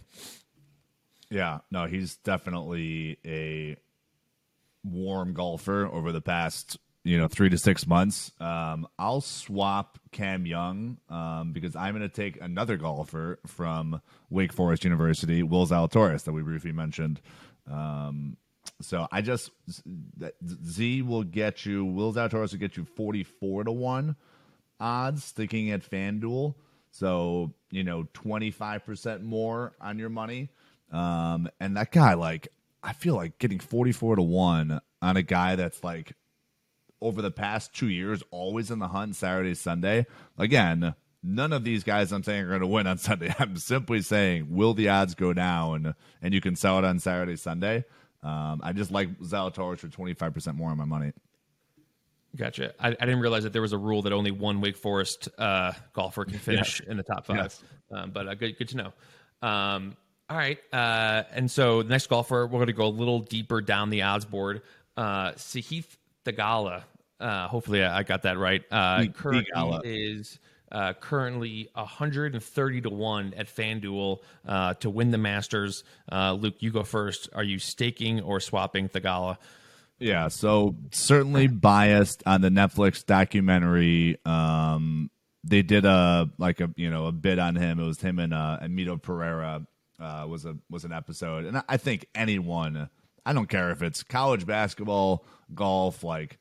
Yeah, 1.29 1.59
no, 1.71 1.85
he's 1.85 2.17
definitely 2.17 3.17
a 3.25 3.77
warm 4.83 5.33
golfer 5.33 5.87
over 5.87 6.11
the 6.11 6.21
past 6.21 6.77
you 7.05 7.17
know 7.17 7.27
three 7.27 7.49
to 7.49 7.57
six 7.57 7.85
months. 7.87 8.31
Um, 8.39 8.87
I'll 8.97 9.21
swap 9.21 9.99
Cam 10.11 10.45
Young 10.45 10.97
um, 11.09 11.51
because 11.53 11.75
I'm 11.75 11.95
going 11.95 12.07
to 12.07 12.13
take 12.13 12.41
another 12.41 12.77
golfer 12.77 13.39
from 13.45 14.01
Wake 14.29 14.53
Forest 14.53 14.83
University, 14.83 15.43
Will 15.43 15.67
Zalatoris, 15.67 16.23
that 16.23 16.33
we 16.33 16.41
briefly 16.41 16.71
mentioned. 16.71 17.21
Um, 17.69 18.37
so 18.81 19.07
I 19.11 19.21
just 19.21 19.51
Z 20.63 21.01
will 21.01 21.23
get 21.23 21.65
you. 21.65 21.85
Will 21.85 22.13
Zalatoris 22.13 22.51
will 22.51 22.59
get 22.59 22.77
you 22.77 22.85
44 22.85 23.65
to 23.65 23.71
one 23.71 24.15
odds 24.83 25.23
sticking 25.23 25.71
at 25.71 25.89
FanDuel. 25.89 26.55
So, 26.91 27.53
you 27.71 27.83
know, 27.83 28.03
25% 28.13 29.23
more 29.23 29.73
on 29.81 29.97
your 29.97 30.09
money. 30.09 30.49
Um, 30.93 31.49
and 31.59 31.75
that 31.75 31.91
guy, 31.91 32.13
like, 32.13 32.47
I 32.81 32.93
feel 32.93 33.15
like 33.15 33.39
getting 33.39 33.59
44 33.59 34.17
to 34.17 34.21
1 34.21 34.79
on 35.01 35.17
a 35.17 35.23
guy 35.23 35.55
that's 35.55 35.83
like 35.83 36.13
over 37.01 37.21
the 37.21 37.31
past 37.31 37.73
two 37.73 37.89
years, 37.89 38.23
always 38.31 38.71
in 38.71 38.79
the 38.79 38.87
hunt 38.87 39.15
Saturday, 39.15 39.53
Sunday. 39.55 40.05
Again, 40.37 40.95
none 41.21 41.51
of 41.51 41.63
these 41.63 41.83
guys 41.83 42.11
I'm 42.11 42.23
saying 42.23 42.43
are 42.43 42.49
going 42.49 42.61
to 42.61 42.67
win 42.67 42.87
on 42.87 42.97
Sunday. 42.99 43.33
I'm 43.37 43.57
simply 43.57 44.01
saying, 44.01 44.47
will 44.49 44.73
the 44.73 44.89
odds 44.89 45.15
go 45.15 45.33
down 45.33 45.95
and 46.21 46.33
you 46.33 46.41
can 46.41 46.55
sell 46.55 46.79
it 46.79 46.85
on 46.85 46.99
Saturday, 46.99 47.35
Sunday? 47.35 47.85
Um, 48.21 48.61
I 48.63 48.71
just 48.71 48.91
like 48.91 49.19
Zalatoris 49.19 49.79
for 49.79 49.89
25% 49.89 50.55
more 50.55 50.69
on 50.69 50.77
my 50.77 50.85
money. 50.85 51.11
Gotcha. 52.35 52.73
I, 52.79 52.87
I, 52.87 52.91
didn't 52.91 53.19
realize 53.19 53.43
that 53.43 53.53
there 53.53 53.61
was 53.61 53.73
a 53.73 53.77
rule 53.77 54.01
that 54.03 54.13
only 54.13 54.31
one 54.31 54.59
Wake 54.59 54.77
Forest 54.77 55.29
uh, 55.37 55.73
golfer 55.93 56.25
can 56.25 56.37
finish 56.39 56.79
in 56.79 56.97
the 56.97 57.03
top 57.03 57.25
five. 57.25 57.37
Yes. 57.37 57.63
Um, 57.91 58.11
but 58.11 58.27
uh, 58.27 58.33
good, 58.33 58.57
good 58.57 58.69
to 58.69 58.77
know. 58.77 58.93
Um, 59.47 59.97
all 60.33 60.39
right. 60.39 60.57
Uh, 60.73 61.23
and 61.31 61.49
so 61.49 61.83
the 61.83 61.89
next 61.89 62.07
golfer, 62.07 62.47
we're 62.47 62.57
going 62.57 62.67
to 62.67 62.73
go 62.73 62.87
a 62.87 62.87
little 62.87 63.19
deeper 63.19 63.61
down 63.61 63.91
the 63.91 64.01
odds 64.01 64.25
board. 64.25 64.63
Uh, 64.97 65.33
Sahith 65.33 65.85
Theegala. 66.25 66.83
Uh, 67.19 67.47
hopefully, 67.47 67.83
I 67.83 68.01
got 68.01 68.23
that 68.23 68.39
right. 68.39 68.63
Uh, 68.71 69.05
currently 69.13 69.79
is 69.83 70.39
uh, 70.71 70.93
currently 70.93 71.69
130 71.75 72.81
to 72.81 72.89
1 72.89 73.33
at 73.37 73.45
FanDuel 73.47 74.21
uh, 74.47 74.73
to 74.75 74.89
win 74.89 75.11
the 75.11 75.19
Masters. 75.19 75.83
Uh, 76.11 76.33
Luke, 76.33 76.55
you 76.59 76.71
go 76.71 76.83
first. 76.83 77.29
Are 77.35 77.43
you 77.43 77.59
staking 77.59 78.21
or 78.21 78.39
swapping 78.39 78.89
Theegala? 78.89 79.37
Yeah, 79.99 80.29
so 80.29 80.75
certainly 80.89 81.45
biased 81.45 82.23
on 82.25 82.41
the 82.41 82.49
Netflix 82.49 83.05
documentary. 83.05 84.17
Um, 84.25 85.11
they 85.43 85.61
did 85.61 85.85
a 85.85 86.31
like 86.39 86.59
a 86.59 86.71
you 86.75 86.89
know 86.89 87.05
a 87.05 87.11
bit 87.11 87.37
on 87.37 87.55
him. 87.55 87.79
It 87.79 87.85
was 87.85 88.01
him 88.01 88.17
and 88.17 88.33
uh, 88.33 88.57
Pereira 89.01 89.67
uh, 90.03 90.25
was 90.27 90.45
a 90.45 90.57
was 90.69 90.85
an 90.85 90.91
episode, 90.91 91.45
and 91.45 91.63
I 91.67 91.77
think 91.77 92.07
anyone, 92.13 92.89
I 93.25 93.33
don't 93.33 93.47
care 93.47 93.71
if 93.71 93.81
it's 93.81 94.03
college 94.03 94.45
basketball, 94.45 95.25
golf, 95.55 96.03
like 96.03 96.37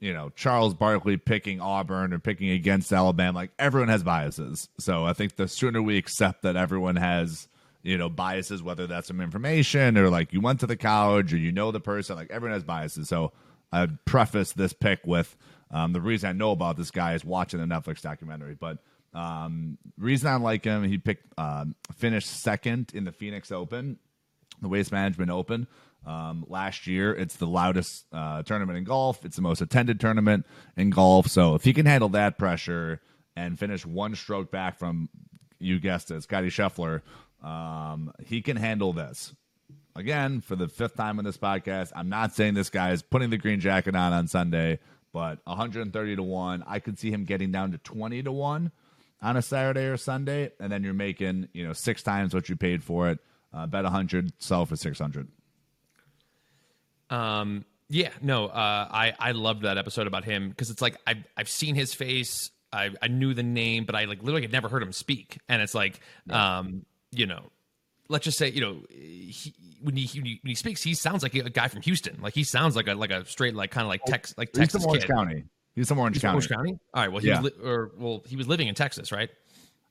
you 0.00 0.12
know 0.12 0.30
Charles 0.34 0.74
Barkley 0.74 1.16
picking 1.16 1.60
Auburn 1.60 2.12
or 2.12 2.18
picking 2.18 2.50
against 2.50 2.92
Alabama. 2.92 3.38
Like 3.38 3.52
everyone 3.58 3.88
has 3.88 4.02
biases, 4.02 4.68
so 4.78 5.04
I 5.04 5.12
think 5.12 5.36
the 5.36 5.48
sooner 5.48 5.80
we 5.80 5.96
accept 5.96 6.42
that 6.42 6.56
everyone 6.56 6.96
has 6.96 7.48
you 7.82 7.96
know 7.96 8.08
biases, 8.08 8.62
whether 8.62 8.86
that's 8.86 9.06
some 9.06 9.20
information 9.20 9.96
or 9.96 10.10
like 10.10 10.32
you 10.32 10.40
went 10.40 10.60
to 10.60 10.66
the 10.66 10.76
college 10.76 11.32
or 11.32 11.36
you 11.36 11.52
know 11.52 11.70
the 11.70 11.80
person, 11.80 12.16
like 12.16 12.30
everyone 12.30 12.54
has 12.54 12.64
biases. 12.64 13.08
So 13.08 13.32
I'd 13.70 14.04
preface 14.04 14.52
this 14.52 14.72
pick 14.72 15.00
with 15.06 15.36
um, 15.70 15.92
the 15.92 16.00
reason 16.00 16.28
I 16.28 16.32
know 16.32 16.50
about 16.50 16.76
this 16.76 16.90
guy 16.90 17.14
is 17.14 17.24
watching 17.24 17.60
the 17.60 17.66
Netflix 17.66 18.02
documentary, 18.02 18.56
but. 18.58 18.78
Um, 19.14 19.78
reason 19.96 20.28
I 20.28 20.36
like 20.36 20.64
him, 20.64 20.82
he 20.82 20.98
picked 20.98 21.26
uh, 21.38 21.66
finished 21.96 22.28
second 22.28 22.90
in 22.94 23.04
the 23.04 23.12
Phoenix 23.12 23.52
Open, 23.52 23.98
the 24.60 24.68
Waste 24.68 24.92
Management 24.92 25.30
Open 25.30 25.66
um, 26.06 26.44
last 26.48 26.86
year. 26.86 27.14
It's 27.14 27.36
the 27.36 27.46
loudest 27.46 28.06
uh, 28.12 28.42
tournament 28.42 28.78
in 28.78 28.84
golf. 28.84 29.24
It's 29.24 29.36
the 29.36 29.42
most 29.42 29.60
attended 29.60 30.00
tournament 30.00 30.46
in 30.76 30.90
golf. 30.90 31.28
So 31.28 31.54
if 31.54 31.64
he 31.64 31.72
can 31.72 31.86
handle 31.86 32.08
that 32.10 32.38
pressure 32.38 33.00
and 33.36 33.58
finish 33.58 33.86
one 33.86 34.14
stroke 34.14 34.50
back 34.50 34.78
from, 34.78 35.08
you 35.58 35.78
guessed 35.78 36.10
it, 36.10 36.22
Scottie 36.22 36.48
Scheffler, 36.48 37.02
um, 37.42 38.12
he 38.24 38.42
can 38.42 38.56
handle 38.56 38.92
this. 38.92 39.34
Again, 39.96 40.40
for 40.40 40.56
the 40.56 40.66
fifth 40.66 40.96
time 40.96 41.20
on 41.20 41.24
this 41.24 41.36
podcast, 41.36 41.92
I'm 41.94 42.08
not 42.08 42.34
saying 42.34 42.54
this 42.54 42.70
guy 42.70 42.90
is 42.90 43.02
putting 43.02 43.30
the 43.30 43.38
green 43.38 43.60
jacket 43.60 43.94
on 43.94 44.12
on 44.12 44.26
Sunday, 44.26 44.80
but 45.12 45.38
130 45.44 46.16
to 46.16 46.22
1. 46.22 46.64
I 46.66 46.80
could 46.80 46.98
see 46.98 47.12
him 47.12 47.24
getting 47.24 47.52
down 47.52 47.70
to 47.70 47.78
20 47.78 48.24
to 48.24 48.32
1 48.32 48.72
on 49.22 49.36
a 49.36 49.42
Saturday 49.42 49.86
or 49.86 49.96
Sunday, 49.96 50.52
and 50.60 50.70
then 50.70 50.84
you're 50.84 50.94
making, 50.94 51.48
you 51.52 51.66
know, 51.66 51.72
six 51.72 52.02
times 52.02 52.34
what 52.34 52.48
you 52.48 52.56
paid 52.56 52.82
for 52.82 53.08
it. 53.08 53.18
Uh, 53.52 53.66
bet 53.66 53.84
100, 53.84 54.32
sell 54.38 54.66
for 54.66 54.76
600. 54.76 55.28
Um, 57.10 57.64
yeah, 57.88 58.10
no, 58.20 58.46
uh, 58.46 58.88
I 58.90 59.14
I 59.18 59.32
loved 59.32 59.62
that 59.62 59.78
episode 59.78 60.06
about 60.06 60.24
him 60.24 60.48
because 60.48 60.70
it's 60.70 60.82
like 60.82 60.96
I've 61.06 61.24
I've 61.36 61.48
seen 61.48 61.74
his 61.74 61.94
face, 61.94 62.50
I 62.72 62.90
I 63.00 63.08
knew 63.08 63.34
the 63.34 63.42
name, 63.42 63.84
but 63.84 63.94
I 63.94 64.06
like 64.06 64.22
literally 64.22 64.42
had 64.42 64.52
never 64.52 64.68
heard 64.68 64.82
him 64.82 64.92
speak, 64.92 65.38
and 65.48 65.62
it's 65.62 65.74
like, 65.74 66.00
yeah. 66.26 66.58
um, 66.58 66.86
you 67.12 67.26
know, 67.26 67.50
let's 68.08 68.24
just 68.24 68.38
say, 68.38 68.50
you 68.50 68.60
know, 68.60 68.82
he, 68.90 69.54
when 69.82 69.96
he, 69.96 70.18
when 70.18 70.38
he 70.44 70.54
speaks, 70.54 70.82
he 70.82 70.94
sounds 70.94 71.22
like 71.22 71.34
a 71.34 71.50
guy 71.50 71.68
from 71.68 71.82
Houston. 71.82 72.18
Like 72.20 72.34
he 72.34 72.42
sounds 72.44 72.74
like 72.74 72.88
a 72.88 72.94
like 72.94 73.10
a 73.10 73.24
straight 73.26 73.54
like 73.54 73.70
kind 73.70 73.84
of 73.84 73.88
like 73.88 74.00
oh, 74.06 74.10
Tex 74.10 74.34
like 74.36 74.52
Texas 74.52 74.82
He's 74.82 74.82
from 74.82 74.90
Orange 74.90 75.04
kid. 75.04 75.12
County. 75.12 75.44
He's 75.74 75.88
from 75.88 75.98
Orange 75.98 76.16
He's 76.16 76.22
County. 76.22 76.34
Orange 76.34 76.48
County. 76.48 76.78
All 76.92 77.02
right. 77.02 77.12
Well, 77.12 77.20
he 77.20 77.28
yeah. 77.28 77.40
was 77.40 77.52
li- 77.52 77.64
or 77.64 77.92
well, 77.98 78.22
he 78.26 78.36
was 78.36 78.46
living 78.46 78.68
in 78.68 78.74
Texas, 78.74 79.10
right? 79.10 79.30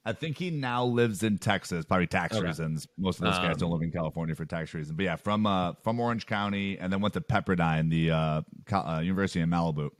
I 0.06 0.12
think 0.12 0.38
he 0.38 0.50
now 0.50 0.84
lives 0.84 1.24
in 1.24 1.38
Texas, 1.38 1.86
probably 1.86 2.08
tax 2.08 2.36
okay. 2.36 2.46
reasons. 2.46 2.88
Most 2.98 3.20
of 3.20 3.26
those 3.26 3.38
guys 3.38 3.54
um, 3.54 3.58
don't 3.58 3.72
live 3.72 3.82
in 3.82 3.92
California 3.92 4.36
for 4.36 4.46
tax 4.46 4.74
reasons. 4.74 4.96
But 4.96 5.06
yeah, 5.06 5.16
from 5.16 5.46
uh, 5.46 5.74
from 5.82 6.00
Orange 6.00 6.26
County, 6.26 6.78
and 6.78 6.92
then 6.92 7.00
went 7.00 7.14
to 7.14 7.22
Pepperdine, 7.22 7.90
the 7.90 8.12
uh, 8.12 8.42
uh, 8.76 9.00
University 9.00 9.40
in 9.40 9.50
Malibu. 9.50 9.92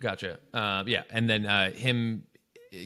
Gotcha. 0.00 0.38
Uh, 0.54 0.84
yeah, 0.86 1.02
and 1.10 1.28
then 1.28 1.44
uh, 1.44 1.70
him 1.70 2.24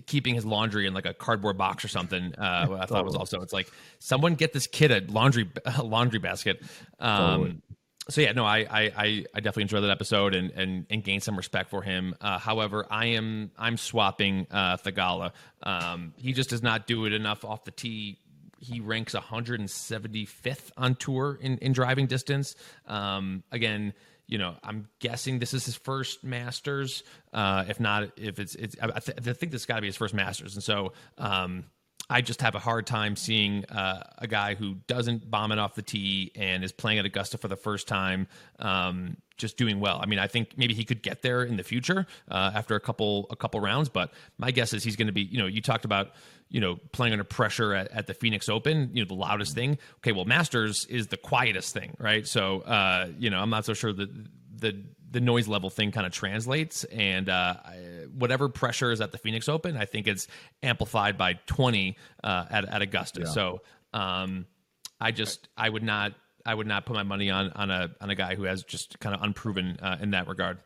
keeping 0.06 0.34
his 0.34 0.44
laundry 0.44 0.86
in 0.86 0.94
like 0.94 1.06
a 1.06 1.14
cardboard 1.14 1.56
box 1.56 1.84
or 1.84 1.88
something. 1.88 2.34
Uh, 2.36 2.78
I 2.80 2.86
thought 2.86 3.04
was 3.04 3.14
also 3.14 3.40
it's 3.40 3.52
like 3.52 3.70
someone 4.00 4.34
get 4.34 4.52
this 4.52 4.66
kid 4.66 4.90
a 4.90 5.00
laundry 5.12 5.48
a 5.64 5.82
laundry 5.84 6.18
basket. 6.18 6.62
Um, 6.98 7.18
totally 7.18 7.62
so 8.08 8.20
yeah, 8.20 8.32
no, 8.32 8.44
I, 8.44 8.58
I 8.70 9.24
I 9.34 9.40
definitely 9.40 9.62
enjoyed 9.62 9.82
that 9.84 9.90
episode 9.90 10.34
and 10.34 10.50
and 10.50 10.86
and 10.90 11.02
gained 11.02 11.22
some 11.22 11.36
respect 11.36 11.70
for 11.70 11.82
him. 11.82 12.14
Uh, 12.20 12.38
however, 12.38 12.86
I 12.90 13.06
am 13.06 13.50
I'm 13.58 13.76
swapping 13.76 14.46
uh, 14.50 14.76
Theegala. 14.76 15.32
Um, 15.62 16.12
he 16.16 16.32
just 16.32 16.50
does 16.50 16.62
not 16.62 16.86
do 16.86 17.06
it 17.06 17.12
enough 17.12 17.44
off 17.44 17.64
the 17.64 17.70
tee. 17.70 18.18
He 18.60 18.80
ranks 18.80 19.14
175th 19.14 20.70
on 20.76 20.94
tour 20.96 21.38
in 21.40 21.58
in 21.58 21.72
driving 21.72 22.06
distance. 22.06 22.56
Um, 22.86 23.42
again, 23.50 23.94
you 24.26 24.38
know, 24.38 24.54
I'm 24.62 24.88
guessing 24.98 25.38
this 25.38 25.54
is 25.54 25.64
his 25.64 25.76
first 25.76 26.24
Masters. 26.24 27.02
Uh, 27.32 27.64
if 27.68 27.80
not, 27.80 28.18
if 28.18 28.38
it's 28.38 28.54
it's 28.54 28.76
I, 28.82 29.00
th- 29.00 29.18
I 29.18 29.32
think 29.32 29.52
this 29.52 29.64
got 29.66 29.76
to 29.76 29.80
be 29.80 29.88
his 29.88 29.96
first 29.96 30.14
Masters, 30.14 30.54
and 30.54 30.62
so. 30.62 30.92
Um, 31.18 31.64
I 32.10 32.20
just 32.20 32.42
have 32.42 32.54
a 32.54 32.58
hard 32.58 32.86
time 32.86 33.16
seeing 33.16 33.64
uh, 33.66 34.02
a 34.18 34.26
guy 34.26 34.54
who 34.54 34.74
doesn't 34.86 35.30
bomb 35.30 35.52
it 35.52 35.58
off 35.58 35.74
the 35.74 35.82
tee 35.82 36.32
and 36.36 36.62
is 36.62 36.72
playing 36.72 36.98
at 36.98 37.06
Augusta 37.06 37.38
for 37.38 37.48
the 37.48 37.56
first 37.56 37.88
time, 37.88 38.28
um, 38.58 39.16
just 39.38 39.56
doing 39.56 39.80
well. 39.80 39.98
I 40.02 40.06
mean, 40.06 40.18
I 40.18 40.26
think 40.26 40.58
maybe 40.58 40.74
he 40.74 40.84
could 40.84 41.02
get 41.02 41.22
there 41.22 41.42
in 41.42 41.56
the 41.56 41.62
future 41.62 42.06
uh, 42.30 42.52
after 42.54 42.76
a 42.76 42.80
couple 42.80 43.26
a 43.30 43.36
couple 43.36 43.58
rounds, 43.60 43.88
but 43.88 44.12
my 44.36 44.50
guess 44.50 44.72
is 44.74 44.84
he's 44.84 44.96
going 44.96 45.06
to 45.06 45.12
be. 45.12 45.22
You 45.22 45.38
know, 45.38 45.46
you 45.46 45.62
talked 45.62 45.84
about 45.86 46.12
you 46.50 46.60
know 46.60 46.78
playing 46.92 47.14
under 47.14 47.24
pressure 47.24 47.72
at, 47.72 47.90
at, 47.90 48.06
the 48.06 48.14
Phoenix 48.14 48.48
Open, 48.48 48.90
you 48.92 49.02
know, 49.02 49.08
the 49.08 49.14
loudest 49.14 49.54
thing. 49.54 49.78
Okay, 49.98 50.12
well, 50.12 50.26
Masters 50.26 50.84
is 50.86 51.08
the 51.08 51.16
quietest 51.16 51.72
thing, 51.72 51.96
right? 51.98 52.26
So, 52.26 52.60
uh, 52.60 53.08
you 53.18 53.30
know, 53.30 53.40
I'm 53.40 53.50
not 53.50 53.64
so 53.64 53.72
sure 53.72 53.92
that 53.92 54.10
the 54.60 54.84
the 55.14 55.20
noise 55.20 55.48
level 55.48 55.70
thing 55.70 55.92
kind 55.92 56.06
of 56.06 56.12
translates. 56.12 56.84
And 56.84 57.28
uh, 57.28 57.54
whatever 58.18 58.48
pressure 58.48 58.90
is 58.92 59.00
at 59.00 59.12
the 59.12 59.18
Phoenix 59.18 59.48
Open, 59.48 59.76
I 59.76 59.86
think 59.86 60.06
it's 60.06 60.26
amplified 60.62 61.16
by 61.16 61.34
20 61.46 61.96
uh, 62.22 62.44
at, 62.50 62.64
at 62.66 62.82
Augusta. 62.82 63.22
Yeah. 63.22 63.30
So 63.30 63.62
um, 63.94 64.46
I 65.00 65.12
just 65.12 65.48
I 65.56 65.70
would 65.70 65.84
not 65.84 66.14
I 66.44 66.54
would 66.54 66.66
not 66.66 66.84
put 66.84 66.94
my 66.94 67.04
money 67.04 67.30
on 67.30 67.50
on 67.52 67.70
a 67.70 67.90
on 68.00 68.10
a 68.10 68.14
guy 68.14 68.34
who 68.34 68.42
has 68.42 68.64
just 68.64 68.98
kind 68.98 69.14
of 69.14 69.22
unproven 69.22 69.78
uh, 69.80 69.96
in 70.00 70.10
that 70.10 70.28
regard. 70.28 70.58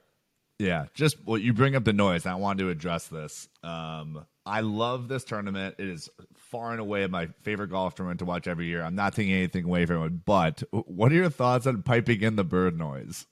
Yeah, 0.59 0.87
just 0.93 1.25
well, 1.25 1.39
you 1.39 1.53
bring 1.53 1.77
up 1.77 1.85
the 1.85 1.93
noise. 1.93 2.27
I 2.27 2.35
wanted 2.35 2.65
to 2.65 2.71
address 2.71 3.07
this. 3.07 3.49
Um, 3.63 4.27
I 4.45 4.63
love 4.63 5.07
this 5.07 5.23
tournament. 5.23 5.77
It 5.79 5.89
is 5.89 6.09
far 6.35 6.73
and 6.73 6.81
away 6.81 7.07
my 7.07 7.29
favorite 7.43 7.69
golf 7.69 7.95
tournament 7.95 8.19
to 8.21 8.25
watch 8.25 8.49
every 8.49 8.67
year. 8.67 8.83
I'm 8.83 8.97
not 8.97 9.15
taking 9.15 9.35
anything 9.35 9.67
away 9.67 9.87
from 9.87 10.03
it, 10.05 10.25
but 10.25 10.63
what 10.73 11.13
are 11.13 11.17
your 11.17 11.31
thoughts 11.31 11.67
on 11.67 11.83
piping 11.83 12.23
in 12.23 12.37
the 12.37 12.45
bird 12.45 12.77
noise? 12.77 13.27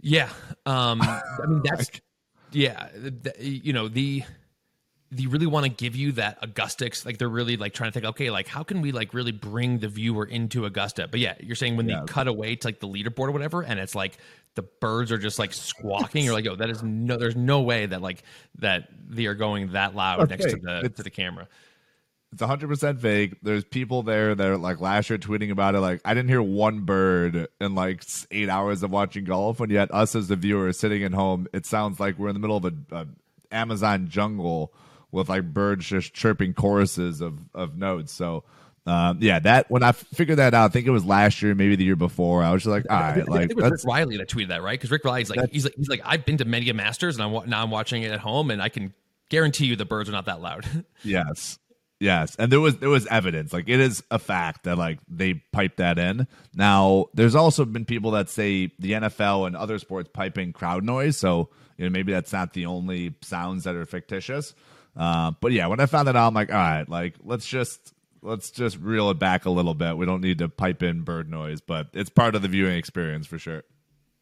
Yeah, 0.00 0.28
um, 0.66 1.00
I 1.02 1.46
mean 1.46 1.62
that's 1.64 1.90
yeah. 2.52 2.88
The, 2.94 3.34
you 3.38 3.72
know 3.72 3.88
the 3.88 4.24
they 5.12 5.26
really 5.26 5.46
want 5.46 5.64
to 5.64 5.70
give 5.70 5.96
you 5.96 6.12
that 6.12 6.38
Augusta. 6.40 6.90
Like 7.04 7.18
they're 7.18 7.28
really 7.28 7.56
like 7.56 7.74
trying 7.74 7.90
to 7.90 7.92
think, 7.92 8.06
okay, 8.06 8.30
like 8.30 8.46
how 8.46 8.62
can 8.62 8.80
we 8.80 8.92
like 8.92 9.12
really 9.12 9.32
bring 9.32 9.78
the 9.78 9.88
viewer 9.88 10.24
into 10.24 10.66
Augusta? 10.66 11.08
But 11.10 11.18
yeah, 11.18 11.34
you're 11.40 11.56
saying 11.56 11.76
when 11.76 11.88
yeah. 11.88 12.00
they 12.00 12.06
cut 12.06 12.28
away 12.28 12.54
to 12.54 12.66
like 12.68 12.78
the 12.78 12.86
leaderboard 12.86 13.28
or 13.28 13.32
whatever, 13.32 13.62
and 13.62 13.80
it's 13.80 13.94
like 13.94 14.18
the 14.54 14.62
birds 14.62 15.10
are 15.10 15.18
just 15.18 15.38
like 15.38 15.52
squawking. 15.52 16.24
You're 16.24 16.34
like, 16.34 16.46
oh, 16.46 16.56
that 16.56 16.70
is 16.70 16.82
no, 16.82 17.16
there's 17.16 17.36
no 17.36 17.62
way 17.62 17.86
that 17.86 18.00
like 18.00 18.22
that 18.58 18.88
they 19.08 19.26
are 19.26 19.34
going 19.34 19.72
that 19.72 19.96
loud 19.96 20.20
okay. 20.20 20.36
next 20.36 20.50
to 20.50 20.60
the 20.60 20.80
it's, 20.84 20.96
to 20.98 21.02
the 21.02 21.10
camera. 21.10 21.48
It's 22.32 22.42
100% 22.42 23.00
fake. 23.00 23.34
There's 23.42 23.64
people 23.64 24.02
there 24.02 24.34
that 24.34 24.46
are 24.46 24.56
like 24.56 24.80
last 24.80 25.10
year 25.10 25.18
tweeting 25.18 25.50
about 25.50 25.74
it. 25.74 25.80
Like, 25.80 26.00
I 26.04 26.14
didn't 26.14 26.28
hear 26.28 26.42
one 26.42 26.80
bird 26.80 27.48
in 27.60 27.74
like 27.74 28.04
eight 28.30 28.48
hours 28.48 28.82
of 28.84 28.90
watching 28.90 29.24
golf. 29.24 29.58
And 29.60 29.70
yet, 29.70 29.92
us 29.92 30.14
as 30.14 30.28
the 30.28 30.36
viewer 30.36 30.72
sitting 30.72 31.02
at 31.02 31.12
home, 31.12 31.48
it 31.52 31.66
sounds 31.66 31.98
like 31.98 32.18
we're 32.18 32.28
in 32.28 32.34
the 32.34 32.40
middle 32.40 32.56
of 32.56 32.64
a, 32.64 32.72
a 32.92 33.06
Amazon 33.50 34.08
jungle 34.08 34.72
with 35.10 35.28
like 35.28 35.52
birds 35.52 35.86
just 35.86 36.14
chirping 36.14 36.54
choruses 36.54 37.20
of, 37.20 37.40
of 37.52 37.76
notes. 37.76 38.12
So 38.12 38.44
Um, 38.86 39.18
yeah, 39.20 39.38
that 39.40 39.70
when 39.70 39.82
I 39.82 39.92
figured 39.92 40.38
that 40.38 40.54
out, 40.54 40.70
I 40.70 40.72
think 40.72 40.86
it 40.86 40.90
was 40.90 41.04
last 41.04 41.42
year, 41.42 41.54
maybe 41.54 41.76
the 41.76 41.84
year 41.84 41.96
before. 41.96 42.42
I 42.42 42.52
was 42.52 42.62
just 42.62 42.70
like, 42.70 42.86
all 42.88 42.98
right, 42.98 43.10
I 43.10 43.14
think, 43.14 43.28
like 43.28 43.36
I 43.36 43.46
think 43.46 43.58
it 43.58 43.62
was 43.62 43.84
Rick 43.84 43.92
Reilly 43.92 44.16
that 44.16 44.28
tweeted 44.28 44.48
that, 44.48 44.62
right? 44.62 44.78
Because 44.78 44.90
Rick 44.90 45.04
Reilly's 45.04 45.30
like, 45.30 45.50
he's 45.50 45.64
like, 45.64 45.74
he's 45.76 45.88
like, 45.88 46.00
I've 46.04 46.24
been 46.24 46.38
to 46.38 46.44
many 46.44 46.68
a 46.70 46.74
Masters, 46.74 47.16
and 47.16 47.22
I'm 47.22 47.48
now 47.48 47.62
I'm 47.62 47.70
watching 47.70 48.02
it 48.02 48.10
at 48.10 48.20
home, 48.20 48.50
and 48.50 48.62
I 48.62 48.68
can 48.68 48.94
guarantee 49.28 49.66
you 49.66 49.76
the 49.76 49.84
birds 49.84 50.08
are 50.08 50.12
not 50.12 50.24
that 50.24 50.40
loud. 50.40 50.64
yes, 51.04 51.58
yes, 52.00 52.34
and 52.38 52.50
there 52.50 52.60
was 52.60 52.78
there 52.78 52.88
was 52.88 53.06
evidence, 53.06 53.52
like 53.52 53.68
it 53.68 53.78
is 53.78 54.02
a 54.10 54.18
fact 54.18 54.64
that 54.64 54.76
like 54.76 54.98
they 55.08 55.34
piped 55.34 55.76
that 55.76 55.98
in. 55.98 56.26
Now, 56.54 57.06
there's 57.14 57.34
also 57.34 57.64
been 57.64 57.84
people 57.84 58.12
that 58.12 58.28
say 58.28 58.72
the 58.78 58.92
NFL 58.92 59.46
and 59.46 59.54
other 59.54 59.78
sports 59.78 60.10
pipe 60.12 60.38
in 60.38 60.52
crowd 60.52 60.82
noise, 60.82 61.16
so 61.16 61.50
you 61.76 61.84
know 61.84 61.90
maybe 61.90 62.12
that's 62.12 62.32
not 62.32 62.52
the 62.52 62.66
only 62.66 63.14
sounds 63.22 63.64
that 63.64 63.76
are 63.76 63.86
fictitious. 63.86 64.54
Uh, 64.96 65.32
but 65.40 65.52
yeah, 65.52 65.68
when 65.68 65.78
I 65.80 65.86
found 65.86 66.08
that 66.08 66.16
out, 66.16 66.28
I'm 66.28 66.34
like, 66.34 66.50
all 66.50 66.56
right, 66.56 66.88
like 66.88 67.14
let's 67.22 67.46
just 67.46 67.94
let's 68.22 68.50
just 68.50 68.78
reel 68.78 69.10
it 69.10 69.18
back 69.18 69.44
a 69.44 69.50
little 69.50 69.74
bit. 69.74 69.96
We 69.96 70.06
don't 70.06 70.20
need 70.20 70.38
to 70.38 70.48
pipe 70.48 70.82
in 70.82 71.02
bird 71.02 71.30
noise, 71.30 71.60
but 71.60 71.88
it's 71.92 72.10
part 72.10 72.34
of 72.34 72.42
the 72.42 72.48
viewing 72.48 72.76
experience 72.76 73.26
for 73.26 73.38
sure. 73.38 73.62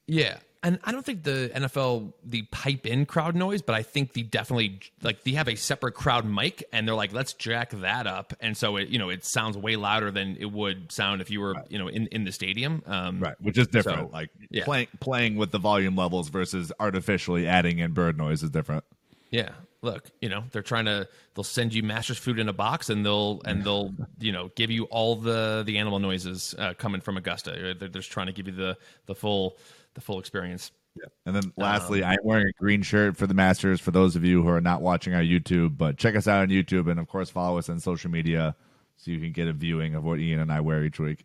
Yeah. 0.06 0.38
And 0.62 0.80
I 0.82 0.90
don't 0.90 1.06
think 1.06 1.22
the 1.22 1.50
NFL 1.54 2.12
the 2.24 2.42
pipe 2.42 2.84
in 2.84 3.06
crowd 3.06 3.36
noise, 3.36 3.62
but 3.62 3.76
I 3.76 3.82
think 3.82 4.12
the 4.12 4.24
definitely 4.24 4.80
like 5.02 5.22
they 5.22 5.32
have 5.32 5.48
a 5.48 5.54
separate 5.54 5.92
crowd 5.92 6.24
mic 6.24 6.64
and 6.72 6.86
they're 6.86 6.96
like, 6.96 7.12
let's 7.12 7.32
jack 7.32 7.70
that 7.70 8.08
up, 8.08 8.34
and 8.40 8.56
so 8.56 8.76
it 8.76 8.88
you 8.88 8.98
know 8.98 9.08
it 9.08 9.24
sounds 9.24 9.56
way 9.56 9.76
louder 9.76 10.10
than 10.10 10.36
it 10.40 10.50
would 10.50 10.90
sound 10.90 11.20
if 11.20 11.30
you 11.30 11.40
were 11.40 11.52
right. 11.52 11.66
you 11.70 11.78
know 11.78 11.86
in 11.86 12.08
in 12.08 12.24
the 12.24 12.32
stadium, 12.32 12.82
um, 12.86 13.20
right? 13.20 13.40
Which 13.40 13.56
is 13.56 13.68
different. 13.68 14.10
So, 14.10 14.12
like 14.12 14.30
yeah. 14.50 14.64
playing 14.64 14.88
playing 14.98 15.36
with 15.36 15.52
the 15.52 15.58
volume 15.58 15.94
levels 15.94 16.28
versus 16.28 16.72
artificially 16.80 17.46
adding 17.46 17.78
in 17.78 17.92
bird 17.92 18.18
noise 18.18 18.42
is 18.42 18.50
different. 18.50 18.82
Yeah, 19.30 19.50
look, 19.82 20.10
you 20.20 20.28
know, 20.28 20.44
they're 20.52 20.62
trying 20.62 20.86
to 20.86 21.08
they'll 21.34 21.44
send 21.44 21.74
you 21.74 21.82
master's 21.82 22.18
food 22.18 22.38
in 22.38 22.48
a 22.48 22.52
box 22.52 22.90
and 22.90 23.04
they'll 23.04 23.40
and 23.44 23.64
they'll, 23.64 23.94
you 24.18 24.32
know, 24.32 24.50
give 24.54 24.70
you 24.70 24.84
all 24.84 25.16
the 25.16 25.62
the 25.66 25.78
animal 25.78 25.98
noises 25.98 26.54
uh, 26.58 26.74
coming 26.74 27.00
from 27.00 27.16
Augusta. 27.16 27.52
They're, 27.52 27.74
they're 27.74 27.88
just 27.88 28.10
trying 28.10 28.26
to 28.26 28.32
give 28.32 28.46
you 28.46 28.54
the 28.54 28.76
the 29.06 29.14
full 29.14 29.56
the 29.98 30.04
full 30.04 30.18
experience. 30.18 30.70
Yeah. 30.96 31.08
And 31.26 31.34
then 31.34 31.52
lastly, 31.56 32.02
um, 32.02 32.10
I'm 32.10 32.18
wearing 32.22 32.46
a 32.46 32.52
green 32.60 32.82
shirt 32.82 33.16
for 33.16 33.26
the 33.26 33.34
Masters 33.34 33.80
for 33.80 33.90
those 33.90 34.16
of 34.16 34.24
you 34.24 34.42
who 34.42 34.48
are 34.48 34.60
not 34.60 34.80
watching 34.80 35.14
our 35.14 35.22
YouTube, 35.22 35.76
but 35.76 35.96
check 35.96 36.16
us 36.16 36.26
out 36.26 36.42
on 36.42 36.48
YouTube 36.48 36.90
and 36.90 36.98
of 36.98 37.08
course 37.08 37.30
follow 37.30 37.58
us 37.58 37.68
on 37.68 37.80
social 37.80 38.10
media 38.10 38.56
so 38.96 39.10
you 39.10 39.20
can 39.20 39.32
get 39.32 39.46
a 39.48 39.52
viewing 39.52 39.94
of 39.94 40.04
what 40.04 40.18
Ian 40.18 40.40
and 40.40 40.52
I 40.52 40.60
wear 40.60 40.84
each 40.84 40.98
week. 40.98 41.24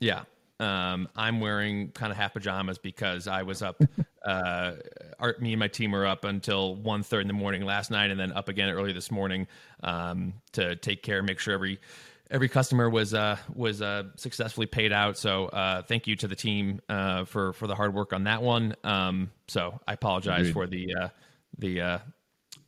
Yeah. 0.00 0.22
Um, 0.60 1.08
I'm 1.16 1.40
wearing 1.40 1.90
kind 1.90 2.12
of 2.12 2.16
half 2.16 2.34
pajamas 2.34 2.78
because 2.78 3.26
I 3.26 3.42
was 3.42 3.62
up. 3.62 3.82
uh, 4.24 4.74
our, 5.18 5.34
me 5.40 5.52
and 5.52 5.60
my 5.60 5.68
team 5.68 5.90
were 5.90 6.06
up 6.06 6.24
until 6.24 6.76
one 6.76 7.02
third 7.02 7.22
in 7.22 7.26
the 7.26 7.34
morning 7.34 7.64
last 7.64 7.90
night, 7.90 8.10
and 8.10 8.20
then 8.20 8.32
up 8.32 8.48
again 8.48 8.68
early 8.68 8.92
this 8.92 9.10
morning 9.10 9.48
um, 9.82 10.34
to 10.52 10.76
take 10.76 11.02
care, 11.02 11.22
make 11.22 11.40
sure 11.40 11.54
every 11.54 11.80
every 12.32 12.48
customer 12.48 12.90
was 12.90 13.14
uh, 13.14 13.36
was 13.54 13.80
uh, 13.82 14.04
successfully 14.16 14.66
paid 14.66 14.92
out. 14.92 15.16
So 15.16 15.46
uh, 15.46 15.82
thank 15.82 16.06
you 16.06 16.16
to 16.16 16.26
the 16.26 16.34
team 16.34 16.80
uh, 16.88 17.24
for 17.24 17.52
for 17.52 17.66
the 17.68 17.74
hard 17.74 17.94
work 17.94 18.12
on 18.12 18.24
that 18.24 18.42
one. 18.42 18.74
Um, 18.82 19.30
so 19.46 19.78
I 19.86 19.92
apologize 19.92 20.48
Agreed. 20.48 20.52
for 20.52 20.66
the 20.66 20.94
uh, 21.00 21.08
the 21.58 21.80
uh, 21.80 21.98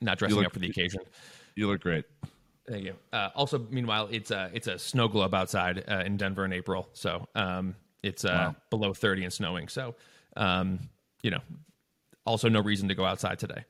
not 0.00 0.18
dressing 0.18 0.36
look, 0.36 0.46
up 0.46 0.52
for 0.52 0.60
the 0.60 0.68
occasion. 0.68 1.00
You 1.56 1.68
look 1.68 1.80
great. 1.80 2.04
Thank 2.68 2.84
you. 2.84 2.94
Uh, 3.12 3.30
also, 3.34 3.58
meanwhile, 3.70 4.08
it's 4.10 4.30
a 4.30 4.50
it's 4.52 4.68
a 4.68 4.78
snow 4.78 5.08
globe 5.08 5.34
outside 5.34 5.84
uh, 5.88 6.02
in 6.04 6.16
Denver 6.16 6.44
in 6.44 6.52
April, 6.52 6.88
so 6.92 7.28
um, 7.34 7.74
it's 8.02 8.24
uh, 8.24 8.52
wow. 8.52 8.56
below 8.70 8.94
30 8.94 9.24
and 9.24 9.32
snowing. 9.32 9.68
So, 9.68 9.94
um, 10.36 10.78
you 11.22 11.30
know, 11.30 11.40
also 12.24 12.48
no 12.48 12.60
reason 12.60 12.88
to 12.88 12.94
go 12.94 13.04
outside 13.04 13.38
today. 13.38 13.64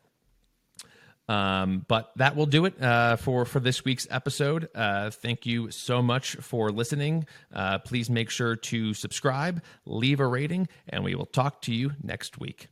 Um, 1.29 1.85
but 1.89 2.11
that 2.16 2.37
will 2.37 2.47
do 2.47 2.66
it 2.66 2.81
uh, 2.83 3.16
for 3.16 3.45
for 3.45 3.61
this 3.61 3.85
week's 3.85 4.07
episode. 4.11 4.68
Uh, 4.75 5.11
thank 5.11 5.47
you 5.47 5.70
so 5.70 6.03
much 6.03 6.37
for 6.37 6.70
listening. 6.70 7.27
Uh, 7.53 7.79
please 7.79 8.11
make 8.11 8.31
sure 8.31 8.57
to 8.57 8.93
subscribe, 8.93 9.62
leave 9.87 10.20
a 10.20 10.27
rating, 10.27 10.68
and 10.89 11.03
we 11.03 11.14
will 11.14 11.27
talk 11.27 11.62
to 11.62 11.72
you 11.72 11.93
next 12.03 12.39
week. 12.39 12.68